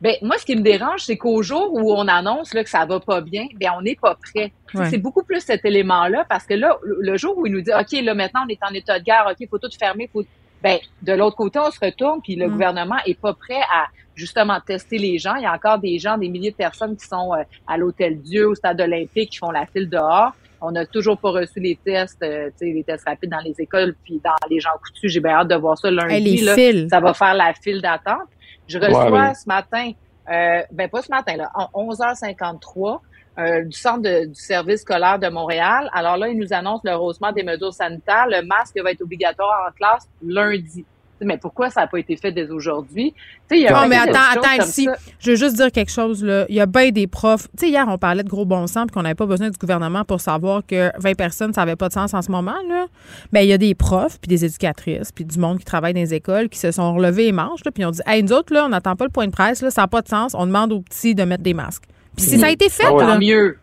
[0.00, 2.86] Ben, moi, ce qui me dérange, c'est qu'au jour où on annonce là, que ça
[2.86, 4.52] va pas bien, ben, on n'est pas prêt.
[4.88, 8.00] C'est beaucoup plus cet élément-là, parce que là, le jour où il nous dit, OK,
[8.02, 10.24] là, maintenant, on est en état de guerre, OK, il faut tout fermer, faut...
[10.60, 12.50] Ben, de l'autre côté, on se retourne, puis le mm.
[12.50, 15.36] gouvernement est pas prêt à justement tester les gens.
[15.36, 18.20] Il y a encore des gens, des milliers de personnes qui sont euh, à l'Hôtel
[18.20, 20.32] Dieu, au Stade olympique, qui font la file dehors.
[20.60, 24.20] On n'a toujours pas reçu les tests, euh, les tests rapides dans les écoles puis
[24.24, 25.12] dans les gens coutus.
[25.12, 26.40] J'ai bien hâte de voir ça lundi.
[26.42, 26.54] là,
[26.88, 28.28] Ça va faire la file d'attente.
[28.66, 29.92] Je reçois ce matin,
[30.30, 33.00] euh, ben pas ce matin, là, en 11h53,
[33.38, 35.88] euh, du centre du service scolaire de Montréal.
[35.92, 38.26] Alors là, ils nous annoncent le rehaussement des mesures sanitaires.
[38.28, 40.84] Le masque va être obligatoire en classe lundi
[41.20, 43.14] mais pourquoi ça n'a pas été fait dès aujourd'hui?
[43.50, 44.88] Non, mais attends, attends, ici,
[45.18, 46.46] je veux juste dire quelque chose, là.
[46.48, 47.48] Il y a bien des profs.
[47.56, 49.58] Tu sais, hier, on parlait de gros bon sens puis qu'on n'avait pas besoin du
[49.58, 52.86] gouvernement pour savoir que 20 personnes, ça n'avait pas de sens en ce moment, là.
[53.32, 56.00] Mais il y a des profs, puis des éducatrices, puis du monde qui travaille dans
[56.00, 58.64] les écoles qui se sont relevés les manches, puis on dit, hey, nous autres, là,
[58.66, 60.34] on n'attend pas le point de presse, là, ça n'a pas de sens.
[60.34, 61.84] On demande aux petits de mettre des masques.
[62.16, 63.58] Puis si ça a été fait, ah là, mieux.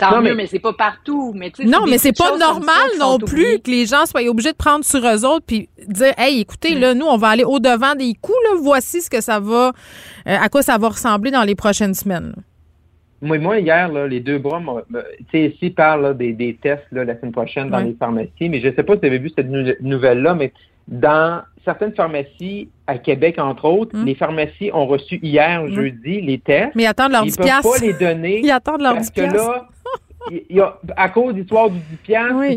[0.00, 1.32] Tant mieux, mais, c'est pas partout.
[1.34, 4.84] Mais non, mais c'est pas normal non plus que les gens soient obligés de prendre
[4.84, 8.14] sur eux autres puis dire, hey, écoutez, là, nous, on va aller au devant des
[8.14, 8.38] coups.
[8.50, 9.72] Là, voici ce que ça va,
[10.26, 12.34] euh, à quoi ça va ressembler dans les prochaines semaines.
[13.22, 17.04] Moi, moi, hier, là, les deux bras, tu sais, ici, parlent des, des, tests là,
[17.04, 19.30] la semaine prochaine dans les pharmacies, mais je ne sais pas si vous avez vu
[19.36, 20.52] cette nouvelle-là, mais
[20.88, 24.04] dans certaines pharmacies à Québec, entre autres, hum.
[24.04, 25.74] les pharmacies ont reçu hier, hum.
[25.74, 26.74] jeudi, les tests.
[26.74, 28.40] Mais ils attendent leur Ils ne peuvent pas les donner.
[28.44, 29.68] Ils attendent leur parce que là,
[30.30, 31.96] il y a, à cause de l'histoire du 10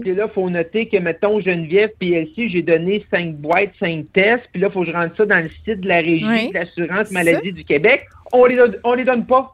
[0.01, 4.47] puis là, il faut noter que, mettons, Geneviève PLC, j'ai donné cinq boîtes, cinq tests,
[4.51, 6.53] puis là, il faut que je rentre ça dans le site de la Régie de
[6.53, 8.05] l'assurance maladie du Québec.
[8.31, 9.53] On les, on les donne pas.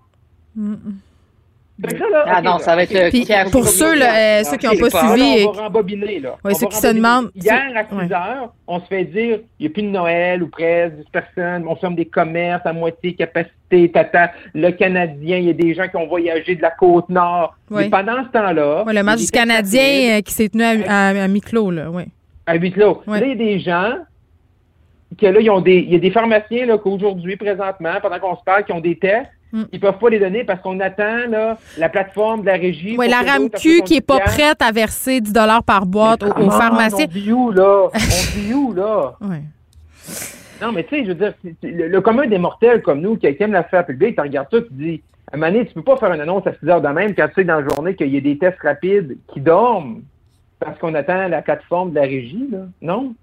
[2.25, 5.45] Ah non, ça va être le Pour ceux, là, euh, ceux qui n'ont pas suivi.
[5.47, 6.35] on va rembobiner, là.
[6.43, 7.29] Oui, ceux qui se demandent.
[7.35, 10.47] Hier, à 6 heures, on se fait dire il n'y a plus de Noël ou
[10.47, 14.31] presque, 10 personnes, on ferme des commerces à moitié capacité, tata.
[14.53, 17.55] Le Canadien, il y a des gens qui ont voyagé de la côte nord.
[17.69, 18.83] Pendant ce temps-là.
[18.87, 22.03] le match du Canadien euh, qui s'est tenu à, à, mi-clos, là, oui.
[22.45, 23.03] À mi-clos.
[23.07, 23.93] Là, il y a des gens
[25.17, 28.35] que là, ils ont des, il y a des pharmaciens, là, qu'aujourd'hui, présentement, pendant qu'on
[28.35, 29.63] se parle, qui ont des tests Mm.
[29.71, 32.95] Ils peuvent pas les donner parce qu'on attend là, la plateforme de la régie.
[32.97, 35.33] Oui, la RAMQ qui est pas prête à verser 10
[35.65, 37.05] par boîte aux, pharmaciens.
[37.05, 37.89] On dit où, là?
[37.93, 39.15] On dit où, là?
[39.21, 39.37] oui.
[40.61, 41.33] Non, mais tu sais, je veux dire,
[41.63, 45.01] le, commun des mortels comme nous, qui aime l'affaire publique, tu regardes ça, tu dis,
[45.31, 47.15] à un moment donné, tu peux pas faire une annonce à 6 heures de même
[47.15, 50.01] quand tu sais dans la journée qu'il y a des tests rapides qui dorment
[50.59, 52.59] parce qu'on attend la plateforme de la régie, là.
[52.81, 53.13] Non?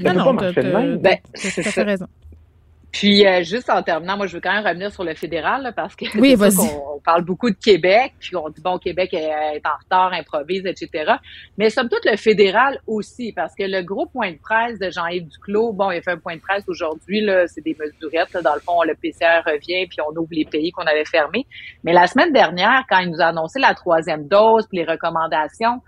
[0.00, 0.96] Ça non, non, pas marcher de même.
[0.98, 2.06] Ben, c'est raison.
[2.94, 5.96] Puis, euh, juste en terminant, moi, je veux quand même revenir sur le fédéral, parce
[5.96, 9.76] que oui, c'est qu'on parle beaucoup de Québec, puis on dit, bon, Québec est, en
[9.82, 11.14] retard, improvise, etc.
[11.58, 15.26] Mais somme toute, le fédéral aussi, parce que le gros point de presse de Jean-Yves
[15.26, 18.42] Duclos, bon, il a fait un point de presse aujourd'hui, là, c'est des mesurettes, là,
[18.42, 21.46] dans le fond, le PCR revient, puis on ouvre les pays qu'on avait fermés.
[21.82, 25.80] Mais la semaine dernière, quand il nous a annoncé la troisième dose, puis les recommandations,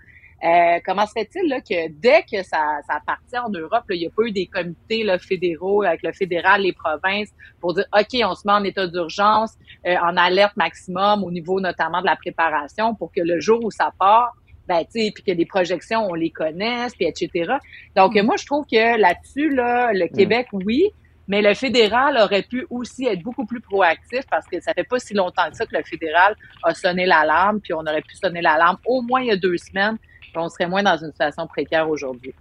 [0.43, 4.05] euh, comment se fait-il là, que dès que ça, ça partit en Europe, il n'y
[4.05, 8.19] a pas eu des comités là, fédéraux avec le fédéral, les provinces, pour dire OK,
[8.23, 9.53] on se met en état d'urgence,
[9.87, 13.71] euh, en alerte maximum au niveau notamment de la préparation pour que le jour où
[13.71, 14.33] ça part,
[14.67, 17.53] ben, tu puis que les projections, on les connaisse, puis etc.
[17.95, 18.21] Donc, mm.
[18.23, 20.09] moi, je trouve que là-dessus, là, le mm.
[20.09, 20.91] Québec, oui,
[21.27, 24.99] mais le fédéral aurait pu aussi être beaucoup plus proactif parce que ça fait pas
[24.99, 28.41] si longtemps que ça que le fédéral a sonné l'alarme, puis on aurait pu sonner
[28.41, 29.97] l'alarme au moins il y a deux semaines
[30.37, 32.33] on serait moins dans une situation précaire aujourd'hui.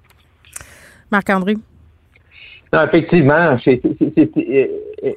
[1.10, 1.56] Marc-André?
[2.72, 3.56] Non, effectivement,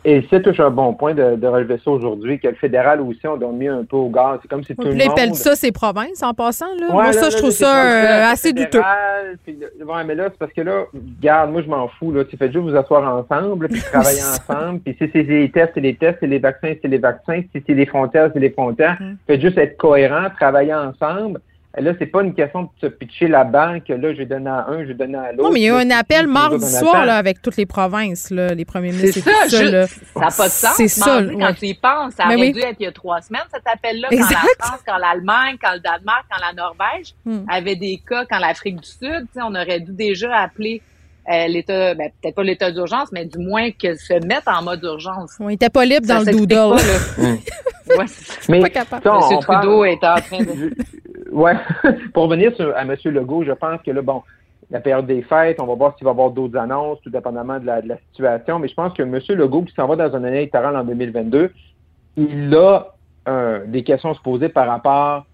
[0.06, 3.42] et c'est toujours un bon point de, relever ça aujourd'hui, que le fédéral aussi, on
[3.42, 4.40] a mis un peu au gaz.
[4.42, 5.36] C'est comme si tout le monde...
[5.36, 6.74] ça ses provinces en passant.
[6.80, 6.88] Là.
[6.92, 8.82] moi, ça, je trouve ça euh, assez douteux.
[9.48, 12.12] ouais, mais là, c'est parce que là, regarde, moi, je m'en fous.
[12.12, 12.24] Là.
[12.26, 14.80] Tu fais juste vous asseoir ensemble, puis travailler ensemble.
[14.82, 17.42] Puis si c'est les tests, c'est les tests, c'est les vaccins, c'est les vaccins.
[17.54, 18.98] Si c'est les frontières, c'est les frontières.
[19.02, 19.14] Mm.
[19.26, 21.42] Faites juste être cohérent, travailler ensemble.
[21.78, 23.90] Là, c'est pas une question de se pitcher la banque.
[23.90, 25.44] Là, je vais donner à un, je vais donner à l'autre.
[25.44, 28.32] Non, mais il y a eu un appel mardi soir là, avec toutes les provinces,
[28.32, 29.22] là, les premiers ministres.
[29.24, 30.74] C'est ça, ça, ça n'a pas de sens.
[30.76, 31.22] C'est ça.
[31.24, 34.08] Quand tu y penses, ça aurait dû être il y a trois semaines, cet appel-là,
[34.10, 37.46] quand la France, quand l'Allemagne, quand le Danemark, quand la Norvège hmm.
[37.48, 40.82] avaient des cas, quand l'Afrique du Sud, on aurait dû déjà appeler
[41.30, 44.84] euh, l'état, ben, peut-être pas l'état d'urgence, mais du moins que se mettre en mode
[44.84, 45.34] urgence.
[45.40, 46.82] On n'était pas libre dans le doodle.
[47.98, 48.06] ouais,
[48.50, 49.08] mais pas capable.
[49.08, 49.40] M.
[49.40, 50.74] Trudeau est en train de...
[51.32, 51.54] ouais.
[52.14, 52.96] Pour revenir à M.
[53.06, 54.24] Legault, je pense que là, bon,
[54.70, 57.60] la période des fêtes, on va voir s'il va y avoir d'autres annonces, tout dépendamment
[57.60, 57.82] de la,
[58.12, 59.20] situation, mais je pense que M.
[59.30, 61.52] Legault, qui s'en va dans une année électorale en 2022,
[62.18, 62.94] il a
[63.28, 65.26] euh, des questions à se poser par rapport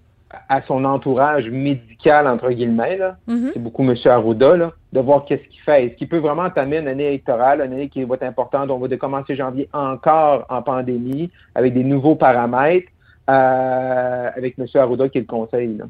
[0.49, 3.51] à son entourage médical, entre guillemets, mm-hmm.
[3.53, 3.95] c'est beaucoup M.
[4.05, 5.85] Arruda, là, de voir qu'est-ce qu'il fait.
[5.85, 8.79] Est-ce qu'il peut vraiment entamer une année électorale, une année qui va être importante, on
[8.79, 12.87] va commencer janvier encore en pandémie, avec des nouveaux paramètres,
[13.27, 14.65] avec M.
[14.75, 15.77] Arruda qui est le conseil.
[15.77, 15.85] Là.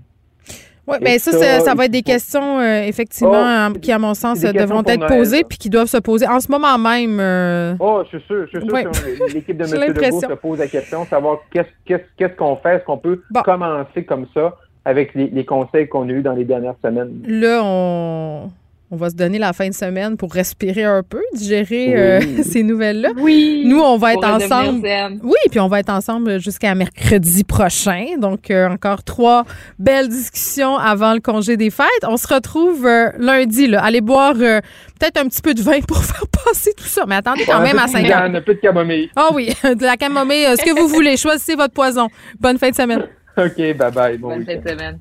[0.87, 4.39] Oui, mais ça, ça, va être des questions, euh, effectivement, oh, qui, à mon sens,
[4.41, 7.19] devront être posées puis qui doivent se poser en ce moment même.
[7.19, 8.45] Euh, oh, je suis sûr.
[8.53, 9.93] Je suis sûr que l'équipe de M.
[9.93, 14.55] Legault se pose la question, savoir qu'est-ce qu'on fait, est-ce qu'on peut commencer comme ça
[14.83, 17.23] avec les, les conseils qu'on a eus dans les dernières semaines?
[17.25, 18.51] Là, on
[18.91, 22.61] on va se donner la fin de semaine pour respirer un peu, digérer euh, ces
[22.61, 23.09] nouvelles-là.
[23.17, 23.63] Oui.
[23.65, 24.87] Nous, on va être ensemble.
[25.23, 28.17] Oui, puis on va être ensemble jusqu'à mercredi prochain.
[28.19, 29.45] Donc, euh, encore trois
[29.79, 31.87] belles discussions avant le congé des fêtes.
[32.03, 33.67] On se retrouve euh, lundi.
[33.67, 33.83] Là.
[33.83, 37.05] Allez boire peut-être un petit peu de vin pour faire passer tout ça.
[37.07, 38.23] Mais attendez quand même à 5 heures.
[38.23, 39.09] Un peu de camomille.
[39.15, 41.17] Ah oui, de la camomille, ce que vous voulez.
[41.17, 42.07] Choisissez votre poison.
[42.39, 43.07] Bonne fin de semaine.
[43.37, 44.17] OK, bye-bye.
[44.19, 44.99] Bonne fin de semaine.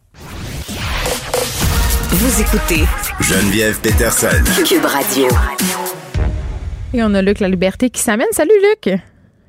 [2.16, 2.84] Vous écoutez
[3.20, 4.28] Geneviève Peterson.
[4.64, 5.26] Cube Radio.
[6.92, 8.28] Et on a Luc La Liberté qui s'amène.
[8.30, 9.00] Salut Luc.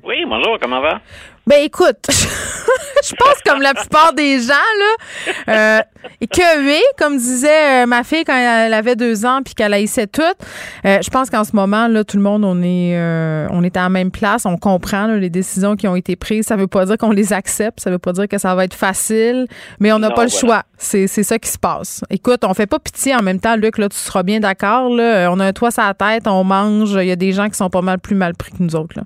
[0.02, 1.00] Oui, bonjour, comment va?
[1.48, 5.80] Ben écoute, je pense comme la plupart des gens là, euh,
[6.26, 10.22] que comme disait euh, ma fille quand elle avait deux ans puis qu'elle haïssait tout.
[10.84, 13.76] Euh, je pense qu'en ce moment là, tout le monde on est euh, on est
[13.76, 16.46] à la même place, on comprend les décisions qui ont été prises.
[16.46, 18.74] Ça veut pas dire qu'on les accepte, ça veut pas dire que ça va être
[18.74, 19.46] facile,
[19.78, 20.64] mais on n'a pas le choix.
[20.78, 22.02] C'est c'est ça qui se passe.
[22.10, 25.30] Écoute, on fait pas pitié en même temps, Luc là, tu seras bien d'accord là.
[25.30, 26.90] On a un toit sur la tête, on mange.
[27.00, 28.96] Il y a des gens qui sont pas mal plus mal pris que nous autres
[28.98, 29.04] là.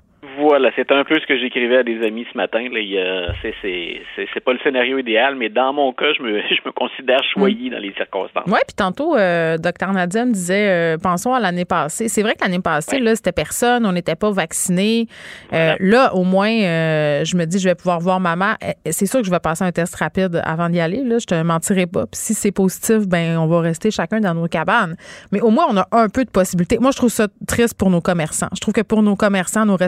[0.51, 2.59] Voilà, c'est un peu ce que j'écrivais à des amis ce matin.
[2.61, 7.69] C'est pas le scénario idéal, mais dans mon cas, je me, je me considère choyé
[7.69, 8.43] dans les circonstances.
[8.47, 12.09] Oui, puis tantôt, euh, Dr Nadia me disait, euh, pensons à l'année passée.
[12.09, 15.07] C'est vrai que l'année passée, là, c'était personne, on n'était pas vacciné.
[15.53, 18.55] Euh, là, au moins, je me dis, je vais pouvoir voir maman.
[18.89, 21.01] C'est sûr que je vais passer un test rapide avant d'y aller.
[21.05, 22.07] Là, je te mentirai pas.
[22.07, 24.97] Puis si c'est positif, ben on va rester chacun dans nos cabanes.
[25.31, 26.77] Mais au moins, on a un peu de possibilités.
[26.77, 28.49] Moi, je trouve ça triste pour nos commerçants.
[28.53, 29.87] Je trouve que pour nos commerçants, nos ben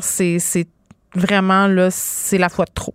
[0.00, 0.66] c'est
[1.14, 2.94] vraiment, là, c'est la fois de trop.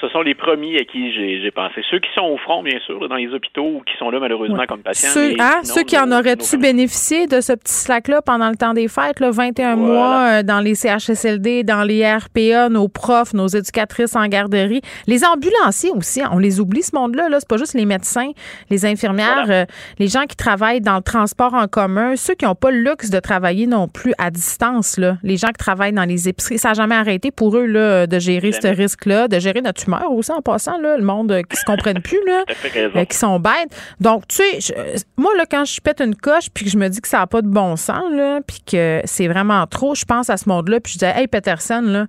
[0.00, 1.82] Ce sont les premiers à qui j'ai pensé.
[1.90, 4.64] Ceux qui sont au front, bien sûr, dans les hôpitaux ou qui sont là malheureusement
[4.66, 5.10] comme patients.
[5.10, 8.88] Ceux, hein, ceux qui en auraient-tu bénéficié de ce petit slack-là pendant le temps des
[8.88, 14.16] fêtes, là, 21 mois euh, dans les CHSLD, dans les RPA, nos profs, nos éducatrices
[14.16, 17.28] en garderie, les ambulanciers aussi, on les oublie ce monde-là.
[17.28, 18.30] -là, c'est pas juste les médecins,
[18.70, 19.64] les infirmières, euh,
[19.98, 23.10] les gens qui travaillent dans le transport en commun, ceux qui n'ont pas le luxe
[23.10, 26.68] de travailler non plus à distance, là, les gens qui travaillent dans les épiceries, ça
[26.68, 30.78] n'a jamais arrêté pour de gérer ce risque-là, de gérer notre humeur aussi en passant,
[30.78, 32.44] là, le monde euh, qui se comprenne plus, là,
[32.76, 33.74] euh, qui sont bêtes.
[34.00, 37.00] Donc, tu sais, moi, là, quand je pète une coche puis que je me dis
[37.00, 40.30] que ça n'a pas de bon sens, là, puis que c'est vraiment trop, je pense
[40.30, 42.06] à ce monde-là, puis je dis, hey, Peterson, là,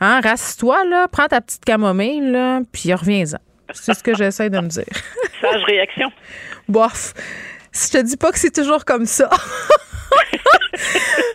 [0.00, 3.38] Hein, rasse-toi, là, prends ta petite camomille, là, puis reviens-en.
[3.72, 4.84] C'est ce que j'essaie de me dire.
[5.40, 6.10] Sage réaction.
[6.68, 7.14] Bof.
[7.74, 9.28] Je te dis pas que c'est toujours comme ça.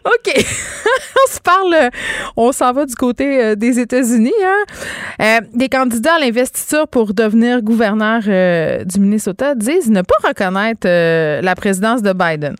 [0.05, 0.33] OK.
[0.35, 1.89] on se parle,
[2.35, 4.33] on s'en va du côté euh, des États-Unis.
[4.43, 4.63] Hein?
[5.21, 10.87] Euh, des candidats à l'investiture pour devenir gouverneur euh, du Minnesota disent ne pas reconnaître
[10.87, 12.55] la présidence de Biden.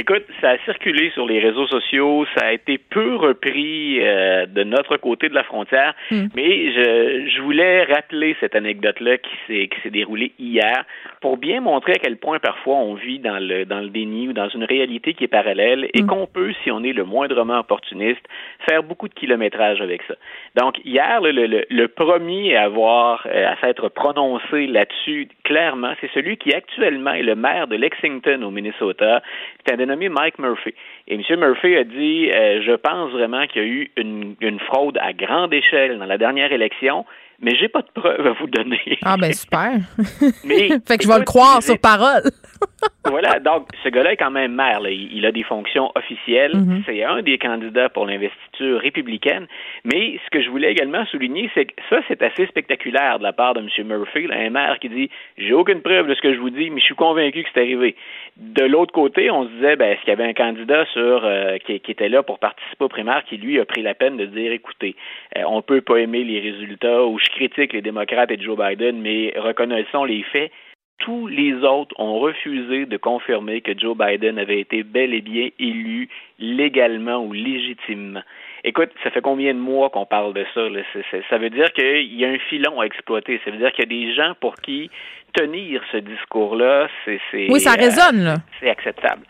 [0.00, 4.62] Écoute, ça a circulé sur les réseaux sociaux, ça a été peu repris euh, de
[4.62, 6.28] notre côté de la frontière, hmm.
[6.36, 10.84] mais je, je, voulais rappeler cette anecdote-là qui s'est qui s'est déroulée hier
[11.20, 14.32] pour bien montrer à quel point parfois on vit dans le dans le déni ou
[14.32, 16.06] dans une réalité qui est parallèle et hmm.
[16.06, 18.22] qu'on peut, si on est le moindrement opportuniste,
[18.70, 20.14] faire beaucoup de kilométrage avec ça.
[20.54, 26.52] Donc hier, le, premier à avoir euh, à s'être prononcé là-dessus clairement, c'est celui qui
[26.52, 29.22] actuellement est le maire de Lexington au Minnesota.
[29.64, 30.74] C'est un nommé Mike Murphy.
[31.06, 31.40] Et M.
[31.40, 35.52] Murphy a dit euh, Je pense vraiment qu'il y a eu une fraude à grande
[35.52, 37.04] échelle dans la dernière élection
[37.40, 38.98] mais j'ai pas de preuves à vous donner.
[39.04, 39.78] Ah ben super.
[40.44, 42.22] mais fait que je vais le croire sur parole.
[43.04, 44.80] voilà, donc ce gars-là est quand même maire.
[44.88, 46.52] Il, a des fonctions officielles.
[46.54, 46.82] Mm-hmm.
[46.86, 49.46] C'est un des candidats pour l'investiture républicaine.
[49.84, 53.32] Mais ce que je voulais également souligner, c'est que ça, c'est assez spectaculaire de la
[53.32, 53.86] part de M.
[53.86, 56.80] Murphy, un maire qui dit j'ai aucune preuve de ce que je vous dis, mais
[56.80, 57.94] je suis convaincu que c'est arrivé.
[58.38, 61.58] De l'autre côté, on se disait ben, est-ce qu'il y avait un candidat sur euh,
[61.58, 64.52] qui, était là pour participer aux primaires qui lui a pris la peine de dire
[64.52, 64.94] écoutez,
[65.36, 69.34] euh, on peut pas aimer les résultats ou critique les démocrates et Joe Biden, mais
[69.36, 70.52] reconnaissons les faits.
[70.98, 75.48] Tous les autres ont refusé de confirmer que Joe Biden avait été bel et bien
[75.58, 76.08] élu
[76.38, 78.22] légalement ou légitimement.
[78.68, 80.60] Écoute, ça fait combien de mois qu'on parle de ça?
[81.30, 83.40] Ça veut dire qu'il y a un filon à exploiter.
[83.42, 84.90] Ça veut dire qu'il y a des gens pour qui
[85.32, 87.18] tenir ce discours-là, c'est...
[87.48, 88.34] Oui, ça résonne, là.
[88.60, 89.22] C'est acceptable.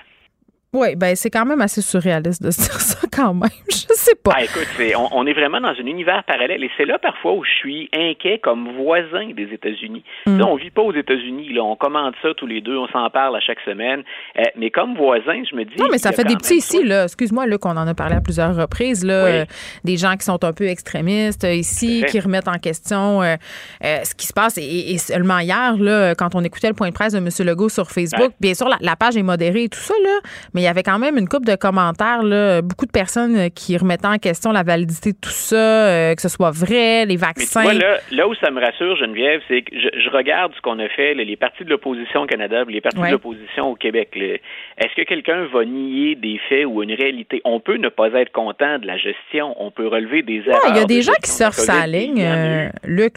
[0.74, 3.48] Oui, ben c'est quand même assez surréaliste de se dire ça quand même.
[3.70, 4.32] Je sais pas.
[4.36, 4.68] Ah, écoute,
[5.12, 8.38] on, est vraiment dans un univers parallèle et c'est là parfois où je suis inquiet
[8.38, 10.04] comme voisin des États-Unis.
[10.26, 10.38] Mm.
[10.38, 11.52] Là, on vit pas aux États-Unis.
[11.54, 14.02] Là, on commande ça tous les deux, on s'en parle à chaque semaine.
[14.38, 15.76] Euh, mais comme voisin, je me dis.
[15.78, 17.04] Non, mais ça fait des petits ici là.
[17.04, 19.24] Excuse-moi là qu'on en a parlé à plusieurs reprises là.
[19.24, 19.44] Euh,
[19.84, 23.22] des gens qui sont un peu extrémistes euh, ici, qui remettent en question
[23.82, 24.58] ce qui se passe.
[24.58, 27.28] Et, seulement hier là, quand on écoutait le point de presse de M.
[27.46, 30.18] Legault sur Facebook, bien sûr la, page est modérée et tout ça là,
[30.54, 33.76] mais il y avait quand même une couple de commentaires, là, beaucoup de personnes qui
[33.76, 37.64] remettaient en question la validité de tout ça, euh, que ce soit vrai, les vaccins.
[37.64, 37.78] Mais
[38.10, 41.36] là, où ça me rassure, Geneviève, c'est que je, regarde ce qu'on a fait, les
[41.36, 44.10] partis de l'opposition au Canada, les partis de l'opposition au Québec.
[44.16, 47.40] Est-ce que quelqu'un va nier des faits ou une réalité?
[47.44, 50.62] On peut ne pas être content de la gestion, on peut relever des erreurs.
[50.70, 53.14] Il y a des gens qui surfent sa ligne, euh, Luc.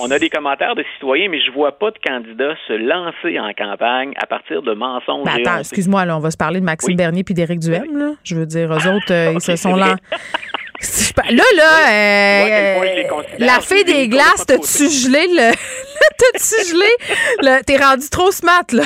[0.00, 3.52] on, a des commentaires de citoyens, mais je vois pas de candidats se lancer en
[3.52, 5.24] campagne à partir de mensonges.
[5.24, 7.96] Ben, attends, excuse-moi, là, on va parler de Maxime Bernier puis d'Éric Duhem.
[7.96, 8.12] Là.
[8.24, 9.96] Je veux dire, eux autres, euh, ils se sont là.
[11.30, 15.52] Là, là, euh, la fée des glaces, t'as-tu gelé le.
[16.18, 17.62] t'as-tu gelé?
[17.66, 18.84] T'es rendu trop smart, là.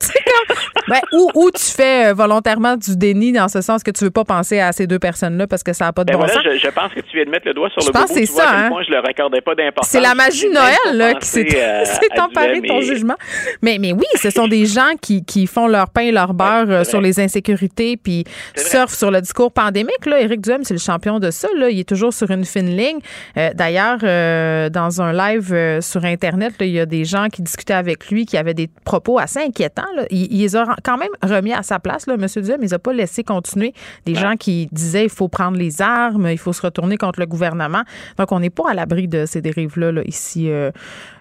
[0.88, 4.10] ben, ou, ou tu fais euh, volontairement du déni dans ce sens que tu veux
[4.10, 6.42] pas penser à ces deux personnes-là parce que ça n'a pas de ben bon sens.
[6.44, 8.26] Je, je, pense que tu viens de mettre le doigt sur le Je pense c'est
[8.26, 8.48] ça.
[8.50, 8.70] Hein?
[8.86, 9.90] je le raccordais pas d'importance.
[9.90, 11.46] C'est la magie de Noël, là, qui s'est
[12.18, 13.16] emparée de ton jugement.
[13.62, 16.70] Mais, mais oui, ce sont des gens qui, qui font leur pain et leur beurre
[16.70, 18.24] euh, sur les insécurités puis
[18.56, 20.06] surfent sur le discours pandémique.
[20.06, 20.20] Là.
[20.20, 21.48] Éric Duhem, c'est le champion de ça.
[21.56, 21.70] Là.
[21.70, 22.98] Il est toujours sur une fine ligne.
[23.36, 27.42] Euh, d'ailleurs, euh, dans un live euh, sur Internet, il y a des gens qui
[27.42, 29.82] discutaient avec lui qui avaient des propos assez inquiétants.
[30.10, 32.26] Il, les a quand même remis à sa place, là, M.
[32.42, 32.58] Duhem.
[32.60, 33.72] Il les a pas laissé continuer.
[34.06, 37.26] Des gens qui disaient il faut prendre les armes, il faut se retourner contre le
[37.26, 37.82] gouvernement.
[38.18, 40.50] Donc, on n'est pas à l'abri de ces dérives-là là, ici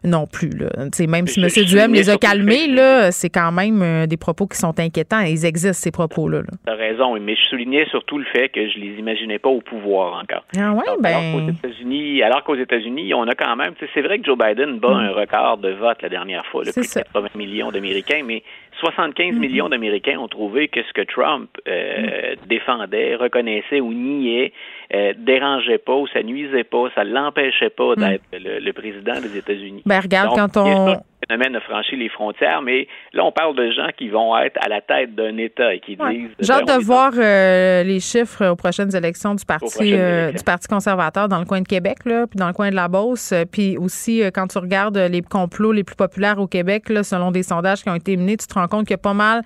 [0.03, 0.49] non plus.
[0.49, 0.69] Là.
[1.07, 1.47] même si M.
[1.65, 5.21] Duhem les a calmés, là, c'est quand même des propos qui sont inquiétants.
[5.21, 6.41] Ils existent, ces propos-là.
[6.41, 9.49] -là, tu as raison, mais je soulignais surtout le fait que je les imaginais pas
[9.49, 10.43] au pouvoir encore.
[10.57, 11.09] Ah ouais, ben...
[11.09, 14.79] Alors qu'aux États-Unis, alors qu'aux États-Unis, on a quand même, c'est vrai que Joe Biden
[14.79, 14.93] bat mm.
[14.93, 18.43] un record de vote la dernière fois, le plus de 80 millions d'Américains, mais
[18.79, 19.39] 75 mm-hmm.
[19.39, 22.47] millions d'Américains ont trouvé que ce que Trump euh, mm.
[22.47, 24.53] défendait, reconnaissait ou niait
[24.93, 27.95] euh, dérangeait pas ou ça nuisait pas, ça l'empêchait pas mm.
[27.95, 29.83] d'être le, président des États-Unis.
[29.85, 33.71] Ben regarde quand on le phénomène a franchi les frontières, mais là, on parle de
[33.71, 36.29] gens qui vont être à la tête d'un État et qui disent.
[36.39, 40.43] J'ai hâte ben, de voir euh, les chiffres aux prochaines élections du Parti, euh, du
[40.43, 43.31] Parti conservateur dans le coin de Québec, là, puis dans le coin de la Beauce.
[43.31, 47.31] Euh, puis aussi, quand tu regardes les complots les plus populaires au Québec, là, selon
[47.31, 49.43] des sondages qui ont été menés, tu te rends compte qu'il y a pas mal.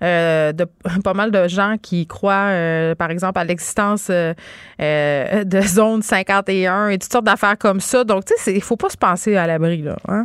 [0.00, 0.64] de
[1.04, 2.50] pas mal de gens qui croient,
[2.98, 8.02] par exemple, à l'existence de zone 51 et toutes sortes d'affaires comme ça.
[8.02, 9.96] Donc, tu sais, il faut pas se penser à l'abri, là.
[10.08, 10.24] Hein?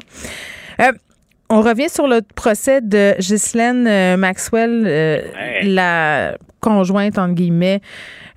[0.82, 0.92] Euh,
[1.50, 5.22] on revient sur le procès de Ghislaine euh, Maxwell, euh,
[5.64, 7.82] la conjointe, entre guillemets,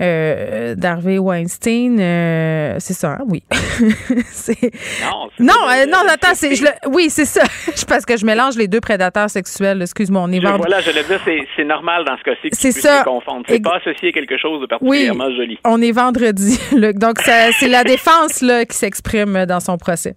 [0.02, 1.98] euh, d'Harvey Weinstein.
[1.98, 3.24] Euh, c'est ça, hein?
[3.26, 3.42] oui.
[3.80, 7.42] non, non, euh, non, attends, c'est, je oui, c'est ça.
[7.88, 9.80] parce que je mélange les deux prédateurs sexuels.
[9.80, 10.64] Excuse-moi, on est vendredi.
[10.68, 11.20] Voilà, je le dire,
[11.56, 13.02] c'est, normal dans ce cas-ci que c'est ça.
[13.04, 13.44] confondre.
[13.48, 15.58] C'est pas associé à quelque chose de particulièrement joli.
[15.64, 16.60] On est vendredi,
[16.94, 20.14] donc c'est la défense là, qui s'exprime dans son procès.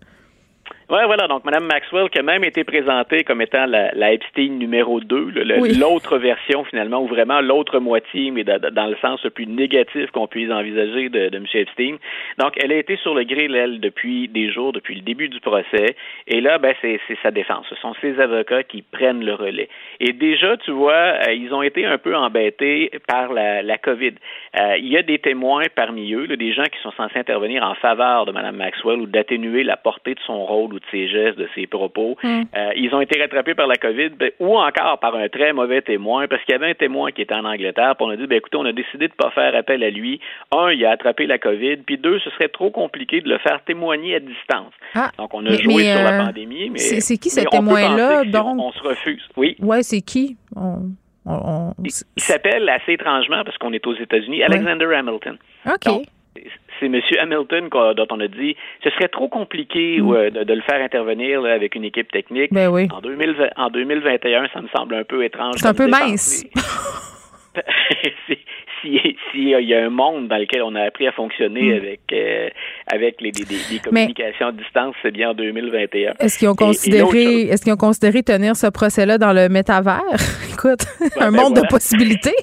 [0.91, 1.25] Oui, voilà.
[1.29, 5.31] Donc, Mme Maxwell, qui a même été présentée comme étant la, la Epstein numéro 2,
[5.79, 10.27] l'autre version, finalement, ou vraiment l'autre moitié, mais dans le sens le plus négatif qu'on
[10.27, 11.45] puisse envisager de, de M.
[11.53, 11.95] Epstein.
[12.39, 15.39] Donc, elle a été sur le grill, elle, depuis des jours, depuis le début du
[15.39, 15.95] procès.
[16.27, 17.65] Et là, ben, c'est sa défense.
[17.69, 19.69] Ce sont ses avocats qui prennent le relais.
[20.01, 20.91] Et déjà, tu vois,
[21.25, 24.15] euh, ils ont été un peu embêtés par la, la COVID.
[24.59, 27.75] Euh, il y a des témoins parmi eux, des gens qui sont censés intervenir en
[27.75, 31.37] faveur de Mme Maxwell ou d'atténuer la portée de son rôle ou de ses gestes,
[31.37, 32.17] de ses propos.
[32.23, 32.43] Mm.
[32.55, 35.81] Euh, ils ont été rattrapés par la COVID ben, ou encore par un très mauvais
[35.81, 37.95] témoin parce qu'il y avait un témoin qui était en Angleterre.
[37.95, 39.89] Puis on a dit, ben, écoutez, on a décidé de ne pas faire appel à
[39.89, 40.19] lui.
[40.51, 41.77] Un, il a attrapé la COVID.
[41.77, 44.73] Puis deux, ce serait trop compliqué de le faire témoigner à distance.
[44.95, 46.69] Ah, Donc on a joué sur la euh, pandémie.
[46.69, 48.23] Mais c'est qui ce témoin-là?
[48.25, 48.59] Donc?
[48.59, 49.27] on se refuse.
[49.37, 49.55] Oui.
[49.59, 50.37] Ouais, c'est qui?
[51.25, 55.37] Il, s'appelle assez étrangement, parce qu'on est aux États-Unis, Alexander Hamilton.
[55.67, 56.05] OK
[56.79, 56.99] c'est M.
[57.19, 60.13] Hamilton dont on a dit ce serait trop compliqué mm.
[60.13, 62.51] euh, de, le faire intervenir avec une équipe technique.
[62.51, 62.87] Ben oui.
[62.91, 65.55] En, 2021, ça me semble un peu étrange.
[65.57, 66.43] C'est un peu mince.
[68.81, 71.77] S'il si, y a un monde dans lequel on a appris à fonctionner mm.
[71.77, 72.49] avec euh,
[72.87, 73.31] avec les,
[73.83, 76.13] communications à distance, c'est bien en 2021.
[76.19, 80.01] Est-ce qu'ils ont considéré est-ce qu'ils ont considéré tenir ce procès-là dans le métavers?
[80.53, 80.85] Écoute,
[81.19, 82.35] un ben monde de possibilités.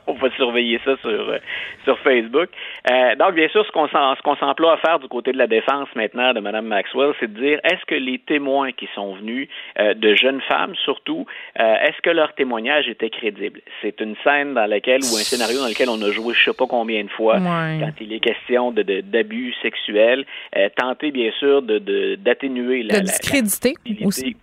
[0.06, 1.38] on va surveiller ça sur, euh,
[1.84, 2.48] sur Facebook.
[2.90, 6.32] Euh, donc, bien sûr, ce qu'on s'emploie à faire du côté de la défense maintenant
[6.32, 9.48] de Mme Maxwell, c'est de dire est-ce que les témoins qui sont venus,
[9.78, 13.60] euh, de jeunes femmes surtout, est-ce que leur témoignage était crédible?
[13.80, 16.56] C'est une scène dans laquelle, ou un scénario dans lequel on a joué je sais
[16.56, 20.24] pas combien de fois, quand il est question de, d'abus sexuels,
[20.76, 23.74] tenter bien sûr de, d'atténuer la, discréditer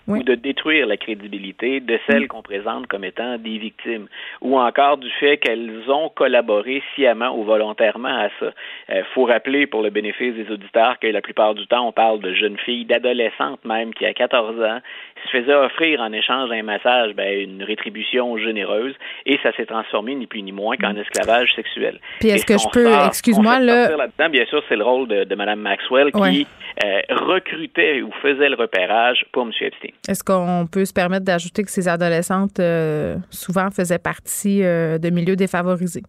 [0.08, 2.28] ou de détruire la crédibilité de celles mm.
[2.28, 4.08] qu'on présente comme étant des victimes,
[4.42, 8.52] ou encore du fait qu'elles ont collaboré sciemment ou volontairement à ça.
[8.90, 11.92] Il euh, faut rappeler pour le bénéfice des auditeurs que la plupart du temps, on
[11.92, 14.80] parle de jeunes filles, d'adolescentes même, qui à 14 ans
[15.24, 18.94] se faisaient offrir en échange d'un massage ben, une rétribution généreuse
[19.26, 22.00] et ça s'est transformé ni plus ni moins qu'en esclavage sexuel.
[22.20, 23.96] Puis est-ce que je peux, excuse-moi, là...
[23.96, 26.48] là bien sûr, c'est le rôle de, de Mme Maxwell qui
[26.84, 29.52] euh, recrutait ou faisait le repérage pour M.
[29.62, 29.90] Epstein.
[30.08, 35.36] Est-ce qu'on peut se permettre d'ajouter que ces adolescentes euh, souvent faisaient partie de milieux
[35.36, 36.04] défavorisés?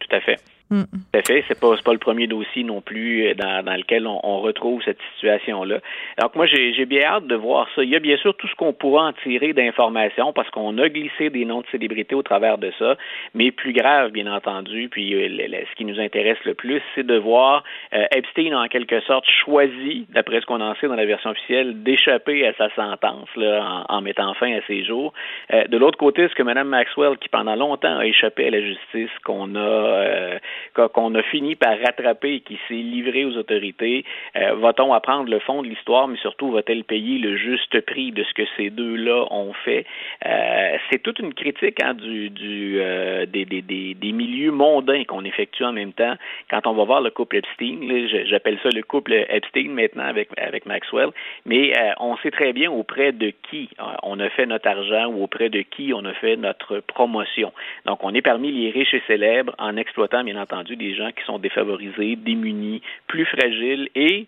[0.00, 0.36] Tout à fait.
[0.70, 0.82] Mm.
[0.82, 1.44] Tout à fait.
[1.46, 4.98] C'est pas, pas le premier dossier non plus euh, dans, dans lequel on, retrouve cette
[5.14, 5.78] situation-là.
[6.20, 7.82] Donc, moi, j'ai bien hâte de voir ça.
[7.82, 10.88] Il y a bien sûr tout ce qu'on pourra en tirer d'informations parce qu'on a
[10.88, 12.96] glissé des noms de célébrités au travers de ça.
[13.34, 17.16] Mais plus grave, bien entendu, puis euh, ce qui nous intéresse le plus, c'est de
[17.16, 17.64] voir
[17.94, 21.82] euh, Epstein, en quelque sorte, choisi, d'après ce qu'on en sait dans la version officielle,
[21.82, 25.12] d'échapper à sa sentence là, en, mettant fin à ses jours.
[25.50, 29.10] de l'autre côté, ce que Mme Maxwell, qui pendant longtemps a échappé à la justice,
[29.24, 30.38] qu'on a
[30.74, 34.04] qu'on a fini par rattraper et qui s'est livré aux autorités,
[34.36, 38.24] euh, va-t-on apprendre le fond de l'histoire, mais surtout va-t-elle payer le juste prix de
[38.24, 39.86] ce que ces deux-là ont fait?
[40.24, 45.24] Euh, c'est toute une critique hein, du, du euh, des, des, des, milieux mondains qu'on
[45.24, 46.14] effectue en même temps
[46.50, 48.06] quand on va voir le couple Epstein.
[48.26, 51.10] J'appelle ça le couple Epstein maintenant avec, avec Maxwell,
[51.44, 53.68] mais on sait très bien auprès de qui
[54.02, 57.52] on a fait notre argent ou auprès de qui on a fait notre promotion.
[57.84, 60.45] Donc, on est parmi les riches et célèbres en exploitant, bien entendu,
[60.78, 64.26] des gens qui sont défavorisés, démunis, plus fragiles et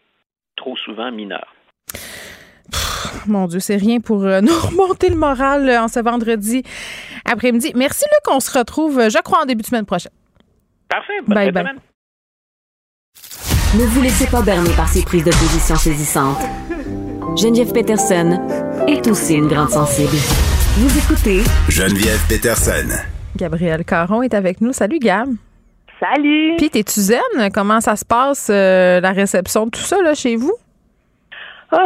[0.56, 1.54] trop souvent mineurs.
[3.26, 6.62] mon Dieu, c'est rien pour euh, nous remonter le moral euh, en ce vendredi
[7.24, 7.72] après-midi.
[7.74, 8.34] Merci, Luc.
[8.34, 10.12] On se retrouve, euh, je crois, en début de semaine prochaine.
[10.88, 11.20] Parfait.
[11.26, 11.64] Bonne bye, bye.
[13.76, 16.40] Ne vous laissez pas berner par ces prises de position saisissantes.
[17.36, 18.38] Geneviève Peterson
[18.88, 20.16] est aussi une grande sensible.
[20.78, 22.88] Vous écoutez Geneviève Peterson.
[23.36, 24.72] Gabriel Caron est avec nous.
[24.72, 25.28] Salut, Gab.
[26.00, 26.54] Salut.
[26.56, 27.50] Puis, t'es-tu zen?
[27.52, 30.54] Comment ça se passe, euh, la réception de tout ça, là, chez vous?
[31.70, 31.76] Oh,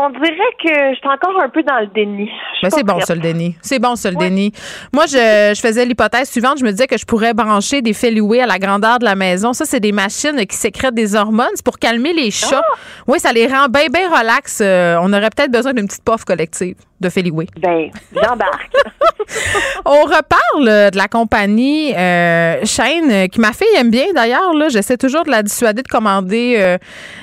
[0.00, 2.28] on dirait que je suis encore un peu dans le déni.
[2.60, 3.56] Mais c'est bon, ça, le déni.
[3.62, 4.52] C'est bon, ça, le déni.
[4.92, 6.58] Moi, je, je faisais l'hypothèse suivante.
[6.58, 9.52] Je me disais que je pourrais brancher des louer à la grandeur de la maison.
[9.52, 11.46] Ça, c'est des machines qui sécrètent des hormones.
[11.54, 12.64] C'est pour calmer les chats.
[12.64, 12.78] Ah!
[13.06, 14.60] Oui, ça les rend bien, bien relax.
[14.60, 16.74] Euh, on aurait peut-être besoin d'une petite pof collective.
[17.00, 17.46] De Feliway.
[17.60, 18.72] Ben, j'embarque.
[19.84, 24.54] On reparle de la compagnie euh, Shane, qui ma fille aime bien d'ailleurs.
[24.54, 26.78] Là, j'essaie toujours de la dissuader de commander euh,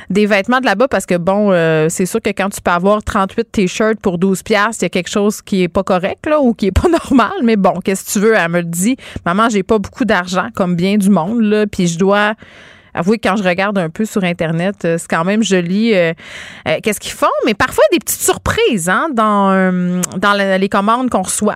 [0.10, 3.04] des vêtements de là-bas parce que bon, euh, c'est sûr que quand tu peux avoir
[3.04, 6.40] 38 t-shirts pour 12 pièces, il y a quelque chose qui est pas correct là
[6.40, 7.34] ou qui est pas normal.
[7.44, 8.36] Mais bon, qu'est-ce que tu veux?
[8.36, 8.98] Elle me le dit.
[9.26, 12.34] Maman, j'ai pas beaucoup d'argent comme bien du monde là, puis je dois
[12.96, 16.14] avouez que quand je regarde un peu sur Internet, euh, c'est quand même joli euh,
[16.68, 21.22] euh, qu'est-ce qu'ils font, mais parfois des petites surprises hein, dans, dans les commandes qu'on
[21.22, 21.56] reçoit.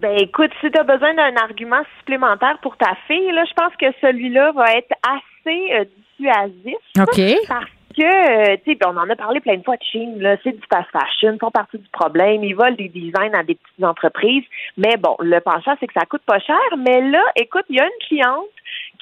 [0.00, 3.72] Ben écoute, si tu as besoin d'un argument supplémentaire pour ta fille, là, je pense
[3.78, 5.86] que celui-là va être assez
[6.18, 6.74] dissuasif.
[6.98, 7.46] OK.
[7.46, 10.52] Parce que, tu sais, on en a parlé plein de fois de Chine, là, c'est
[10.52, 13.84] du fast fashion, ils font partie du problème, ils volent des designs à des petites
[13.84, 14.44] entreprises,
[14.76, 17.80] mais bon, le penchant, c'est que ça coûte pas cher, mais là, écoute, il y
[17.80, 18.48] a une cliente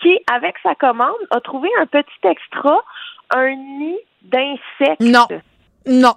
[0.01, 2.83] qui, avec sa commande, a trouvé un petit extra,
[3.35, 5.01] un nid d'insectes.
[5.01, 5.27] Non.
[5.87, 6.15] Non.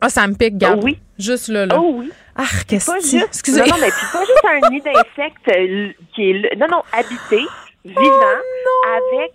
[0.00, 0.82] Ah, ça me pique, garde.
[0.82, 0.98] Oui.
[1.18, 1.78] Juste là, là.
[1.78, 2.10] Oh oui.
[2.34, 3.18] Ah, qu'est-ce que c'est?
[3.18, 3.60] Excusez.
[3.60, 7.44] Non, non, mais puis pas juste un nid d'insectes euh, qui est, non, non, habité,
[7.84, 9.32] vivant, oh, avec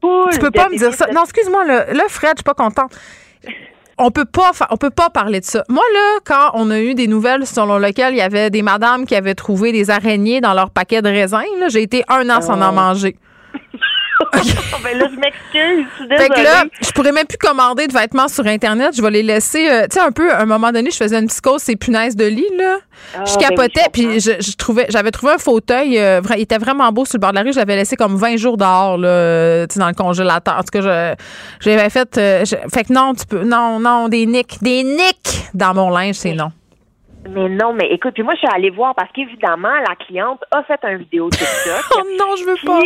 [0.00, 1.06] full Tu peux pas me dire ça.
[1.12, 2.92] Non, excuse-moi, là, là, Fred, je suis pas contente
[3.98, 5.64] on peut pas on peut pas parler de ça.
[5.68, 9.06] Moi là, quand on a eu des nouvelles selon lesquelles il y avait des madames
[9.06, 12.60] qui avaient trouvé des araignées dans leur paquet de raisins, j'ai été un an sans
[12.60, 12.72] en oh.
[12.72, 13.16] manger.
[14.82, 15.86] ben là, je m'excuse.
[15.98, 18.94] Fait que là, je pourrais même plus commander de vêtements sur Internet.
[18.96, 19.68] Je vais les laisser.
[19.68, 22.16] Euh, tu sais, un peu, à un moment donné, je faisais une psychose, ces punaises
[22.16, 22.76] de lit, là.
[23.14, 26.90] Ah, je ben capotais, puis je, trouvais, j'avais trouvé un fauteuil, euh, il était vraiment
[26.92, 27.52] beau sur le bord de la rue.
[27.52, 30.56] Je l'avais laissé comme 20 jours dehors, là, dans le congélateur.
[30.58, 31.16] En tout cas,
[31.60, 32.18] j'avais fait.
[32.18, 33.44] Euh, fait que non, tu peux.
[33.44, 34.62] Non, non, des nicks.
[34.62, 36.52] Des nicks dans mon linge, c'est non.
[37.30, 40.62] Mais non, mais écoute, puis moi, je suis allée voir parce qu'évidemment, la cliente a
[40.62, 41.84] fait un vidéo TikTok.
[41.96, 42.80] oh non, je veux pas.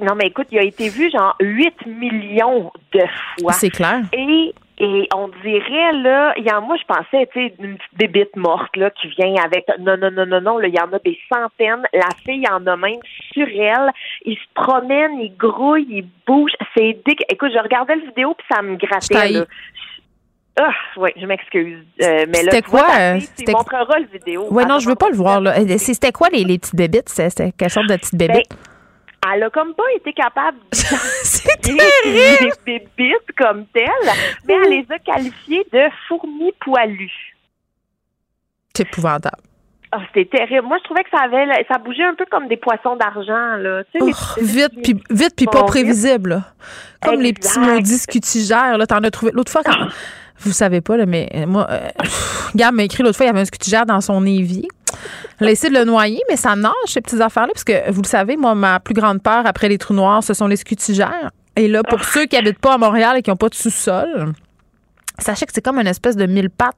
[0.00, 3.00] Non, mais écoute, il a été vu genre 8 millions de
[3.38, 3.52] fois.
[3.52, 4.00] C'est clair.
[4.12, 7.98] Et et on dirait, là, il y en moi, je pensais, tu sais, une petite
[7.98, 10.90] bébite morte, là, qui vient avec, non, non, non, non, non, là, il y en
[10.90, 11.86] a des centaines.
[11.92, 13.00] La fille en a même
[13.30, 13.90] sur elle.
[14.24, 16.52] Il se promène, il grouille, il bouge.
[16.74, 17.24] C'est dégueu.
[17.28, 19.44] Écoute, je regardais la vidéo, puis ça me grattait, là.
[20.58, 21.84] Ah, oui, je m'excuse.
[22.02, 22.86] Euh, mais là, c'était quoi?
[23.36, 24.46] tu montreras le vidéo.
[24.50, 25.56] Oui, non, je veux pas le voir, là.
[25.76, 27.10] C'était quoi les, les petites bébites?
[27.10, 28.56] C'était quelle sorte de petites ben, bébites?
[29.28, 34.12] Elle a comme pas été capable de des bébites comme telles,
[34.46, 37.36] mais elle les a qualifiées de fourmis poilues.
[38.74, 39.42] C'est épouvantable.
[39.92, 40.68] Oh, c'était terrible.
[40.68, 43.82] Moi, je trouvais que ça avait, ça bougeait un peu comme des poissons d'argent, là.
[43.92, 46.42] Tu sais, oh, vite, puis vite, puis pas prévisible,
[47.02, 48.86] Comme les petits maudits scutigères, là.
[48.86, 49.72] T'en as trouvé l'autre fois quand,
[50.40, 51.88] vous savez pas, là, mais moi, euh,
[52.54, 54.68] Gab m'a écrit l'autre fois, il y avait un scutigère dans son évier.
[55.38, 58.02] Elle a essayé de le noyer, mais ça nage, ces petites affaires-là, parce que vous
[58.02, 61.30] le savez, moi, ma plus grande peur après les trous noirs, ce sont les scutigères.
[61.56, 64.32] Et là, pour ceux qui habitent pas à Montréal et qui n'ont pas de sous-sol,
[65.18, 66.76] sachez que c'est comme une espèce de mille pattes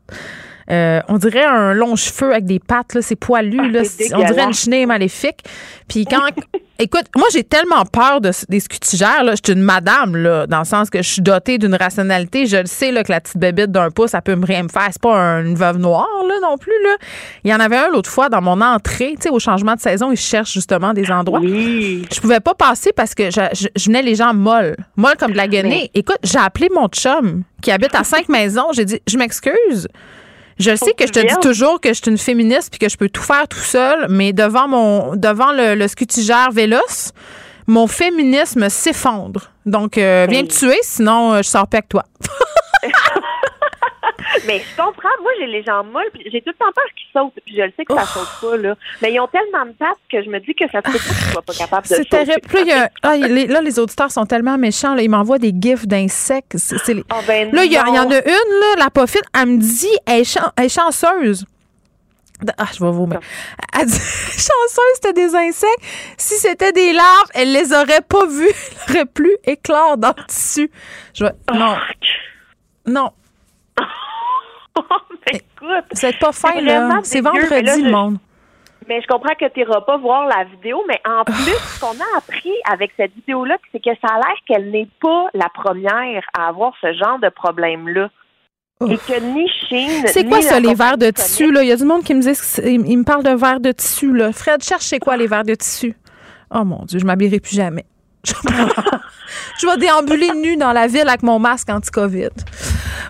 [0.70, 3.82] euh, on dirait un long cheveu avec des pattes, là, c'est poilu, ah, là,
[4.14, 5.44] on dirait une chenille maléfique.
[5.89, 6.20] Puis quand,
[6.78, 10.60] écoute, moi j'ai tellement peur de, des scutigères, là, je suis une madame, là, dans
[10.60, 12.47] le sens que je suis dotée d'une rationalité.
[12.47, 14.68] Je le sais là, que la petite bébite d'un pouce, ça peut me rien me
[14.68, 14.89] faire.
[14.90, 16.72] C'est pas une veuve noire là, non plus.
[16.82, 16.97] Là.
[17.44, 19.80] Il y en avait un l'autre fois dans mon entrée, tu sais, au changement de
[19.80, 21.40] saison, ils cherchent justement des endroits.
[21.40, 22.06] Oui.
[22.12, 25.48] Je pouvais pas passer parce que je, venais les gens molles, molles comme de la
[25.48, 25.90] guenille.
[25.94, 28.72] Écoute, j'ai appelé mon chum qui habite à cinq maisons.
[28.72, 29.89] J'ai dit, je m'excuse.
[30.62, 32.97] Je sais que je te dis toujours que je suis une féministe puis que je
[32.97, 37.12] peux tout faire tout seul, mais devant mon devant le, le scutigère véloce,
[37.66, 39.51] mon féminisme s'effondre.
[39.66, 42.05] Donc, euh, viens me tuer, sinon euh, je sors pas avec toi.
[44.46, 45.09] mais je comprends.
[45.22, 46.10] Moi, j'ai les jambes molles.
[46.30, 47.44] J'ai tout le temps peur qu'ils sautent.
[47.44, 48.74] Puis je le sais que ça saute pas, là.
[49.00, 50.98] Mais ils ont tellement de pattes que je me dis que ça se peut pas
[50.98, 52.90] qu'ils soient pas capables de C'est terrible.
[53.02, 54.94] Ah, là, les auditeurs sont tellement méchants.
[54.94, 55.02] Là.
[55.02, 56.56] Ils m'envoient des gifs d'insectes.
[57.10, 60.20] Ah, ben là, il y, en a une, là, la poffine, elle me dit, elle
[60.20, 61.44] est, chanceuse.
[62.59, 63.22] Ah, je vais vous mettre.
[63.78, 65.82] Elle dit, chanceuse, c'était des insectes.
[66.16, 68.50] Si c'était des larves, elle les aurait pas vus.
[68.88, 70.70] Elle aurait plus éclore dans le tissu.
[71.14, 71.76] Je vais, non.
[72.86, 73.12] Non.
[75.27, 75.85] écoute.
[75.93, 77.01] C'est pas fin, là.
[77.03, 78.19] C'est vendredi, le monde.
[78.89, 81.93] Mais je comprends que tu n'iras pas voir la vidéo, mais en plus, ce qu'on
[81.93, 86.23] a appris avec cette vidéo-là, c'est que ça a l'air qu'elle n'est pas la première
[86.36, 88.11] à avoir ce genre de problème-là.
[88.89, 90.07] Et que ni Chine.
[90.07, 91.62] C'est quoi ça, les verres de tissu, là?
[91.62, 94.12] Il y a du monde qui me dit, il me parle de verres de tissu,
[94.12, 94.32] là.
[94.32, 95.94] Fred, cherche c'est quoi les verres de tissu?
[96.53, 97.85] Oh mon Dieu, je m'habillerai plus jamais.
[99.60, 102.30] je vais déambuler nu dans la ville avec mon masque anti-COVID.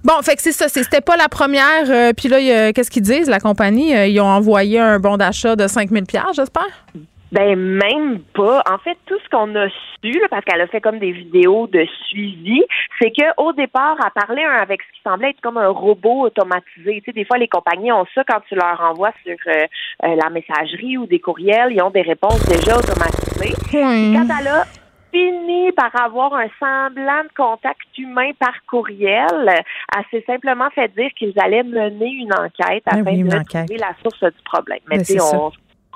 [0.05, 0.69] Bon, fait que c'est ça.
[0.69, 1.89] C'était pas la première.
[1.89, 3.95] Euh, puis là, qu'est-ce qu'ils disent, la compagnie?
[3.97, 6.05] Euh, ils ont envoyé un bon d'achat de 5000
[6.35, 6.87] j'espère?
[7.33, 8.63] Ben même pas.
[8.71, 9.67] En fait, tout ce qu'on a
[10.05, 12.63] su, parce qu'elle a fait comme des vidéos de suivi,
[13.01, 17.01] c'est que au départ, elle parlait avec ce qui semblait être comme un robot automatisé.
[17.01, 19.65] Tu sais, des fois, les compagnies ont ça quand tu leur envoies sur euh,
[20.05, 23.55] euh, la messagerie ou des courriels, ils ont des réponses déjà automatisées.
[23.73, 24.65] Quand elle a
[25.13, 31.11] fini par avoir un semblant de contact humain par courriel, elle s'est simplement fait dire
[31.17, 34.81] qu'ils allaient mener une enquête afin de trouver la source du problème.
[34.89, 35.51] Mais, Mais on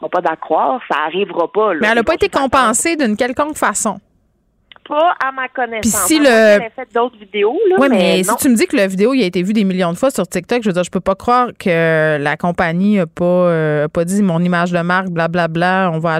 [0.04, 1.74] ne pas d'accord, ça n'arrivera pas.
[1.74, 3.98] Mais elle n'a pas été compensée d'une quelconque façon
[4.88, 6.06] pas à ma connaissance.
[6.06, 6.26] Puis si le...
[6.26, 7.58] Elle fait d'autres vidéos.
[7.70, 9.64] Là, oui, mais, si tu me dis que la vidéo il a été vue des
[9.64, 12.96] millions de fois sur TikTok, je veux dire, je peux pas croire que la compagnie
[12.96, 15.48] n'a pas, euh, pas dit mon image de marque, blablabla.
[15.48, 16.18] Bla, bla, on va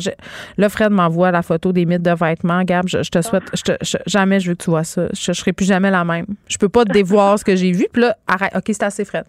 [0.59, 2.63] Là, Fred m'envoie la photo des mythes de vêtements.
[2.63, 5.09] Gab, je, te souhaite, je te, jamais je veux que tu vois ça.
[5.13, 6.27] Je, ne serai plus jamais la même.
[6.49, 7.87] Je peux pas te dévoir ce que j'ai vu.
[7.93, 8.55] Puis là, arrête.
[8.55, 9.25] OK, c'est assez, Fred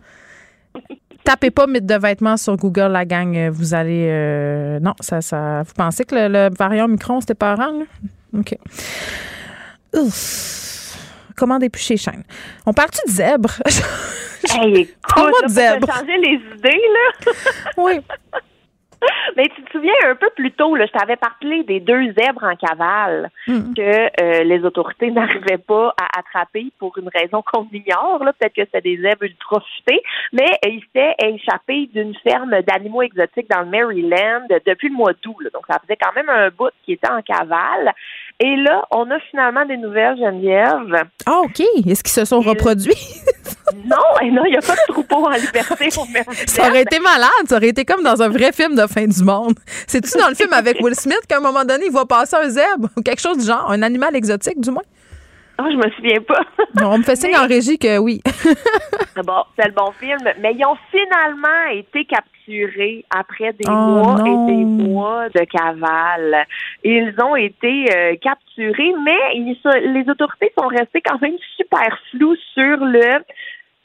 [1.23, 3.49] tapez pas mythe de vêtements sur Google, la gang.
[3.49, 4.07] Vous allez.
[4.09, 5.63] Euh, non, ça, ça.
[5.63, 7.85] Vous pensez que le, variant micron, c'était pas rang, là?
[8.33, 8.55] OK.
[9.93, 10.97] Ouf.
[11.35, 12.23] Commandez plus chez Shane.
[12.65, 13.51] On parle-tu de zèbre?
[14.49, 15.87] hey, écoute, de zèbre?
[15.87, 17.31] changer les idées, là.
[17.77, 17.99] oui.
[19.37, 22.43] Mais tu te souviens un peu plus tôt, là, je t'avais parlé des deux zèbres
[22.43, 23.73] en cavale hmm.
[23.73, 28.19] que euh, les autorités n'arrivaient pas à attraper pour une raison qu'on ignore.
[28.19, 30.01] Peut-être que c'était des zèbres ultra futés,
[30.33, 35.13] mais euh, ils s'étaient échappés d'une ferme d'animaux exotiques dans le Maryland depuis le mois
[35.23, 35.37] d'août.
[35.53, 37.93] Donc, ça faisait quand même un bout qui était en cavale.
[38.39, 41.07] Et là, on a finalement des nouvelles, Geneviève.
[41.25, 41.59] Ah, OK.
[41.59, 42.93] Est-ce qu'ils se sont reproduits?
[43.75, 43.97] Non,
[44.31, 46.05] non, il n'y a pas de troupeau en liberté au
[46.47, 47.29] Ça aurait été malade.
[47.47, 49.55] Ça aurait été comme dans un vrai film de fin du monde.
[49.87, 52.49] C'est-tu dans le film avec Will Smith qu'à un moment donné, il va passer un
[52.49, 54.83] zèbre ou quelque chose du genre, un animal exotique, du moins?
[55.59, 56.41] Oh, je me souviens pas.
[56.85, 58.21] on me fait signe en régie que oui.
[59.25, 60.19] bon, c'est le bon film.
[60.39, 66.45] Mais ils ont finalement été capturés après des oh, mois et des mois de cavale.
[66.83, 72.77] Ils ont été euh, capturés, mais les autorités sont restées quand même super floues sur
[72.77, 73.23] le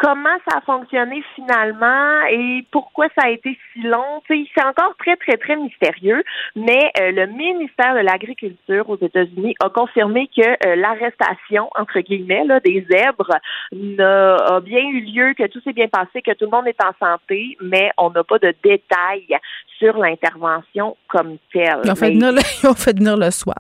[0.03, 4.21] comment ça a fonctionné finalement et pourquoi ça a été si long.
[4.27, 6.23] C'est encore très, très, très mystérieux,
[6.57, 12.45] mais euh, le ministère de l'Agriculture aux États-Unis a confirmé que euh, l'arrestation, entre guillemets,
[12.45, 16.51] là, des zèbres a, bien eu lieu, que tout s'est bien passé, que tout le
[16.51, 19.39] monde est en santé, mais on n'a pas de détails
[19.79, 21.81] sur l'intervention comme telle.
[21.85, 22.41] Ils ont fait, venir, le,
[22.77, 23.55] fait venir le SWAT.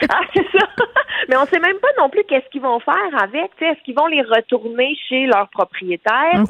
[0.08, 0.66] ah, c'est ça.
[1.28, 3.50] Mais on sait même pas non plus qu'est-ce qu'ils vont faire avec.
[3.60, 6.44] Est-ce qu'ils vont les retourner chez leur propriétaire?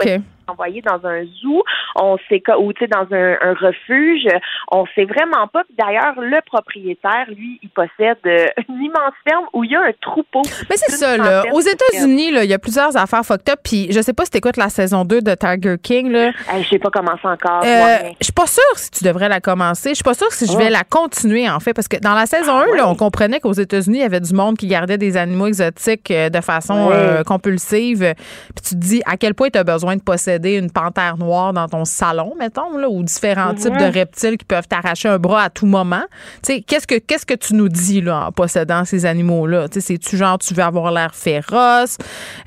[0.51, 1.63] Envoyé dans un zoo,
[1.97, 4.27] on sait ou tu sais dans un, refuge,
[4.71, 5.63] on sait vraiment pas.
[5.79, 9.93] D'ailleurs, le propriétaire, lui, il possède euh, une immense ferme où il y a un
[10.01, 10.43] troupeau.
[10.69, 11.43] Mais c'est ça là.
[11.53, 13.61] Aux États-Unis, là, il y a plusieurs affaires fucked up.
[13.63, 16.31] Puis je sais pas si t'écoutes la saison 2 de Tiger King là.
[16.59, 17.63] Je sais pas commencé encore.
[17.65, 19.91] Euh, je suis pas sûre si tu devrais la commencer.
[19.91, 20.73] Je suis pas sûre si je vais oh.
[20.73, 23.53] la continuer en fait parce que dans la saison 1, ah là, on comprenait qu'aux
[23.53, 26.91] États-Unis, il y avait du monde qui gardait des animaux exotiques euh, de façon
[27.27, 28.15] compulsive.
[28.55, 31.53] Puis tu te dis à quel point tu as besoin de posséder une panthère noire
[31.53, 35.45] dans ton salon, mettons, là, ou différents types de reptiles qui peuvent t'arracher un bras
[35.45, 36.03] à tout moment.
[36.45, 39.67] qu'est-ce que qu'est-ce que tu nous dis là en possédant ces animaux-là?
[39.71, 41.97] C'est tu genre tu veux avoir l'air féroce?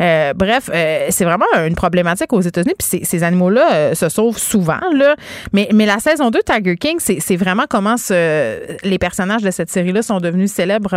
[0.01, 2.73] Euh, bref, euh, c'est vraiment une problématique aux États-Unis.
[2.77, 5.15] Puis ces, animaux-là euh, se sauvent souvent là.
[5.53, 7.95] Mais mais la saison 2 Tiger King, c'est vraiment comment
[8.83, 10.93] les personnages de cette série-là sont devenus célèbres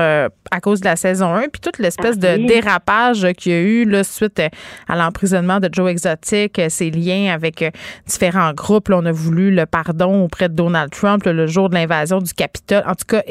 [0.50, 3.58] à cause de la saison 1, puis toute l'espèce de ah dérapage qu'il y a
[3.58, 4.40] eu là, suite
[4.88, 6.60] à l'emprisonnement de Joe Exotic.
[6.76, 7.70] C'est liens avec euh,
[8.06, 8.90] différents groupes.
[8.92, 12.82] on a voulu le pardon auprès de Donald Trump le jour de l'invasion du Capitole.
[12.86, 13.22] En tout cas,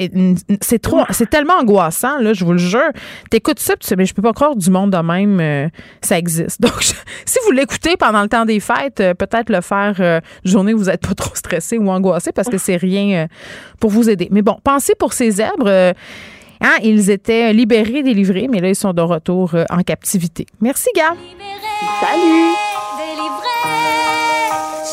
[0.61, 2.91] c'est trop, c'est tellement angoissant, là, je vous le jure.
[3.29, 5.69] T'écoutes ça, tu sais, mais je peux pas croire du monde de même, euh,
[6.01, 6.59] ça existe.
[6.61, 6.81] Donc,
[7.25, 10.89] si vous l'écoutez pendant le temps des fêtes, euh, peut-être le faire journée où vous
[10.89, 13.27] êtes pas trop stressé ou angoissé parce que c'est rien
[13.79, 14.27] pour vous aider.
[14.31, 15.93] Mais bon, pensez pour ces zèbres.
[16.61, 20.47] Hein, ils étaient libérés, délivrés, mais là, ils sont de retour en captivité.
[20.61, 21.15] Merci, Gab.
[22.01, 22.64] Salut!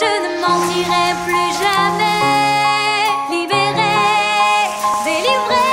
[0.02, 2.22] Je ne mentirai plus jamais.
[3.30, 3.98] Libéré,
[5.04, 5.68] délivré,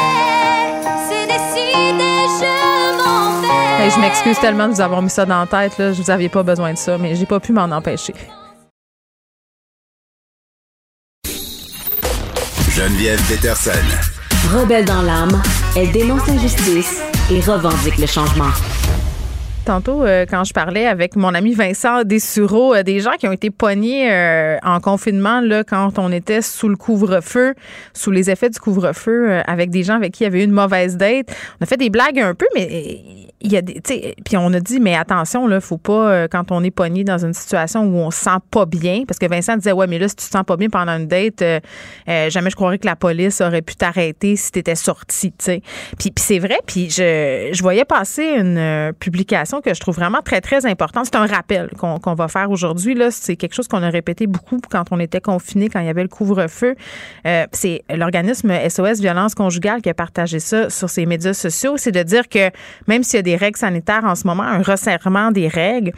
[1.08, 2.52] c'est décidé, je
[2.98, 3.90] m'en vais.
[3.90, 5.78] je m'excuse tellement de vous avoir mis ça dans la tête.
[5.78, 5.94] Là.
[5.94, 8.14] Je vous aviez pas besoin de ça, mais j'ai pas pu m'en empêcher.
[12.70, 13.72] Geneviève Peterson.
[14.54, 15.42] Rebelle dans l'âme,
[15.76, 18.52] elle dénonce l'injustice et revendique le changement
[19.70, 23.32] tantôt euh, quand je parlais avec mon ami Vincent Dessureau, euh, des gens qui ont
[23.32, 27.54] été poignés euh, en confinement là, quand on était sous le couvre-feu,
[27.94, 30.52] sous les effets du couvre-feu, avec des gens avec qui il y avait eu une
[30.52, 31.28] mauvaise date.
[31.60, 33.82] On a fait des blagues un peu, mais il y a des,
[34.26, 37.24] puis on a dit, mais attention, là, faut pas, euh, quand on est pogné dans
[37.24, 40.10] une situation où on se sent pas bien, parce que Vincent disait, ouais, mais là,
[40.10, 41.60] si tu te sens pas bien pendant une date, euh,
[42.10, 45.36] euh, jamais je croirais que la police aurait pu t'arrêter si tu étais sorti, tu
[45.40, 45.62] sais.
[45.98, 50.42] Puis, c'est vrai, puis je, je voyais passer une publication que je trouve vraiment très,
[50.42, 51.06] très importante.
[51.06, 53.10] C'est un rappel qu'on va faire aujourd'hui, là.
[53.10, 56.04] C'est quelque chose qu'on a répété beaucoup quand on était confiné, quand il y avait
[56.04, 56.76] le couvre-feu.
[57.54, 61.78] c'est l'organisme SOS Violence Conjugale qui a partagé ça sur ses médias sociaux.
[61.78, 62.50] C'est de dire que
[62.88, 65.92] même s'il y a des règles sanitaires en ce moment, un resserrement des règles,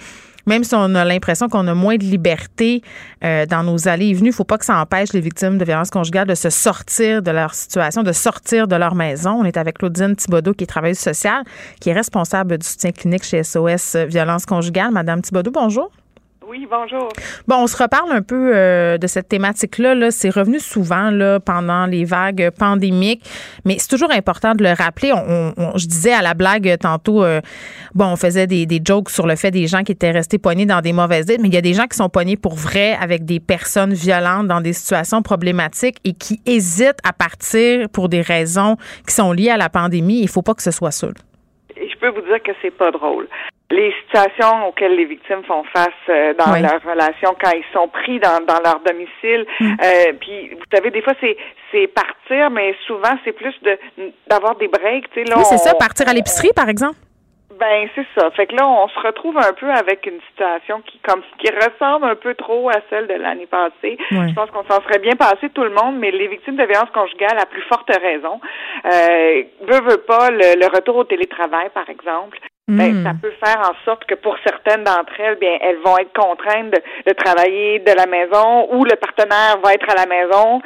[0.47, 2.81] même si on a l'impression qu'on a moins de liberté
[3.23, 5.57] euh, dans nos allées et venues, il ne faut pas que ça empêche les victimes
[5.57, 9.31] de violences conjugales de se sortir de leur situation, de sortir de leur maison.
[9.31, 11.43] On est avec Claudine Thibodeau, qui est travailleuse sociale,
[11.79, 14.91] qui est responsable du soutien clinique chez SOS Violences conjugales.
[14.91, 15.91] Madame Thibodeau, bonjour.
[16.51, 17.07] Oui, bonjour.
[17.47, 19.95] Bon, on se reparle un peu euh, de cette thématique-là.
[19.95, 23.23] -là, c'est revenu souvent là, pendant les vagues pandémiques,
[23.63, 25.13] mais c'est toujours important de le rappeler.
[25.13, 27.39] On, je disais à la blague tantôt, euh,
[27.95, 30.65] bon, on faisait des, des, jokes sur le fait des gens qui étaient restés poignés
[30.65, 32.97] dans des mauvaises idées, mais il y a des gens qui sont poignés pour vrai
[32.99, 38.19] avec des personnes violentes dans des situations problématiques et qui hésitent à partir pour des
[38.19, 38.75] raisons
[39.07, 40.19] qui sont liées à la pandémie.
[40.19, 41.07] Il faut pas que ce soit ça.
[41.77, 43.29] Je peux vous dire que c'est pas drôle
[43.71, 48.19] les situations auxquelles les victimes font face euh, dans leur relation quand ils sont pris
[48.19, 49.45] dans, dans leur domicile.
[49.59, 49.73] Mm.
[49.83, 51.37] Euh, puis vous savez, des fois c'est
[51.71, 53.77] c'est partir, mais souvent c'est plus de
[54.29, 55.09] d'avoir des breaks.
[55.11, 56.97] Tu sais, là, oui, c'est ça, partir à l'épicerie, par exemple.
[57.59, 58.31] Ben c'est ça.
[58.31, 62.05] Fait que là, on se retrouve un peu avec une situation qui comme qui ressemble
[62.05, 63.97] un peu trop à celle de l'année passée.
[64.09, 66.89] Je pense qu'on s'en serait bien passé tout le monde, mais les victimes de violence
[66.93, 68.39] conjugale à plus forte raison.
[68.85, 72.37] Euh, veut, veut pas le, le retour au télétravail, par exemple.
[72.71, 73.03] Ben, hmm.
[73.03, 76.71] ça peut faire en sorte que pour certaines d'entre elles, bien, elles vont être contraintes
[76.71, 80.61] de, travailler de la maison ou le partenaire va être à la maison.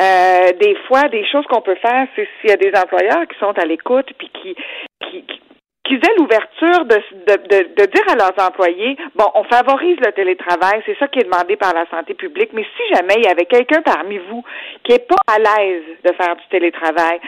[0.00, 3.38] Euh, des fois, des choses qu'on peut faire, c'est s'il y a des employeurs qui
[3.38, 4.56] sont à l'écoute puis qui,
[5.00, 5.40] qui, qui
[5.88, 6.96] aient l'ouverture de,
[7.26, 11.24] de, de, dire à leurs employés, bon, on favorise le télétravail, c'est ça qui est
[11.24, 14.42] demandé par la santé publique, mais si jamais il y avait quelqu'un parmi vous
[14.84, 17.20] qui est pas à l'aise de faire du télétravail,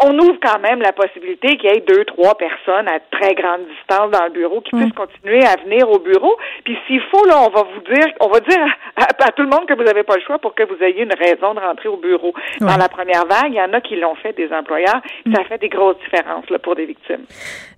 [0.00, 3.60] on ouvre quand même la possibilité qu'il y ait deux, trois personnes à très grande
[3.68, 6.34] distance dans le bureau qui puissent continuer à venir au bureau.
[6.64, 8.58] Puis s'il faut, là, on va vous dire, on va dire
[8.96, 11.14] à, tout le monde que vous n'avez pas le choix pour que vous ayez une
[11.14, 12.32] raison de rentrer au bureau.
[12.60, 15.00] Dans la première vague, il y en a qui l'ont fait des employeurs.
[15.34, 17.24] Ça fait des grosses différences là, pour des victimes.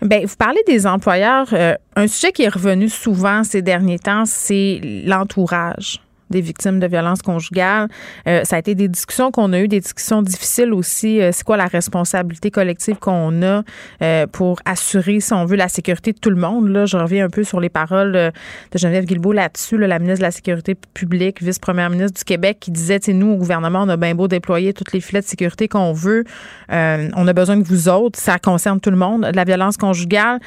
[0.01, 1.49] Ben, vous parlez des employeurs.
[1.53, 6.87] Euh, un sujet qui est revenu souvent ces derniers temps, c'est l'entourage des victimes de
[6.87, 7.89] violences conjugales.
[8.27, 11.21] Euh, ça a été des discussions qu'on a eues, des discussions difficiles aussi.
[11.21, 13.63] Euh, c'est quoi la responsabilité collective qu'on a
[14.03, 16.69] euh, pour assurer, si on veut, la sécurité de tout le monde?
[16.69, 20.25] Là, je reviens un peu sur les paroles de Geneviève Guilbeault là-dessus, la ministre de
[20.25, 24.15] la Sécurité publique, vice-première ministre du Québec, qui disait, nous, au gouvernement, on a bien
[24.15, 26.25] beau déployer toutes les filets de sécurité qu'on veut.
[26.71, 28.19] on a besoin de vous autres.
[28.19, 29.29] Ça concerne tout le monde.
[29.35, 30.41] La violence conjugale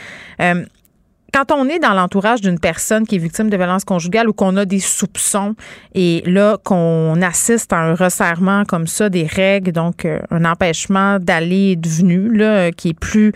[1.37, 4.57] quand on est dans l'entourage d'une personne qui est victime de violence conjugale ou qu'on
[4.57, 5.53] a des soupçons
[5.93, 11.19] et là qu'on assiste à un resserrement comme ça des règles, donc euh, un empêchement
[11.19, 13.33] d'aller et de venir là, qui est plus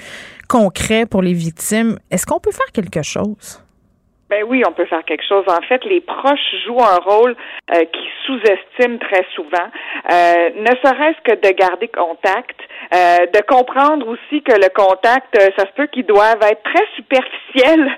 [0.49, 3.61] concret pour les victimes, est-ce qu'on peut faire quelque chose?
[4.31, 5.43] Ben oui, on peut faire quelque chose.
[5.47, 7.35] En fait, les proches jouent un rôle
[7.75, 9.67] euh, qui sous-estiment très souvent,
[10.09, 12.57] euh, ne serait-ce que de garder contact,
[12.93, 17.89] euh, de comprendre aussi que le contact, ça se peut qu'il doive être très superficiel.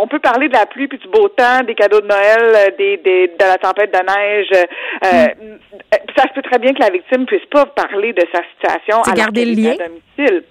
[0.00, 2.96] on peut parler de la pluie puis du beau temps, des cadeaux de Noël, des,
[2.98, 4.66] des de la tempête de neige.
[5.02, 5.58] Mm.
[6.16, 9.14] Ça se peut très bien que la victime puisse pas parler de sa situation à
[9.14, 9.74] garder le lien?
[10.20, 10.44] Domicile.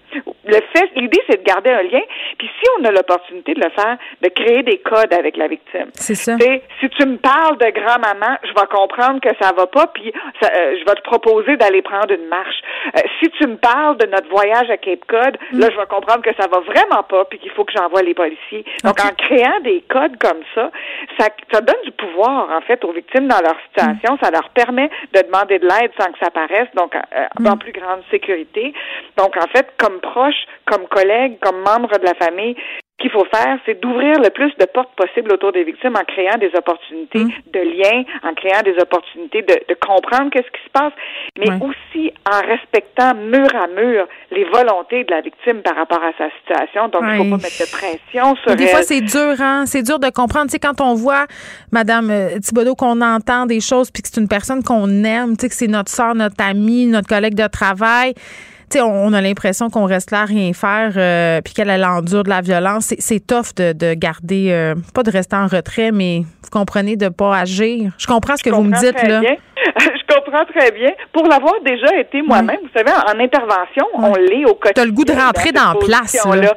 [0.46, 2.02] Le fait, l'idée, c'est de garder un lien.
[2.38, 5.90] Puis si on a l'opportunité de le faire, de créer des codes avec la victime.
[5.94, 6.36] C'est ça.
[6.38, 10.76] si tu me parles de grand-maman, je vais comprendre que ça va pas, puis euh,
[10.80, 12.62] je vais te proposer d'aller prendre une marche.
[12.96, 15.72] Euh, si tu me parles de notre voyage à Cape Cod, là, mm.
[15.72, 18.66] je vais comprendre que ça va vraiment pas, puis qu'il faut que j'envoie les policiers.
[18.84, 20.72] Donc, en créant des codes comme ça,
[21.20, 24.18] ça, ça donne du pouvoir, en fait, aux victimes dans leur situation.
[24.22, 27.60] Ça leur permet de demander de l'aide sans que ça paraisse, donc euh, en mm.
[27.60, 28.74] plus grande sécurité.
[29.18, 32.56] Donc, en fait, comme proche, comme collègue, comme membre de la famille,
[33.00, 36.04] ce qu'il faut faire, c'est d'ouvrir le plus de portes possibles autour des victimes en
[36.04, 37.52] créant des opportunités mmh.
[37.54, 40.94] de lien, en créant des opportunités de, comprendre qu'est-ce qui se passe,
[41.38, 46.12] mais aussi en respectant mur à mur les volontés de la victime par rapport à
[46.18, 46.90] sa situation.
[46.90, 49.66] Donc, il ne faut pas mettre de pression sur Des fois, c'est dur, hein?
[49.66, 50.48] C'est dur de comprendre.
[50.48, 51.26] Tu sais, quand on voit,
[51.72, 55.44] Madame euh, Thibodeau, qu'on entend des choses puis que c'est une personne qu'on aime, tu
[55.44, 58.14] sais, que c'est notre soeur, notre amie, notre collègue de travail,
[58.78, 62.42] on a l'impression qu'on reste là à rien faire, euh, puis qu'elle endure de la
[62.42, 62.94] violence.
[63.00, 67.38] C'est tough de, garder, euh, pas de rester en retrait, mais vous comprenez de pas
[67.38, 67.92] agir.
[67.98, 69.22] Je comprends ce que vous me dites là.
[69.80, 70.92] Je comprends très bien.
[71.12, 74.74] Pour l'avoir déjà été moi-même, vous savez, en intervention, on l'est au quotidien.
[74.74, 76.26] Tu as le goût de rentrer dans, la place.
[76.26, 76.54] Là.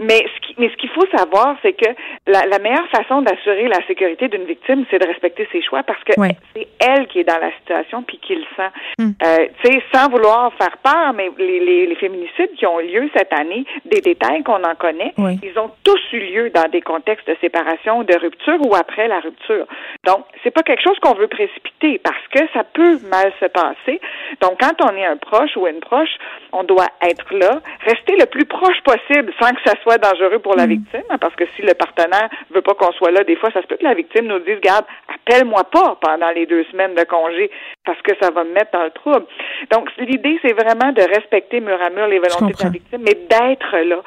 [0.00, 1.88] Mais ce qui, mais ce qu'il faut savoir, c'est que
[2.26, 6.02] la, la, meilleure façon d'assurer la sécurité d'une victime, c'est de respecter ses choix parce
[6.04, 6.12] que
[6.54, 8.70] c'est elle qui est dans la situation puis qui le sent.
[8.98, 9.10] Hmm.
[9.24, 13.08] Euh, tu sais, sans vouloir faire peur, mais les, les, les, féminicides qui ont lieu
[13.16, 17.26] cette année, des détails qu'on en connaît, ils ont tous eu lieu dans des contextes
[17.26, 19.66] de séparation, de rupture ou après la rupture.
[20.04, 24.00] Donc, c'est pas quelque chose qu'on veut précipiter parce que ça peut mal se passer.
[24.40, 26.16] Donc, quand on est un proche ou une proche,
[26.52, 30.56] on doit être là, rester le plus proche possible sans que ça soit dangereux pour
[30.56, 30.70] la mm.
[30.70, 33.62] victime, hein, parce que si le partenaire veut pas qu'on soit là, des fois, ça
[33.62, 34.84] se peut que la victime nous dise, garde,
[35.14, 37.50] appelle-moi pas pendant les deux semaines de congé,
[37.84, 39.26] parce que ça va me mettre dans le trouble.
[39.70, 43.14] Donc, l'idée, c'est vraiment de respecter mur à mur les volontés de la victime, mais
[43.14, 44.02] d'être là.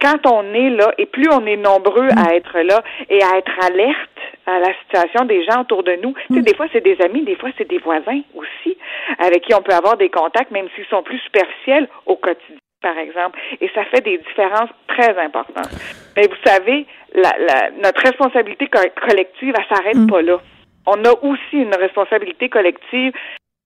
[0.00, 2.34] Quand on est là, et plus on est nombreux à mm.
[2.34, 4.10] être là et à être alerte
[4.46, 6.12] à la situation des gens autour de nous.
[6.26, 6.44] Tu sais, mm.
[6.44, 8.76] des fois, c'est des amis, des fois, c'est des voisins aussi,
[9.18, 12.98] avec qui on peut avoir des contacts, même s'ils sont plus superficiels au quotidien par
[12.98, 13.38] exemple.
[13.60, 15.70] Et ça fait des différences très importantes.
[16.16, 20.10] Mais vous savez, la, la, notre responsabilité collective, elle s'arrête mm.
[20.10, 20.38] pas là.
[20.86, 23.12] On a aussi une responsabilité collective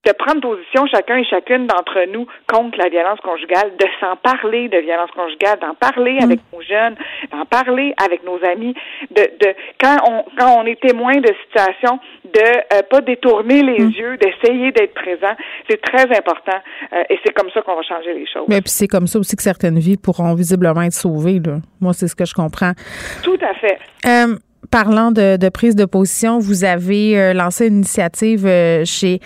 [0.06, 4.68] de prendre position chacun et chacune d'entre nous contre la violence conjugale, de s'en parler
[4.68, 6.24] de violence conjugale, d'en parler mm.
[6.24, 6.94] avec nos jeunes,
[7.32, 8.74] d'en parler avec nos amis,
[9.10, 13.84] de, de quand on quand on est témoin de situations, de euh, pas détourner les
[13.84, 13.90] mm.
[13.90, 15.34] yeux, d'essayer d'être présent,
[15.68, 16.58] c'est très important
[16.92, 18.46] euh, et c'est comme ça qu'on va changer les choses.
[18.48, 21.40] Mais puis c'est comme ça aussi que certaines vies pourront visiblement être sauvées.
[21.44, 21.56] Là.
[21.80, 22.72] Moi, c'est ce que je comprends.
[23.24, 23.78] Tout à fait.
[24.06, 24.36] Euh,
[24.70, 28.46] parlant de, de, prise de position, vous avez lancé une initiative
[28.84, 29.20] chez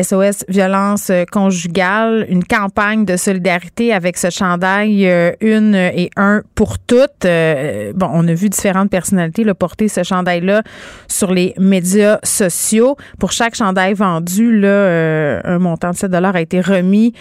[0.00, 6.42] SOS violence euh, conjugale, une campagne de solidarité avec ce chandail euh, une et un
[6.54, 7.24] pour toutes.
[7.24, 10.62] Euh, bon, on a vu différentes personnalités le porter ce chandail-là
[11.08, 12.96] sur les médias sociaux.
[13.18, 17.12] Pour chaque chandail vendu, là, un montant de 7 dollars a été remis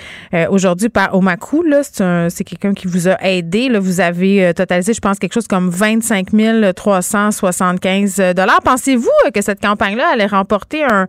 [0.49, 1.63] aujourd'hui par Omaku.
[1.81, 3.69] C'est quelqu'un qui vous a aidé.
[3.69, 6.27] Là, vous avez totalisé, je pense, quelque chose comme 25
[6.75, 8.61] 375 dollars.
[8.63, 11.07] Pensez-vous que cette campagne-là allait remporter un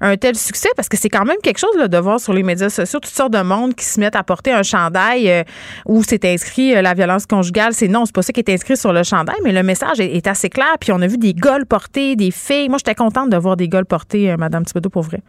[0.00, 0.68] un tel succès?
[0.76, 3.32] Parce que c'est quand même quelque chose de voir sur les médias sociaux toutes sortes
[3.32, 5.42] de monde qui se mettent à porter un chandail euh,
[5.86, 7.72] où c'est inscrit euh, la violence conjugale.
[7.72, 10.26] C'est non, c'est pas ça qui est inscrit sur le chandail, mais le message est,
[10.26, 10.76] assez clair.
[10.80, 12.68] Puis on a vu des gols portés, des filles.
[12.68, 15.22] Moi, j'étais contente de voir des gols portés, euh, Madame Thibodeau, pour vrai.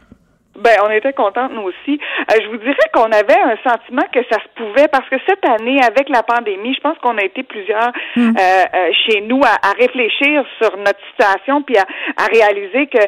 [0.58, 2.00] Ben, on était contente, nous aussi.
[2.32, 5.46] Euh, je vous dirais qu'on avait un sentiment que ça se pouvait parce que cette
[5.48, 8.34] année, avec la pandémie, je pense qu'on a été plusieurs hmm.
[8.38, 11.86] euh, euh, chez nous à, à, réfléchir sur notre situation puis à,
[12.18, 13.00] à réaliser que,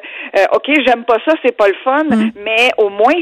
[0.55, 2.31] OK, j'aime pas ça, c'est pas le fun, hmm.
[2.38, 3.13] mais au moins,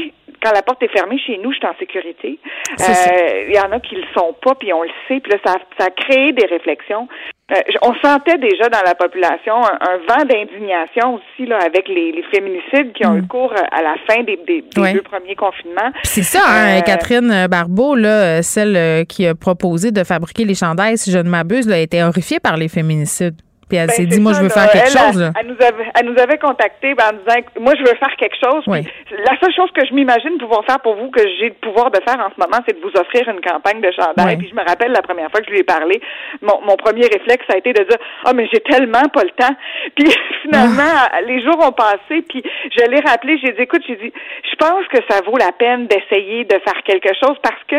[0.42, 2.38] quand la porte est fermée chez nous, je suis en sécurité.
[2.78, 5.54] Il y en a qui le sont pas, puis on le sait, puis là, ça,
[5.78, 7.08] ça a créé des réflexions.
[7.52, 12.92] Euh, on sentait déjà dans la population un, vent d'indignation aussi là avec les, féminicides
[12.92, 13.28] qui ont eu mm.
[13.28, 15.90] cours à la fin des, deux premiers confinements.
[16.02, 20.54] C'est ça, hein, euh, Catherine Barbeau, là, celle euh, qui a proposé de fabriquer les
[20.54, 23.40] chandails, si je ne m'abuse, a été horrifiée par les féminicides.
[23.70, 25.32] Puis elle ben, s'est dit, moi, je veux faire quelque chose.
[25.38, 28.34] Elle, nous avait, elle nous avait contacté ben, en disant, moi, je veux faire quelque
[28.34, 28.66] chose.
[28.66, 32.00] la seule chose que je m'imagine pouvoir faire pour vous, que j'ai le pouvoir de
[32.02, 34.36] faire en ce moment, c'est de vous offrir une campagne de chandail.
[34.38, 36.00] Puis je me rappelle la première fois que je lui ai parlé,
[36.42, 39.22] mon, mon premier réflexe, ça a été de dire, ah, oh, mais j'ai tellement pas
[39.22, 39.54] le temps.
[39.94, 40.10] Puis
[40.42, 41.20] finalement, ah.
[41.22, 42.42] les jours ont passé, puis
[42.76, 44.12] je l'ai rappelé, j'ai dit, écoute, j'ai dit,
[44.50, 47.76] je pense que ça vaut la peine d'essayer de faire quelque chose parce que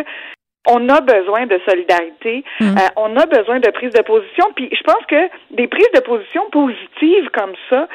[0.67, 2.77] on a besoin de solidarité, mm.
[2.77, 6.01] euh, on a besoin de prise de position, puis je pense que des prises de
[6.01, 7.87] position positives comme ça,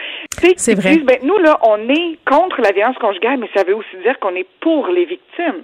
[0.56, 0.96] c'est vrai.
[0.98, 4.34] ben, nous là, on est contre la violence conjugale, mais ça veut aussi dire qu'on
[4.34, 5.62] est pour les victimes.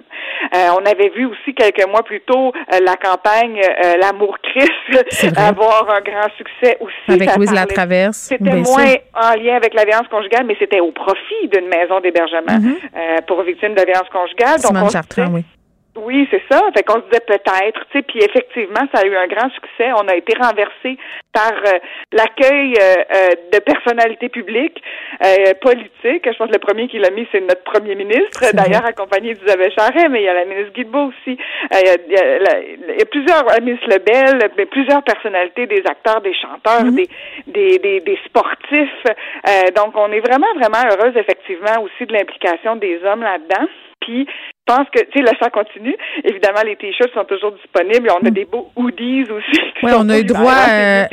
[0.55, 3.59] Euh, on avait vu aussi quelques mois plus tôt euh, la campagne
[3.99, 6.93] l'amour Christ avoir un grand succès aussi.
[7.09, 8.17] Avec Louise Latraverse.
[8.17, 12.59] C'était moins en lien avec la violence conjugale, mais c'était au profit d'une maison d'hébergement
[12.59, 13.25] mm-hmm.
[13.27, 14.61] pour victimes de violence conjugale.
[14.61, 15.43] Donc on oui.
[15.95, 16.59] Oui, c'est ça.
[16.75, 19.91] Fait qu'on se disait peut-être, tu sais, puis effectivement, ça a eu un grand succès.
[19.95, 20.97] On a été renversé
[21.31, 21.77] par euh,
[22.11, 24.81] l'accueil euh, euh, de personnalités publiques,
[25.61, 26.25] politiques.
[26.25, 29.71] Je pense que le premier qui l'a mis, c'est notre premier ministre, d'ailleurs accompagné d'Isabelle
[29.77, 31.37] Charret, mais il y a la ministre Guilbeault aussi.
[31.71, 36.21] Il y, a, il, y a, plusieurs, la ministre Lebel, mais plusieurs personnalités, des acteurs,
[36.21, 37.07] des chanteurs, mm-hmm.
[37.47, 39.03] des, des, des, sportifs.
[39.75, 43.67] donc, on est vraiment, vraiment heureuse, effectivement, aussi de l'implication des hommes là-dedans.
[44.01, 44.27] Puis
[44.65, 45.95] pense que, tu sais, le chant continue.
[46.23, 48.09] Évidemment, les t-shirts sont toujours disponibles.
[48.11, 48.33] On a mm.
[48.33, 49.59] des beaux hoodies aussi.
[49.83, 50.53] Oui, on a eu droit.
[50.69, 51.03] Euh...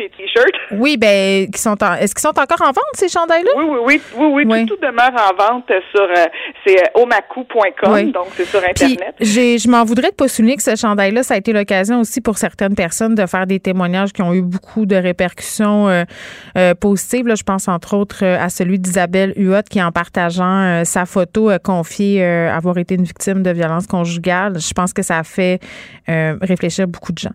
[0.73, 3.51] Oui, ben, qui sont est-ce qu'ils sont encore en vente, ces chandails-là?
[3.57, 6.27] Oui, oui, oui, oui, oui, Tout, demeure en vente sur, euh,
[6.65, 9.15] c'est euh, omaku.com, donc c'est sur Internet.
[9.19, 12.21] Puis, je m'en voudrais de pas souligner que ce chandail-là, ça a été l'occasion aussi
[12.21, 17.27] pour certaines personnes de faire des témoignages qui ont eu beaucoup de répercussions euh, positives.
[17.27, 21.59] Là, je pense entre autres à celui d'Isabelle Huot qui, en partageant sa photo, a
[21.59, 24.59] confié avoir été une victime de violence conjugale.
[24.59, 25.61] Je pense que ça a fait
[26.09, 27.35] euh, réfléchir beaucoup de gens.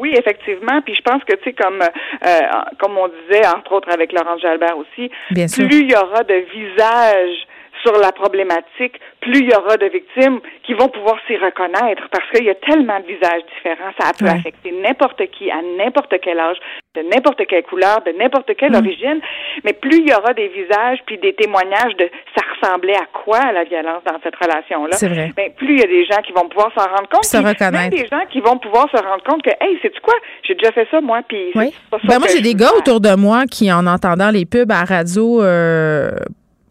[0.00, 0.80] Oui, effectivement.
[0.82, 2.40] Puis je pense que, tu sais, comme, euh,
[2.78, 7.46] comme on disait, entre autres avec Laurence Jalbert aussi, plus il y aura de visages
[7.82, 12.24] sur la problématique, plus il y aura de victimes qui vont pouvoir s'y reconnaître parce
[12.30, 13.92] qu'il y a tellement de visages différents.
[13.98, 16.56] Ça peut affecter n'importe qui, à n'importe quel âge,
[16.94, 18.76] de n'importe quelle couleur, de n'importe quelle mm.
[18.76, 19.20] origine.
[19.64, 23.52] Mais plus il y aura des visages puis des témoignages de ça ressemblait à quoi
[23.52, 24.96] la violence dans cette relation-là,
[25.36, 27.24] ben, plus il y a des gens qui vont pouvoir s'en rendre compte.
[27.24, 27.72] Se reconnaître.
[27.72, 30.14] Même des gens qui vont pouvoir se rendre compte que, hey, c'est quoi?
[30.46, 31.74] J'ai déjà fait ça, moi, puis oui.
[31.90, 35.42] ben, moi, j'ai des gars autour de moi qui, en entendant les pubs à radio,
[35.42, 36.10] euh,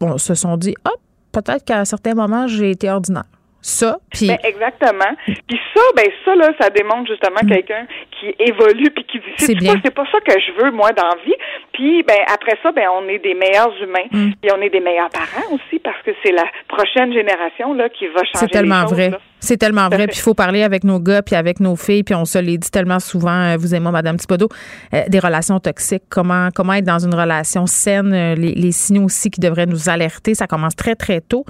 [0.02, 1.00] bon, se sont dit, hop,
[1.30, 3.24] peut-être qu'à certains moments, j'ai été ordinaire.
[3.64, 5.14] Ça, puis ben, exactement.
[5.24, 7.48] Puis ça, ben ça là, ça démontre justement mm.
[7.48, 7.86] quelqu'un
[8.18, 11.14] qui évolue puis qui dit c'est pas, c'est pas ça que je veux moi dans
[11.24, 11.34] vie?
[11.72, 14.32] Puis ben après ça, ben on est des meilleurs humains, mm.
[14.42, 18.08] puis on est des meilleurs parents aussi parce que c'est la prochaine génération là qui
[18.08, 18.38] va changer.
[18.40, 19.12] C'est tellement les choses, vrai.
[19.38, 20.06] C'est tellement vrai.
[20.06, 22.04] Puis il faut parler avec nos gars puis avec nos filles.
[22.04, 24.48] Puis on se les dit tellement souvent, euh, vous et moi, Madame Thibodeau,
[24.94, 26.04] euh, des relations toxiques.
[26.08, 28.12] Comment comment être dans une relation saine.
[28.12, 30.34] Euh, les, les, signaux aussi qui devraient nous alerter.
[30.34, 31.44] Ça commence très très tôt.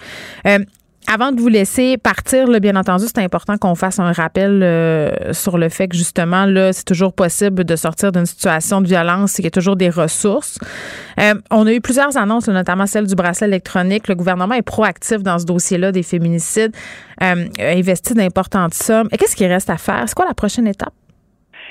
[1.09, 5.33] Avant de vous laisser partir, là, bien entendu, c'est important qu'on fasse un rappel euh,
[5.33, 9.35] sur le fait que justement, là, c'est toujours possible de sortir d'une situation de violence
[9.35, 10.59] et qu'il y a toujours des ressources.
[11.19, 14.09] Euh, on a eu plusieurs annonces, notamment celle du bracelet électronique.
[14.09, 16.75] Le gouvernement est proactif dans ce dossier-là des féminicides,
[17.23, 19.09] euh, investi d'importantes sommes.
[19.13, 20.05] Et qu'est-ce qui reste à faire?
[20.07, 20.95] C'est quoi la prochaine étape?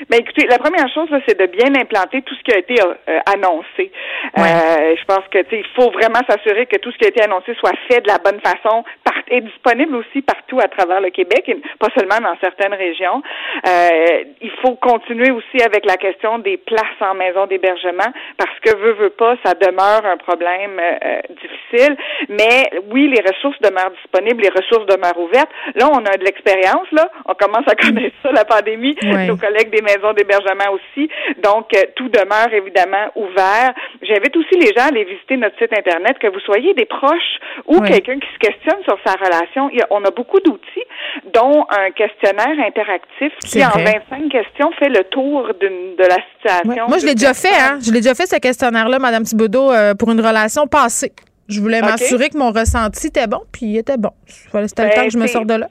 [0.09, 3.19] Ben écoutez, la première chose, c'est de bien implanter tout ce qui a été euh,
[3.31, 3.91] annoncé.
[4.37, 7.53] Euh, je pense que il faut vraiment s'assurer que tout ce qui a été annoncé
[7.55, 8.83] soit fait de la bonne façon
[9.31, 13.23] et disponible aussi partout à travers le Québec, et pas seulement dans certaines régions.
[13.65, 18.75] Euh, il faut continuer aussi avec la question des places en maison d'hébergement parce que
[18.77, 21.95] veut veut pas, ça demeure un problème euh, difficile.
[22.29, 25.49] Mais oui, les ressources demeurent disponibles, les ressources demeurent ouvertes.
[25.75, 26.91] Là, on a de l'expérience.
[26.91, 28.97] Là, on commence à connaître ça, la pandémie.
[29.01, 31.09] Nos collègues des maisons d'hébergement aussi.
[31.43, 33.73] Donc, euh, tout demeure évidemment ouvert.
[34.01, 37.39] J'invite aussi les gens à aller visiter notre site Internet, que vous soyez des proches
[37.67, 39.69] ou quelqu'un qui se questionne sur sa relation.
[39.89, 40.87] on a beaucoup d'outils,
[41.33, 46.87] dont un questionnaire interactif qui, en 25 questions, fait le tour de la situation.
[46.87, 47.79] Moi, je l'ai déjà fait, hein?
[47.83, 51.13] Je l'ai déjà fait, ce questionnaire-là, Mme Thibodeau, euh, pour une relation passée.
[51.47, 54.11] Je voulais m'assurer que mon ressenti était bon, puis il était bon.
[54.25, 55.67] C'était le ben, temps que je me sorte de là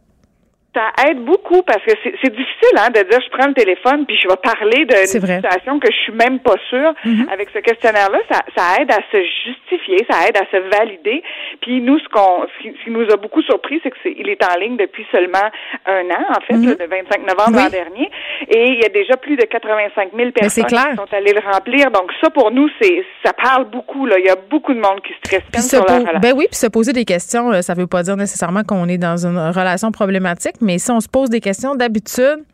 [0.73, 4.17] ça aide beaucoup parce que c'est difficile hein, de dire je prends le téléphone puis
[4.23, 6.95] je vais parler d'une situation que je suis même pas sûre.
[7.05, 7.33] Mm-hmm.
[7.33, 11.25] Avec ce questionnaire-là, ça, ça, aide à se justifier, ça aide à se valider.
[11.61, 14.43] Puis nous, ce qu'on ce qui nous a beaucoup surpris, c'est que est, il est
[14.45, 15.51] en ligne depuis seulement
[15.87, 16.79] un an, en fait, mm-hmm.
[16.79, 18.11] le 25 novembre l'an dernier,
[18.49, 21.91] et il y a déjà plus de 85 000 personnes qui sont allées le remplir.
[21.91, 24.07] Donc ça, pour nous, c'est ça parle beaucoup.
[24.07, 26.21] Là, il y a beaucoup de monde qui se questionne sur la relation.
[26.21, 29.27] Ben oui, puis se poser des questions, ça veut pas dire nécessairement qu'on est dans
[29.27, 32.45] une relation problématique mais si on se pose des questions d'habitude,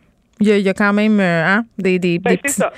[0.41, 2.53] il y, a, quand même euh, hein, des, des, ben, petits.
[2.53, 2.71] Ça.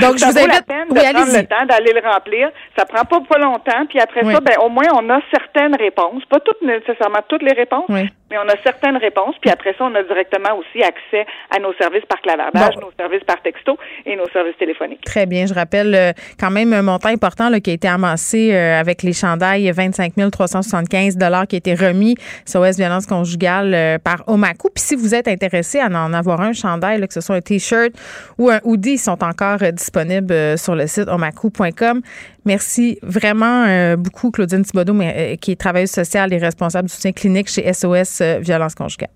[0.00, 0.46] Donc, je vous invite.
[0.46, 2.50] La peine de prendre le temps d'aller le remplir.
[2.78, 3.84] Ça prend pas pas longtemps.
[3.88, 6.24] Puis après ça, ben, au moins, on a certaines réponses.
[6.26, 9.34] Pas toutes nécessairement toutes les réponses, mais on a certaines réponses.
[9.40, 13.24] Puis après ça, on a directement aussi accès à nos services par clavardage, nos services
[13.26, 13.76] par texto
[14.06, 15.02] et nos services téléphoniques.
[15.02, 15.46] Très bien.
[15.46, 19.02] Je rappelle euh, quand même un montant important là, qui a été amassé euh, avec
[19.02, 21.18] les chandails, 25 375
[21.48, 22.14] qui a été remis
[22.46, 24.68] sur OS Violence conjugale par Omaku.
[24.72, 27.92] Puis si vous êtes intéressé à en avoir un chandail, que ce soit un T-shirt
[28.38, 32.00] ou un hoodie, sont encore euh, disponibles euh, sur le site omaku.com.
[32.44, 34.94] Merci vraiment euh, beaucoup, Claudine Thibodeau,
[35.40, 39.10] qui est travailleuse sociale et responsable du soutien clinique chez SOS Violence Conjugale.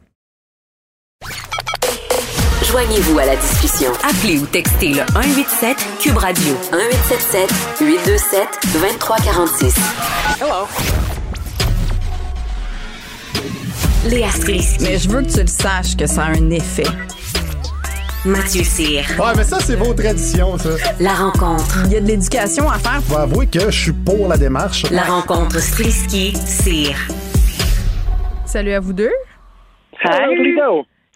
[2.70, 3.92] Joignez-vous à la discussion.
[4.02, 7.50] Appelez ou textez le 187 Cube Radio 1877
[7.80, 9.74] 827 2346.
[10.40, 10.66] Hello.
[14.10, 14.82] Léa Strisky.
[14.82, 16.84] Mais je veux que tu le saches que ça a un effet.
[18.26, 19.04] Mathieu Cyr.
[19.18, 20.70] Ouais, mais ça, c'est vos traditions, ça.
[20.98, 21.82] La rencontre.
[21.84, 23.02] Il y a de l'éducation à faire.
[23.02, 24.90] Faut avouer que je suis pour la démarche.
[24.90, 26.96] La rencontre Strisky-Cyr.
[28.46, 29.12] Salut à vous deux.
[30.02, 30.58] Salut.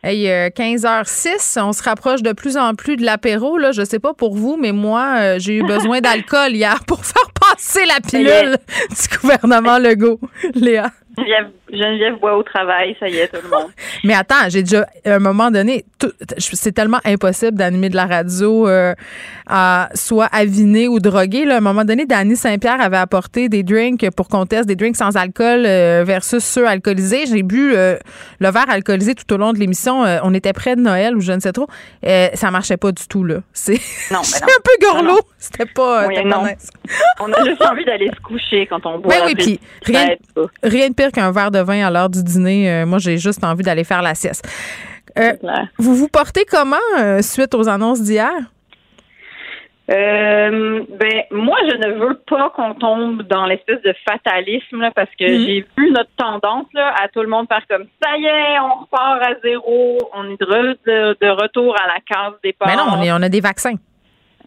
[0.03, 3.57] Hey, 15h06, euh, on se rapproche de plus en plus de l'apéro.
[3.57, 3.73] Là.
[3.73, 7.31] Je sais pas pour vous, mais moi, euh, j'ai eu besoin d'alcool hier pour faire
[7.41, 8.59] passer la pilule
[8.91, 10.21] du gouvernement Legault.
[10.55, 10.91] Léa.
[11.71, 13.71] Geneviève, boit au travail, ça y est, tout le monde.
[14.05, 15.85] Mais attends, j'ai déjà, à un moment donné,
[16.29, 18.95] c'est tellement impossible d'animer de la radio euh,
[19.47, 21.45] à, soit aviné ou drogué.
[21.45, 21.57] Là.
[21.57, 24.97] À un moment donné, Dany Saint-Pierre avait apporté des drinks pour qu'on teste des drinks
[24.97, 27.27] sans alcool euh, versus ceux alcoolisés.
[27.27, 27.97] J'ai bu euh,
[28.41, 30.05] le verre alcoolisé tout au long de l'émission.
[30.23, 31.67] on était près de Noël ou je ne sais trop.
[32.03, 33.37] ça marchait pas du tout, là.
[33.53, 34.21] C'est un
[34.65, 35.21] peu gorlot.
[35.39, 36.17] C'était pas, oui,
[37.21, 39.15] On a juste envie d'aller se coucher quand on boit.
[39.15, 40.09] Ben oui, puis rien,
[40.63, 42.71] rien de pire qu'un verre de vin à l'heure du dîner.
[42.71, 44.47] Euh, moi, j'ai juste envie d'aller faire la sieste.
[45.19, 45.33] Euh,
[45.79, 48.31] vous vous portez comment euh, suite aux annonces d'hier?
[49.91, 55.09] Euh, ben moi je ne veux pas qu'on tombe dans l'espèce de fatalisme là, parce
[55.19, 55.47] que Mhm.
[55.47, 58.83] j'ai vu notre tendance là, à tout le monde faire comme ça y est, on
[58.83, 62.69] repart à zéro, on est de, de, de retour à la case départ.
[62.69, 63.77] Mais non, on, est- on a des vaccins.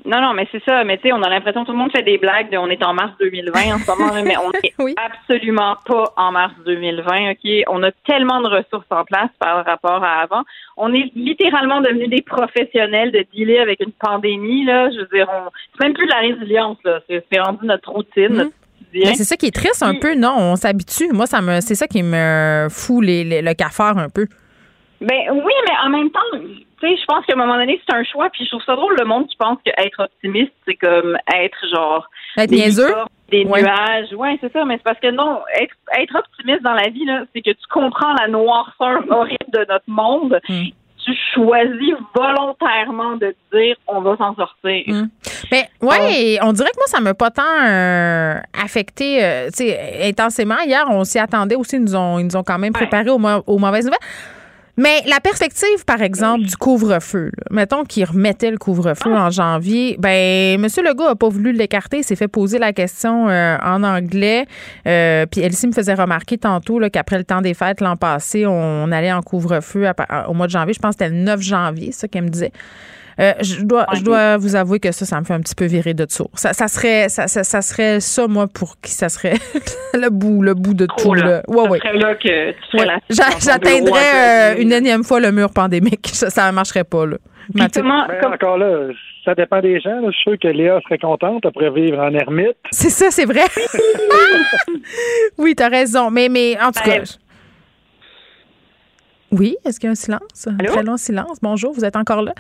[0.03, 0.83] Non, non, mais c'est ça.
[0.83, 2.67] Mais tu sais, on a l'impression que tout le monde fait des blagues de on
[2.67, 4.51] est en mars 2020 en ce moment, mais on
[4.87, 7.49] est absolument pas en mars 2020, OK?
[7.67, 10.41] On a tellement de ressources en place par rapport à avant.
[10.77, 14.89] On est littéralement devenus des professionnels de dealer avec une pandémie, là.
[14.91, 15.49] Je veux dire, on...
[15.77, 16.99] c'est même plus de la résilience, là.
[17.07, 19.09] C'est c'est rendu notre routine, notre quotidien.
[19.11, 20.33] Mais c'est ça qui est triste un peu, non?
[20.37, 21.09] On s'habitue.
[21.13, 24.25] Moi, ça me, c'est ça qui me fout les, les- le cafard un peu.
[24.99, 26.19] Ben oui, mais en même temps,
[26.81, 28.29] tu sais, je pense qu'à un moment donné, c'est un choix.
[28.31, 32.09] Puis je trouve ça drôle le monde qui pense qu'être optimiste, c'est comme être genre
[32.37, 32.93] Être des niaiseux?
[33.29, 33.61] des Ouais.
[33.61, 34.11] nuages.
[34.13, 34.65] Ouais, c'est ça.
[34.65, 38.13] Mais c'est parce que non, être, être optimiste dans la vie c'est que tu comprends
[38.19, 40.39] la noirceur horrible de notre monde.
[40.49, 40.63] Hmm.
[41.03, 44.83] Tu choisis volontairement de te dire on va s'en sortir.
[45.51, 49.49] Mais ouais, on dirait que moi, ça m'a pas tant euh, affecté euh,
[50.03, 50.57] intensément.
[50.65, 51.77] Hier, on s'y attendait aussi.
[51.77, 53.99] Ils nous ont, ils nous ont quand même préparé aux, mau- aux mauvaises nouvelles.
[54.77, 60.63] Mais la perspective, par exemple, du couvre-feu, mettons qu'il remettait le couvre-feu en janvier, ben
[60.63, 60.67] M.
[60.83, 64.45] Legault a pas voulu l'écarter, il s'est fait poser la question euh, en anglais.
[64.87, 68.91] Euh, puis Elsie me faisait remarquer tantôt qu'après le temps des fêtes l'an passé, on,
[68.91, 69.87] allait en couvre-feu
[70.27, 70.73] au mois de janvier.
[70.73, 72.51] Je pense que c'était le 9 janvier, ça qu'elle me disait.
[73.19, 75.65] Euh, je dois, je dois vous avouer que ça, ça me fait un petit peu
[75.65, 76.27] virer de dessous.
[76.33, 79.35] Ça, ça serait, ça, ça, ça serait ça, moi, pour qui ça serait
[79.93, 81.13] le bout, le bout de tout.
[81.13, 81.41] Là.
[81.47, 81.79] Ouais, ouais.
[81.79, 82.87] serait là que tu Ouais.
[83.09, 86.09] J'atteindrais euh, une énième fois le mur pandémique.
[86.13, 87.17] Ça, ça marcherait pas, là.
[87.53, 87.83] Mathieu?
[87.83, 88.87] Ben, Encore là,
[89.25, 89.99] ça dépend des gens.
[89.99, 90.07] là.
[90.07, 92.55] Je suis sûr que Léa serait contente après vivre en ermite.
[92.71, 93.43] C'est ça, c'est vrai.
[95.37, 96.09] oui, t'as raison.
[96.11, 97.01] Mais, mais en tout cas.
[99.31, 100.47] Oui, est-ce qu'il y a un silence?
[100.47, 101.39] Un très long silence.
[101.41, 102.33] Bonjour, vous êtes encore là.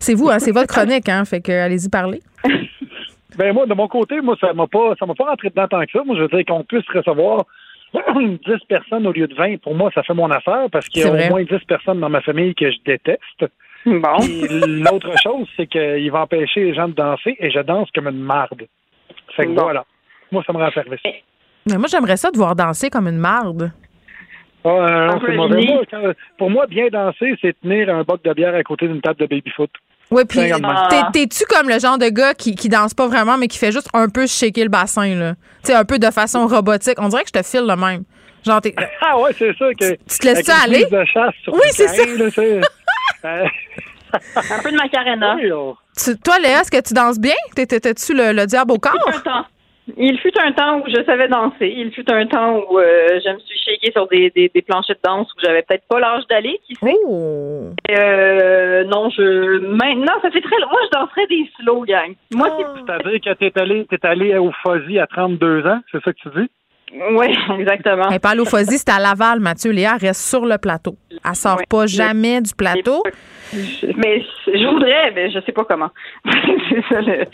[0.00, 1.24] C'est vous, hein, c'est votre chronique, hein?
[1.24, 2.20] Fait que allez-y parler.
[3.36, 5.80] Ben moi, de mon côté, moi, ça m'a pas ça m'a pas rentré dedans tant
[5.86, 6.02] que ça.
[6.04, 7.44] Moi, je veux dire qu'on puisse recevoir
[7.94, 8.38] 10
[8.68, 9.58] personnes au lieu de 20.
[9.62, 12.08] Pour moi, ça fait mon affaire parce qu'il y a au moins 10 personnes dans
[12.08, 13.44] ma famille que je déteste.
[13.86, 14.18] Bon.
[14.66, 18.18] L'autre chose, c'est qu'il va empêcher les gens de danser et je danse comme une
[18.18, 18.64] marde.
[19.36, 19.62] Fait que Bon.
[19.62, 19.84] voilà.
[20.32, 21.00] Moi, ça me rend service.
[21.70, 23.70] Mais moi, j'aimerais ça de voir danser comme une marde.
[24.64, 25.64] Ah, euh, non, mauvais.
[25.66, 29.00] Moi, quand- pour moi, bien danser, c'est tenir un boc de bière à côté d'une
[29.00, 29.70] table de baby-foot.
[30.10, 30.40] Oui, puis
[31.12, 33.88] t'es-tu comme le genre de gars qui, qui danse pas vraiment, mais qui fait juste
[33.92, 35.34] un peu shaker le bassin, là?
[35.62, 36.94] Tu sais, un peu de façon robotique.
[36.98, 38.04] On dirait que je te file le même.
[38.44, 38.74] Genre, t'es.
[39.02, 39.90] Ah ouais, c'est ça que.
[39.92, 40.86] Tu te laisses-tu avec une aller?
[40.86, 42.60] prise de chasse sur Oui, c'est terrain, là, c'est-
[43.24, 43.44] Euh,
[44.36, 45.36] Un peu de macarena.
[45.36, 45.50] oui,
[46.02, 47.34] Tu- toi, Léa, est-ce que tu danses bien?
[47.54, 48.94] T'es- t'es- T'es-tu le, le diable au corps?
[49.96, 51.72] Il fut un temps où je savais danser.
[51.76, 54.96] Il fut un temps où euh, je me suis shakée sur des, des, des planchers
[54.96, 56.94] de danse où j'avais peut-être pas l'âge d'aller, qui sait.
[57.06, 57.70] Oh!
[57.90, 62.14] Euh, non, je maintenant ça fait très moi je danserais des slow gang.
[62.34, 66.18] Moi C'est-à-dire que t'es allé, t'es allé au Fuzzy à 32 ans, c'est ça que
[66.18, 66.50] tu dis?
[66.92, 67.26] Oui,
[67.60, 68.08] exactement.
[68.08, 69.70] Au Fuzzy, c'est à Laval, Mathieu.
[69.70, 70.96] Léa reste sur le plateau.
[71.24, 73.02] Elle sort pas jamais du plateau.
[73.52, 75.90] Mais je voudrais, mais je sais pas comment.
[76.24, 77.24] c'est ça le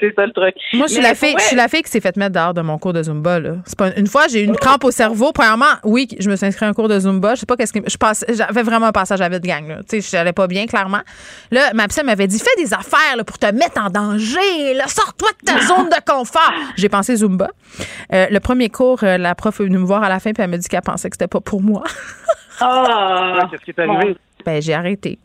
[0.00, 0.54] c'est ça le truc.
[0.72, 2.32] Moi, je suis, Mais la fille, je suis vrai, la fille qui s'est fait mettre
[2.32, 3.38] dehors de mon cours de Zumba.
[3.38, 3.56] Là.
[3.76, 5.32] Pas, une fois, j'ai eu une crampe au cerveau.
[5.32, 7.34] Premièrement, oui, je me suis inscrite à un cours de Zumba.
[7.34, 7.80] Je sais pas qu'est-ce que.
[8.34, 9.68] J'avais vraiment un passage à vide gang.
[9.68, 9.80] Là.
[9.88, 11.02] Tu sais, j'allais pas bien, clairement.
[11.50, 14.74] Là, ma psy m'avait dit fais des affaires là, pour te mettre en danger.
[14.86, 16.52] Sors-toi de ta zone de confort.
[16.76, 17.50] J'ai pensé Zumba.
[18.12, 20.42] Euh, le premier cours, euh, la prof est venue me voir à la fin puis
[20.42, 21.82] elle m'a dit qu'elle pensait que c'était pas pour moi.
[22.60, 23.48] Ah!
[23.50, 24.16] Qu'est-ce qui est arrivé?
[24.44, 25.18] Ben, j'ai arrêté.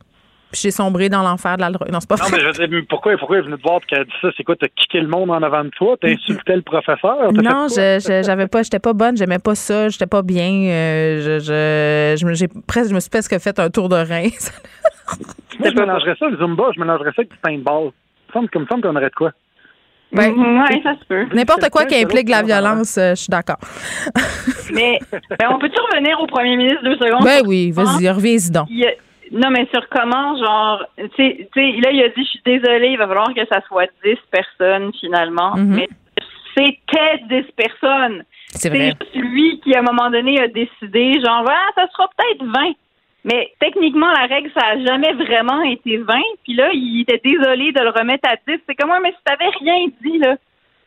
[0.52, 1.90] Puis j'ai sombré dans l'enfer de la drogue.
[1.92, 2.38] Non, c'est pas Non, vrai.
[2.38, 4.04] mais je veux dire, mais pourquoi, pourquoi elle est venue te voir et qu'elle a
[4.06, 4.30] dit ça?
[4.36, 5.96] C'est quoi, t'as kické le monde en avant de toi?
[6.02, 7.32] T'as insulté le professeur?
[7.34, 10.50] Non, je, je- j'avais pas, j'étais pas bonne, j'aimais pas ça, j'étais pas bien.
[10.50, 13.96] euh, je, je, je me- j'ai presque, je me suis presque fait un tour de
[13.98, 14.30] rein.
[15.60, 17.92] Moi, je mélangerais ça, le Zumba, je mélangerais ça avec du paintball.
[18.34, 19.32] Ça me semble, comme ça, me donnerait de quoi?
[20.12, 21.26] Ben, ouais, ça se peut.
[21.34, 23.58] N'importe quoi qui implique la violence, euh, je suis d'accord.
[24.74, 27.24] Mais ben, on peut-tu revenir au premier ministre deux secondes?
[27.24, 28.68] Ben oui, vas-y, reviens-y donc.
[28.70, 28.86] il
[29.32, 32.98] non, mais sur comment, genre, tu sais, là, il a dit, je suis désolé, il
[32.98, 35.56] va falloir que ça soit 10 personnes, finalement.
[35.56, 35.76] Mhm.
[35.76, 35.90] Mais
[36.56, 38.24] c'était 10 personnes.
[38.52, 38.94] C'est vrai.
[39.02, 42.74] juste lui qui, à un moment donné, a décidé, genre, ah, ça sera peut-être 20.
[43.28, 46.16] Mais techniquement, la règle, ça a jamais vraiment été 20.
[46.46, 48.62] Puis là, il était désolé de le remettre à 10.
[48.66, 50.38] C'est comme, mais si t'avais rien dit, là,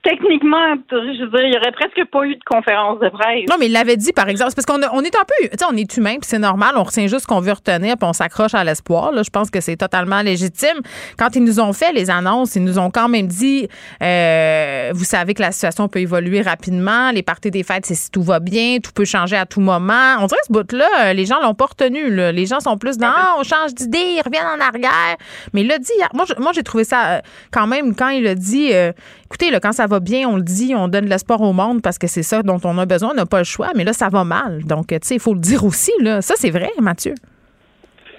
[0.02, 3.48] techniquement, je veux dire, il y aurait presque pas eu de conférence de presse.
[3.48, 4.52] Non, mais il l'avait dit, par exemple.
[4.54, 6.82] Parce qu'on on est un peu, tu sais, on est humain, puis c'est normal, on
[6.82, 9.12] retient juste ce qu'on veut retenir, puis on s'accroche à l'espoir.
[9.12, 10.80] Là, je pense que c'est totalement légitime.
[11.18, 13.68] Quand ils nous ont fait les annonces, ils nous ont quand même dit,
[14.02, 18.10] euh, vous savez que la situation peut évoluer rapidement, les parties des fêtes, c'est si
[18.10, 20.16] tout va bien, tout peut changer à tout moment.
[20.20, 22.10] On dirait que ce bout-là, les gens l'ont pas retenu.
[22.10, 22.32] Là.
[22.32, 25.16] Les gens sont plus dans, ah, on change d'idée, ils reviennent en arrière.
[25.52, 27.20] Mais il l'a dit, moi, moi j'ai trouvé ça euh,
[27.50, 28.92] quand même, quand il a dit, euh,
[29.26, 32.06] écoutez, là, quand ça bien, on le dit, on donne l'espoir au monde parce que
[32.06, 34.22] c'est ça dont on a besoin, on n'a pas le choix, mais là, ça va
[34.22, 34.62] mal.
[34.64, 36.22] Donc, tu sais, il faut le dire aussi, là.
[36.22, 37.14] Ça, c'est vrai, Mathieu.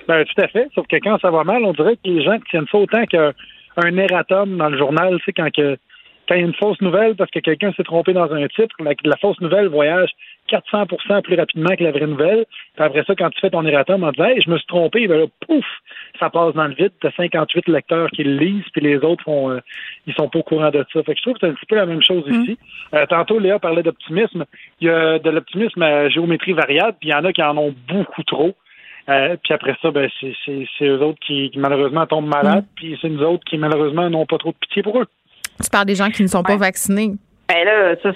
[0.07, 0.68] Ben, tout à fait.
[0.76, 3.98] Sauf que quand ça va mal, on dirait que les gens tiennent ça autant qu'un
[3.98, 7.31] erratum dans le journal, tu sais, quand, quand il y a une fausse nouvelle parce
[7.31, 10.10] que quelqu'un s'est trompé dans un titre, la fausse nouvelle voyage
[10.52, 12.45] 400% plus rapidement que la vraie nouvelle.
[12.76, 15.07] Puis après ça, quand tu fais ton erratum en disant hey, je me suis trompé,
[15.07, 15.65] ben là, pouf,
[16.19, 16.91] ça passe dans le vide.
[16.99, 19.60] Tu as 58 lecteurs qui le lisent, puis les autres font euh,
[20.07, 21.03] ils sont pas au courant de ça.
[21.03, 22.57] Fait que je trouve que c'est un petit peu la même chose ici.
[22.91, 22.95] Mm.
[22.95, 24.45] Euh, tantôt, Léa parlait d'optimisme.
[24.80, 27.57] Il y a de l'optimisme à géométrie variable, puis il y en a qui en
[27.57, 28.53] ont beaucoup trop.
[29.10, 32.76] Euh, puis après ça, ben, c'est eux autres qui, malheureusement tombent malades, mm.
[32.76, 35.07] puis c'est nous autres qui malheureusement n'ont pas trop de pitié pour eux.
[35.64, 37.11] Tu parles des gens qui ne sont pas vaccinés.
[37.49, 38.11] Ben là, ça,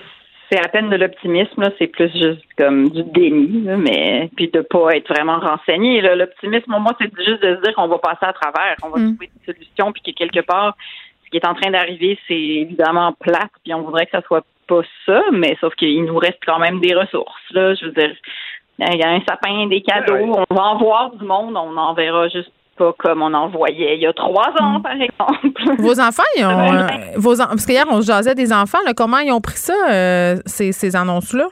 [0.49, 4.61] c'est à peine de l'optimisme, là, c'est plus juste comme du déni, mais puis de
[4.61, 6.01] pas être vraiment renseigné.
[6.01, 9.15] L'optimisme, moi, c'est juste de se dire qu'on va passer à travers, qu'on va mm.
[9.15, 10.76] trouver des solutions, puis que quelque part,
[11.23, 14.45] ce qui est en train d'arriver, c'est évidemment plate, puis on voudrait que ça soit
[14.67, 17.51] pas ça, mais sauf qu'il nous reste quand même des ressources.
[17.51, 18.15] Là, je veux dire,
[18.80, 21.93] il y a un sapin, des cadeaux, on va en voir du monde, on en
[21.93, 24.81] verra juste pas comme on en voyait il y a trois ans, mm.
[24.81, 25.81] par exemple.
[25.81, 26.73] Vos enfants, ils ont.
[26.73, 28.80] Euh, vos parce qu'hier, on se jasait des enfants.
[28.85, 31.47] Là, comment ils ont pris ça, euh, ces, ces annonces-là?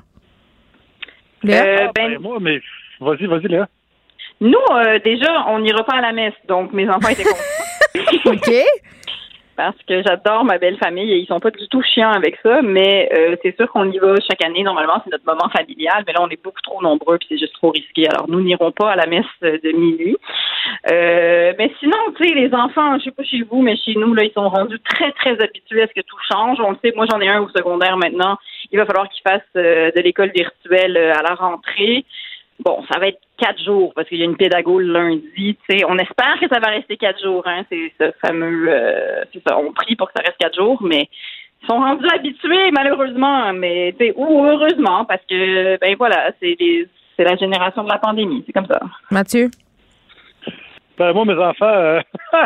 [1.46, 2.62] Euh, ben, moi, mais
[3.00, 3.68] vas-y, vas-y, Léa.
[4.40, 4.58] Nous,
[5.04, 7.24] déjà, on n'ira pas à la messe, donc mes enfants étaient
[8.26, 8.32] contents.
[8.32, 8.52] OK
[9.56, 12.62] parce que j'adore ma belle famille et ils sont pas du tout chiants avec ça,
[12.62, 14.64] mais euh, c'est sûr qu'on y va chaque année.
[14.64, 17.54] Normalement, c'est notre moment familial, mais là, on est beaucoup trop nombreux puis c'est juste
[17.54, 18.08] trop risqué.
[18.10, 20.18] Alors, nous n'irons pas à la messe de minuit.
[20.92, 24.14] Euh, mais sinon, tu sais, les enfants, je sais pas chez vous, mais chez nous,
[24.14, 26.60] là, ils sont rendus très, très habitués à ce que tout change.
[26.60, 28.38] On le sait, moi, j'en ai un au secondaire maintenant.
[28.72, 32.06] Il va falloir qu'il fasse euh, de l'école virtuelle à la rentrée.
[32.64, 35.58] Bon, ça va être quatre jours parce qu'il y a une pédagogue lundi.
[35.70, 37.44] sais, On espère que ça va rester quatre jours.
[37.46, 38.68] Hein, c'est ce fameux.
[38.70, 39.58] Euh, ça.
[39.60, 41.10] On prie pour que ça reste quatre jours, mais
[41.62, 46.58] ils sont rendus habitués malheureusement, mais ou heureusement parce que ben voilà, c'est
[47.18, 48.44] la génération de la pandémie.
[48.46, 48.80] C'est comme ça.
[49.12, 49.50] Mathieu?
[50.98, 52.00] Ben, moi, mes enfants, euh,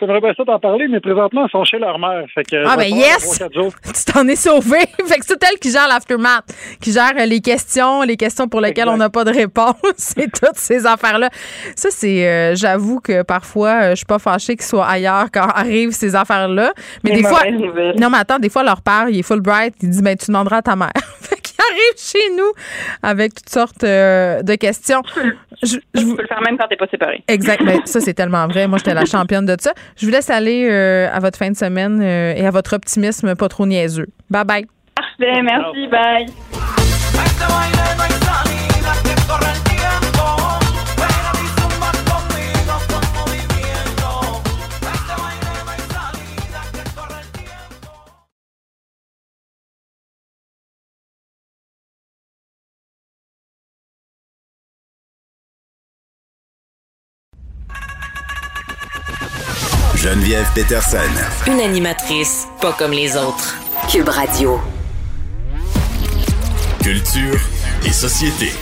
[0.00, 2.24] j'aimerais bien ça t'en parler, mais présentement, ils sont chez leur mère.
[2.32, 3.42] Fait que, ah, ben yes!
[3.84, 4.78] Tu t'en es sauvé.
[5.06, 6.44] fait que c'est elle qui gère l'aftermath,
[6.80, 10.56] qui gère les questions, les questions pour lesquelles on n'a pas de réponse c'est toutes
[10.56, 11.30] ces affaires-là.
[11.74, 15.48] Ça, c'est, euh, j'avoue que parfois, euh, je suis pas fâchée qu'ils soient ailleurs quand
[15.48, 16.72] arrivent ces affaires-là.
[17.02, 17.40] Mais des fois,
[17.98, 20.26] non, mais attends, des fois, leur père, il est full bright, il dit, ben, tu
[20.26, 20.90] demanderas à ta mère.
[21.58, 22.52] Arrive chez nous
[23.02, 25.02] avec toutes sortes de questions.
[25.62, 27.22] Je, peux le faire même quand t'es pas séparé.
[27.28, 27.64] Exact.
[27.64, 28.66] Ben, ça, c'est tellement vrai.
[28.66, 29.72] Moi, j'étais la championne de ça.
[29.96, 33.34] Je vous laisse aller euh, à votre fin de semaine euh, et à votre optimisme
[33.34, 34.06] pas trop niaiseux.
[34.30, 34.66] Bye bye.
[34.94, 35.42] Parfait.
[35.42, 35.88] Merci.
[35.88, 36.26] Bye.
[60.04, 60.98] Geneviève Peterson.
[61.46, 63.56] Une animatrice pas comme les autres.
[63.90, 64.60] Cube Radio.
[66.82, 67.40] Culture
[67.86, 68.52] et société.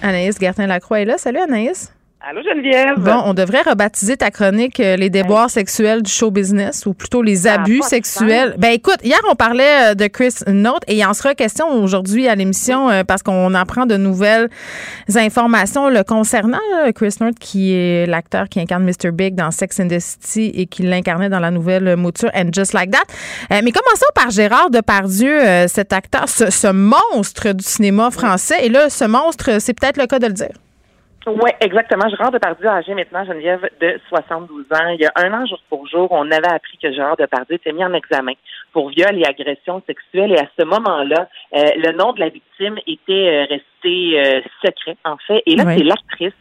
[0.00, 1.18] Anaïs Gertin-Lacroix est là.
[1.18, 1.92] Salut Anaïs.
[2.26, 2.98] Allô Geneviève?
[3.00, 7.20] Bon, on devrait rebaptiser ta chronique euh, les déboires sexuels du show business ou plutôt
[7.20, 8.54] les abus sexuels.
[8.56, 12.26] Ben écoute, hier on parlait euh, de Chris Note et il en sera question aujourd'hui
[12.26, 14.48] à l'émission euh, parce qu'on apprend de nouvelles
[15.14, 16.56] informations le concernant
[16.94, 20.64] Chris Note qui est l'acteur qui incarne Mr Big dans Sex and the City et
[20.64, 23.04] qui l'incarnait dans la nouvelle mouture And Just Like That.
[23.50, 28.88] mais commençons par Gérard Depardieu, cet acteur, ce, ce monstre du cinéma français et là
[28.88, 30.63] ce monstre, c'est peut-être le cas de le dire.
[31.26, 32.08] Oui, exactement.
[32.10, 34.88] Je rentre Depardieu âgé maintenant, Geneviève, de 72 ans.
[34.88, 37.72] Il y a un an, jour pour jour, on avait appris que Gérard Depardieu était
[37.72, 38.34] mis en examen
[38.74, 40.32] pour viol et agression sexuelle.
[40.32, 44.96] Et à ce moment-là, euh, le nom de la victime était euh, société euh, secret,
[45.04, 45.42] en fait.
[45.46, 46.32] Et là, c'est l'actrice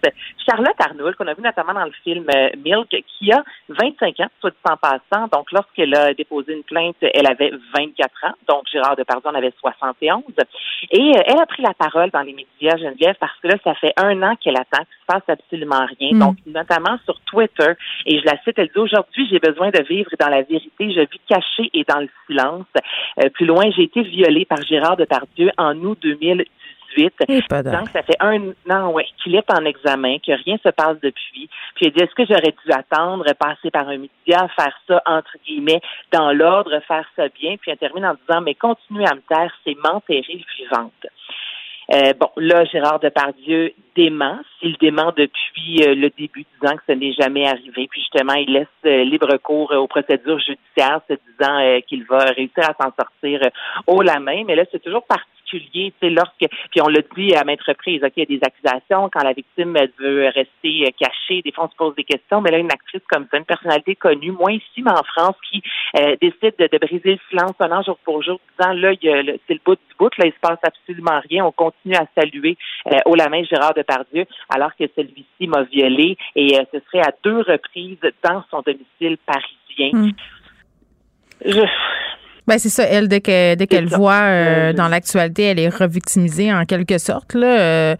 [0.47, 4.27] Charlotte Arnoul, qu'on a vu notamment dans le film euh, Milk, qui a 25 ans,
[4.39, 5.27] soit dit en passant.
[5.31, 8.33] Donc, lorsqu'elle a déposé une plainte, elle avait 24 ans.
[8.47, 10.23] Donc, Gérard Depardieu en avait 71.
[10.91, 13.73] Et euh, elle a pris la parole dans les médias, Geneviève, parce que là, ça
[13.75, 16.11] fait un an qu'elle attend qu'il se passe absolument rien.
[16.13, 16.19] Mm.
[16.19, 17.73] Donc, notamment sur Twitter.
[18.05, 20.91] Et je la cite, elle dit, aujourd'hui, j'ai besoin de vivre dans la vérité.
[20.91, 22.65] Je vis cachée et dans le silence.
[23.23, 26.47] Euh, plus loin, j'ai été violée par Gérard Depardieu en août 2018.
[26.95, 31.49] Donc, ça fait un an ouais, qu'il est en examen, que rien se passe depuis.
[31.75, 35.35] Puis elle dit, est-ce que j'aurais dû attendre, passer par un média, faire ça, entre
[35.45, 35.81] guillemets,
[36.11, 37.57] dans l'ordre, faire ça bien?
[37.57, 41.07] Puis elle termine en disant, mais continuer à me taire, c'est m'enterrer vivante.
[41.91, 44.39] Euh, bon, là, Gérard Depardieu dément.
[44.61, 47.87] Il dément depuis euh, le début, disant que ce n'est jamais arrivé.
[47.89, 52.19] Puis justement, il laisse euh, libre cours aux procédures judiciaires, se disant euh, qu'il va
[52.25, 53.41] réussir à s'en sortir
[53.87, 54.43] haut la main.
[54.45, 55.05] Mais là, c'est toujours
[55.53, 58.45] particulier, sais, lorsque, puis on l'a dit à maintes reprises, OK, il y a des
[58.45, 62.41] accusations, quand la victime elle veut rester cachée, des fois on se pose des questions,
[62.41, 65.61] mais là, une actrice comme ça, une personnalité connue, moins ici, mais en France, qui
[66.21, 69.59] décide de, de, briser le silence un an jour pour jour, disant, là, c'est le
[69.65, 72.57] bout du bout, là, il se passe absolument rien, on continue à saluer
[73.05, 77.39] haut la main Gérard Depardieu, alors que celui-ci m'a violée et ce serait à deux
[77.39, 79.91] reprises dans son domicile parisien.
[79.93, 80.11] Mm.
[81.45, 81.65] Je...
[82.45, 82.83] Ben c'est ça.
[82.83, 87.35] Elle, dès qu'elle dès qu'elle voit euh, dans l'actualité, elle est revictimisée en quelque sorte.
[87.35, 87.59] Là.
[87.59, 87.95] Euh,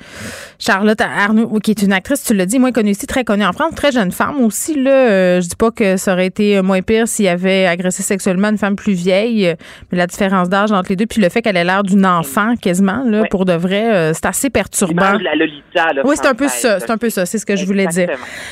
[0.59, 3.53] Charlotte Arnaud, qui est une actrice, tu l'as dit, moins connue ici, très connue en
[3.53, 4.81] France, très jeune femme aussi.
[4.81, 8.49] Là, euh, je dis pas que ça aurait été moins pire s'il avait agressé sexuellement
[8.49, 9.55] une femme plus vieille,
[9.91, 12.55] mais la différence d'âge entre les deux, puis le fait qu'elle ait l'air d'une enfant
[12.61, 15.13] quasiment, là, pour de vrai, c'est assez perturbant.
[15.19, 16.79] La Lolita, là, oui, c'est un peu ça.
[16.81, 17.25] C'est un peu ça.
[17.25, 18.09] C'est ce que je voulais dire.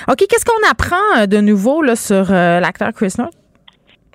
[0.07, 3.33] Ok, qu'est-ce qu'on apprend de nouveau là sur l'acteur Chris North?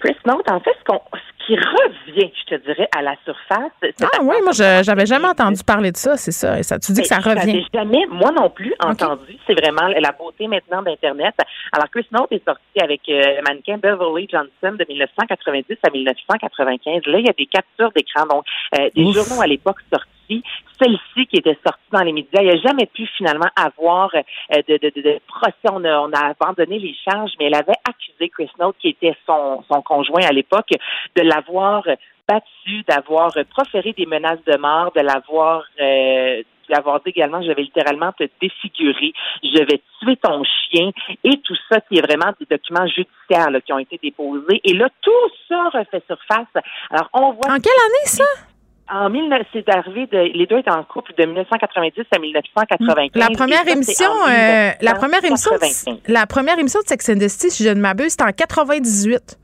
[0.01, 1.01] Chris North, en fait, ce qu'on
[1.47, 3.73] qui revient, je te dirais, à la surface.
[4.03, 6.63] Ah oui, moi, j'avais jamais entendu parler de ça, c'est ça.
[6.63, 6.79] ça.
[6.79, 7.65] Tu dis que ça revient.
[7.73, 9.39] jamais, moi non plus, entendu.
[9.47, 11.35] C'est vraiment la beauté maintenant d'Internet.
[11.73, 17.07] Alors, Chris Note est sorti avec euh, le mannequin Beverly Johnson de 1990 à 1995.
[17.07, 18.45] Là, il y a des captures d'écran, donc
[18.79, 20.16] euh, des journaux à l'époque sortis
[20.81, 22.43] celle-ci qui était sortie dans les médias.
[22.43, 25.69] Il n'y a jamais pu finalement avoir euh, de, de, de, de, procès.
[25.71, 29.17] On a, on a abandonné les charges, mais elle avait accusé Chris Note, qui était
[29.27, 30.71] son, son conjoint à l'époque,
[31.17, 31.85] de l'avoir
[32.29, 38.13] battu, d'avoir proféré des menaces de mort, de l'avoir euh, dit également je vais littéralement
[38.13, 39.13] te défigurer,
[39.43, 40.91] je vais tuer ton chien
[41.25, 44.61] et tout ça qui est vraiment des documents judiciaires là, qui ont été déposés.
[44.65, 45.11] Et là, tout
[45.49, 46.65] ça refait surface.
[46.91, 47.55] Alors, on voit...
[47.55, 48.25] En quelle année ça?
[48.89, 53.11] En 19, c'est arrivé de, les deux étaient en couple de 1990 à 1995.
[53.15, 55.51] La première émission, euh, la première émission,
[56.07, 59.39] la première émission de Sex and the City, si je ne m'abuse, c'était en 98.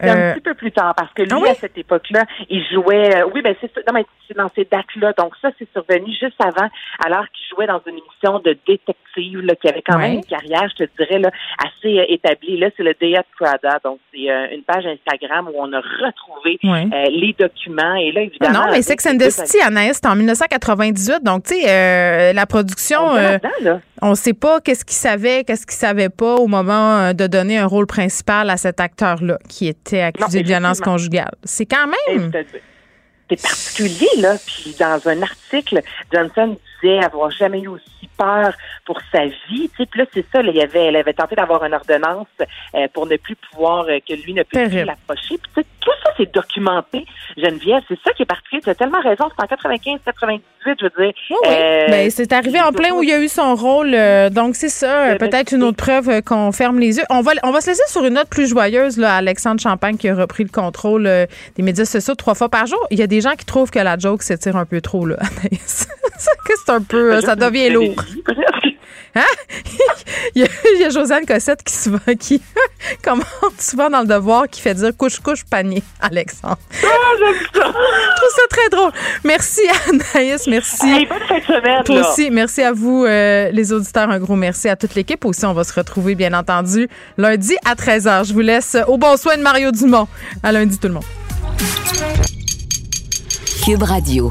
[0.00, 1.48] C'est un petit peu plus tard parce que lui, ah oui?
[1.48, 3.16] à cette époque-là, il jouait.
[3.16, 5.12] euh, oui, ben c'est non, mais c'est dans ces dates-là.
[5.18, 6.68] Donc ça, c'est survenu juste avant,
[7.04, 10.68] alors qu'il jouait dans une émission de détective là, qui avait quand même une carrière,
[10.78, 11.30] je te dirais là,
[11.64, 12.58] assez euh, établie.
[12.58, 13.78] Là, c'est le Day at Prada.
[13.84, 16.86] Donc c'est euh, une page Instagram où on a retrouvé Ouais.
[16.92, 17.94] euh, les documents.
[17.96, 21.22] Et là, Ah évidemment, non, mais Sex and City, Anaïs, c'était en 1998.
[21.22, 23.80] Donc, tu sais, euh, la production, On euh, là.
[24.02, 27.58] On sait pas qu'est-ce qu'il savait, qu'est-ce qu'il savait pas au moment euh, de donner
[27.58, 31.34] un rôle principal à cet acteur-là qui était accusé Non, de violence conjugale.
[31.44, 32.30] C'est quand même.
[33.28, 34.36] C'est particulier, là.
[34.46, 35.82] Puis dans un article,
[36.12, 36.56] Johnson
[36.86, 38.52] disait avoir jamais eu aussi peur
[38.84, 39.68] pour sa vie.
[39.68, 40.42] Tu sais, puis là, c'est ça.
[40.42, 42.26] Là, il y avait, elle avait tenté d'avoir une ordonnance
[42.74, 45.38] euh, pour ne plus pouvoir, euh, que lui ne puisse plus l'approcher.
[45.38, 47.04] Puis tu sais, tout ça, c'est documenté,
[47.36, 47.82] Geneviève.
[47.88, 48.62] C'est ça qui est particulier.
[48.62, 49.26] Tu as tellement raison.
[49.36, 51.12] C'est en 95, 98, je veux dire.
[51.30, 51.48] Oui, oui.
[51.48, 53.96] Euh, Ben, c'est arrivé en plein où il y a eu son rôle.
[54.30, 55.16] donc, c'est ça.
[55.16, 57.04] Peut-être une autre preuve qu'on ferme les yeux.
[57.10, 58.98] On va, on va se laisser sur une note plus joyeuse.
[58.98, 62.84] Là, Alexandre Champagne qui a repris le contrôle des médias sociaux trois fois par jour.
[62.90, 65.06] Il y a des gens qui trouvent que la joke s'étire un peu trop.
[65.06, 65.16] Là.
[65.20, 65.88] Anaïs.
[66.56, 67.14] c'est un peu...
[67.14, 67.94] euh, ça devient lourd.
[69.18, 69.22] Hein?
[70.34, 72.42] il, y a, il y a Josiane Cossette qui, souvent, qui
[73.02, 73.24] commente
[73.58, 76.58] souvent dans le devoir qui fait dire couche-couche panier, Alexandre.
[76.70, 78.92] Je trouve ça très drôle.
[79.24, 79.62] Merci
[80.14, 80.86] Anaïs, merci.
[80.86, 82.10] Hey, bonne fin de semaine, Toi là.
[82.10, 85.24] aussi, merci à vous euh, les auditeurs, un gros merci à toute l'équipe.
[85.24, 86.86] Aussi, on va se retrouver bien entendu
[87.16, 88.28] lundi à 13h.
[88.28, 90.08] Je vous laisse au bon soin de Mario Dumont.
[90.42, 91.04] À lundi tout le monde.
[93.64, 94.30] Cube Radio.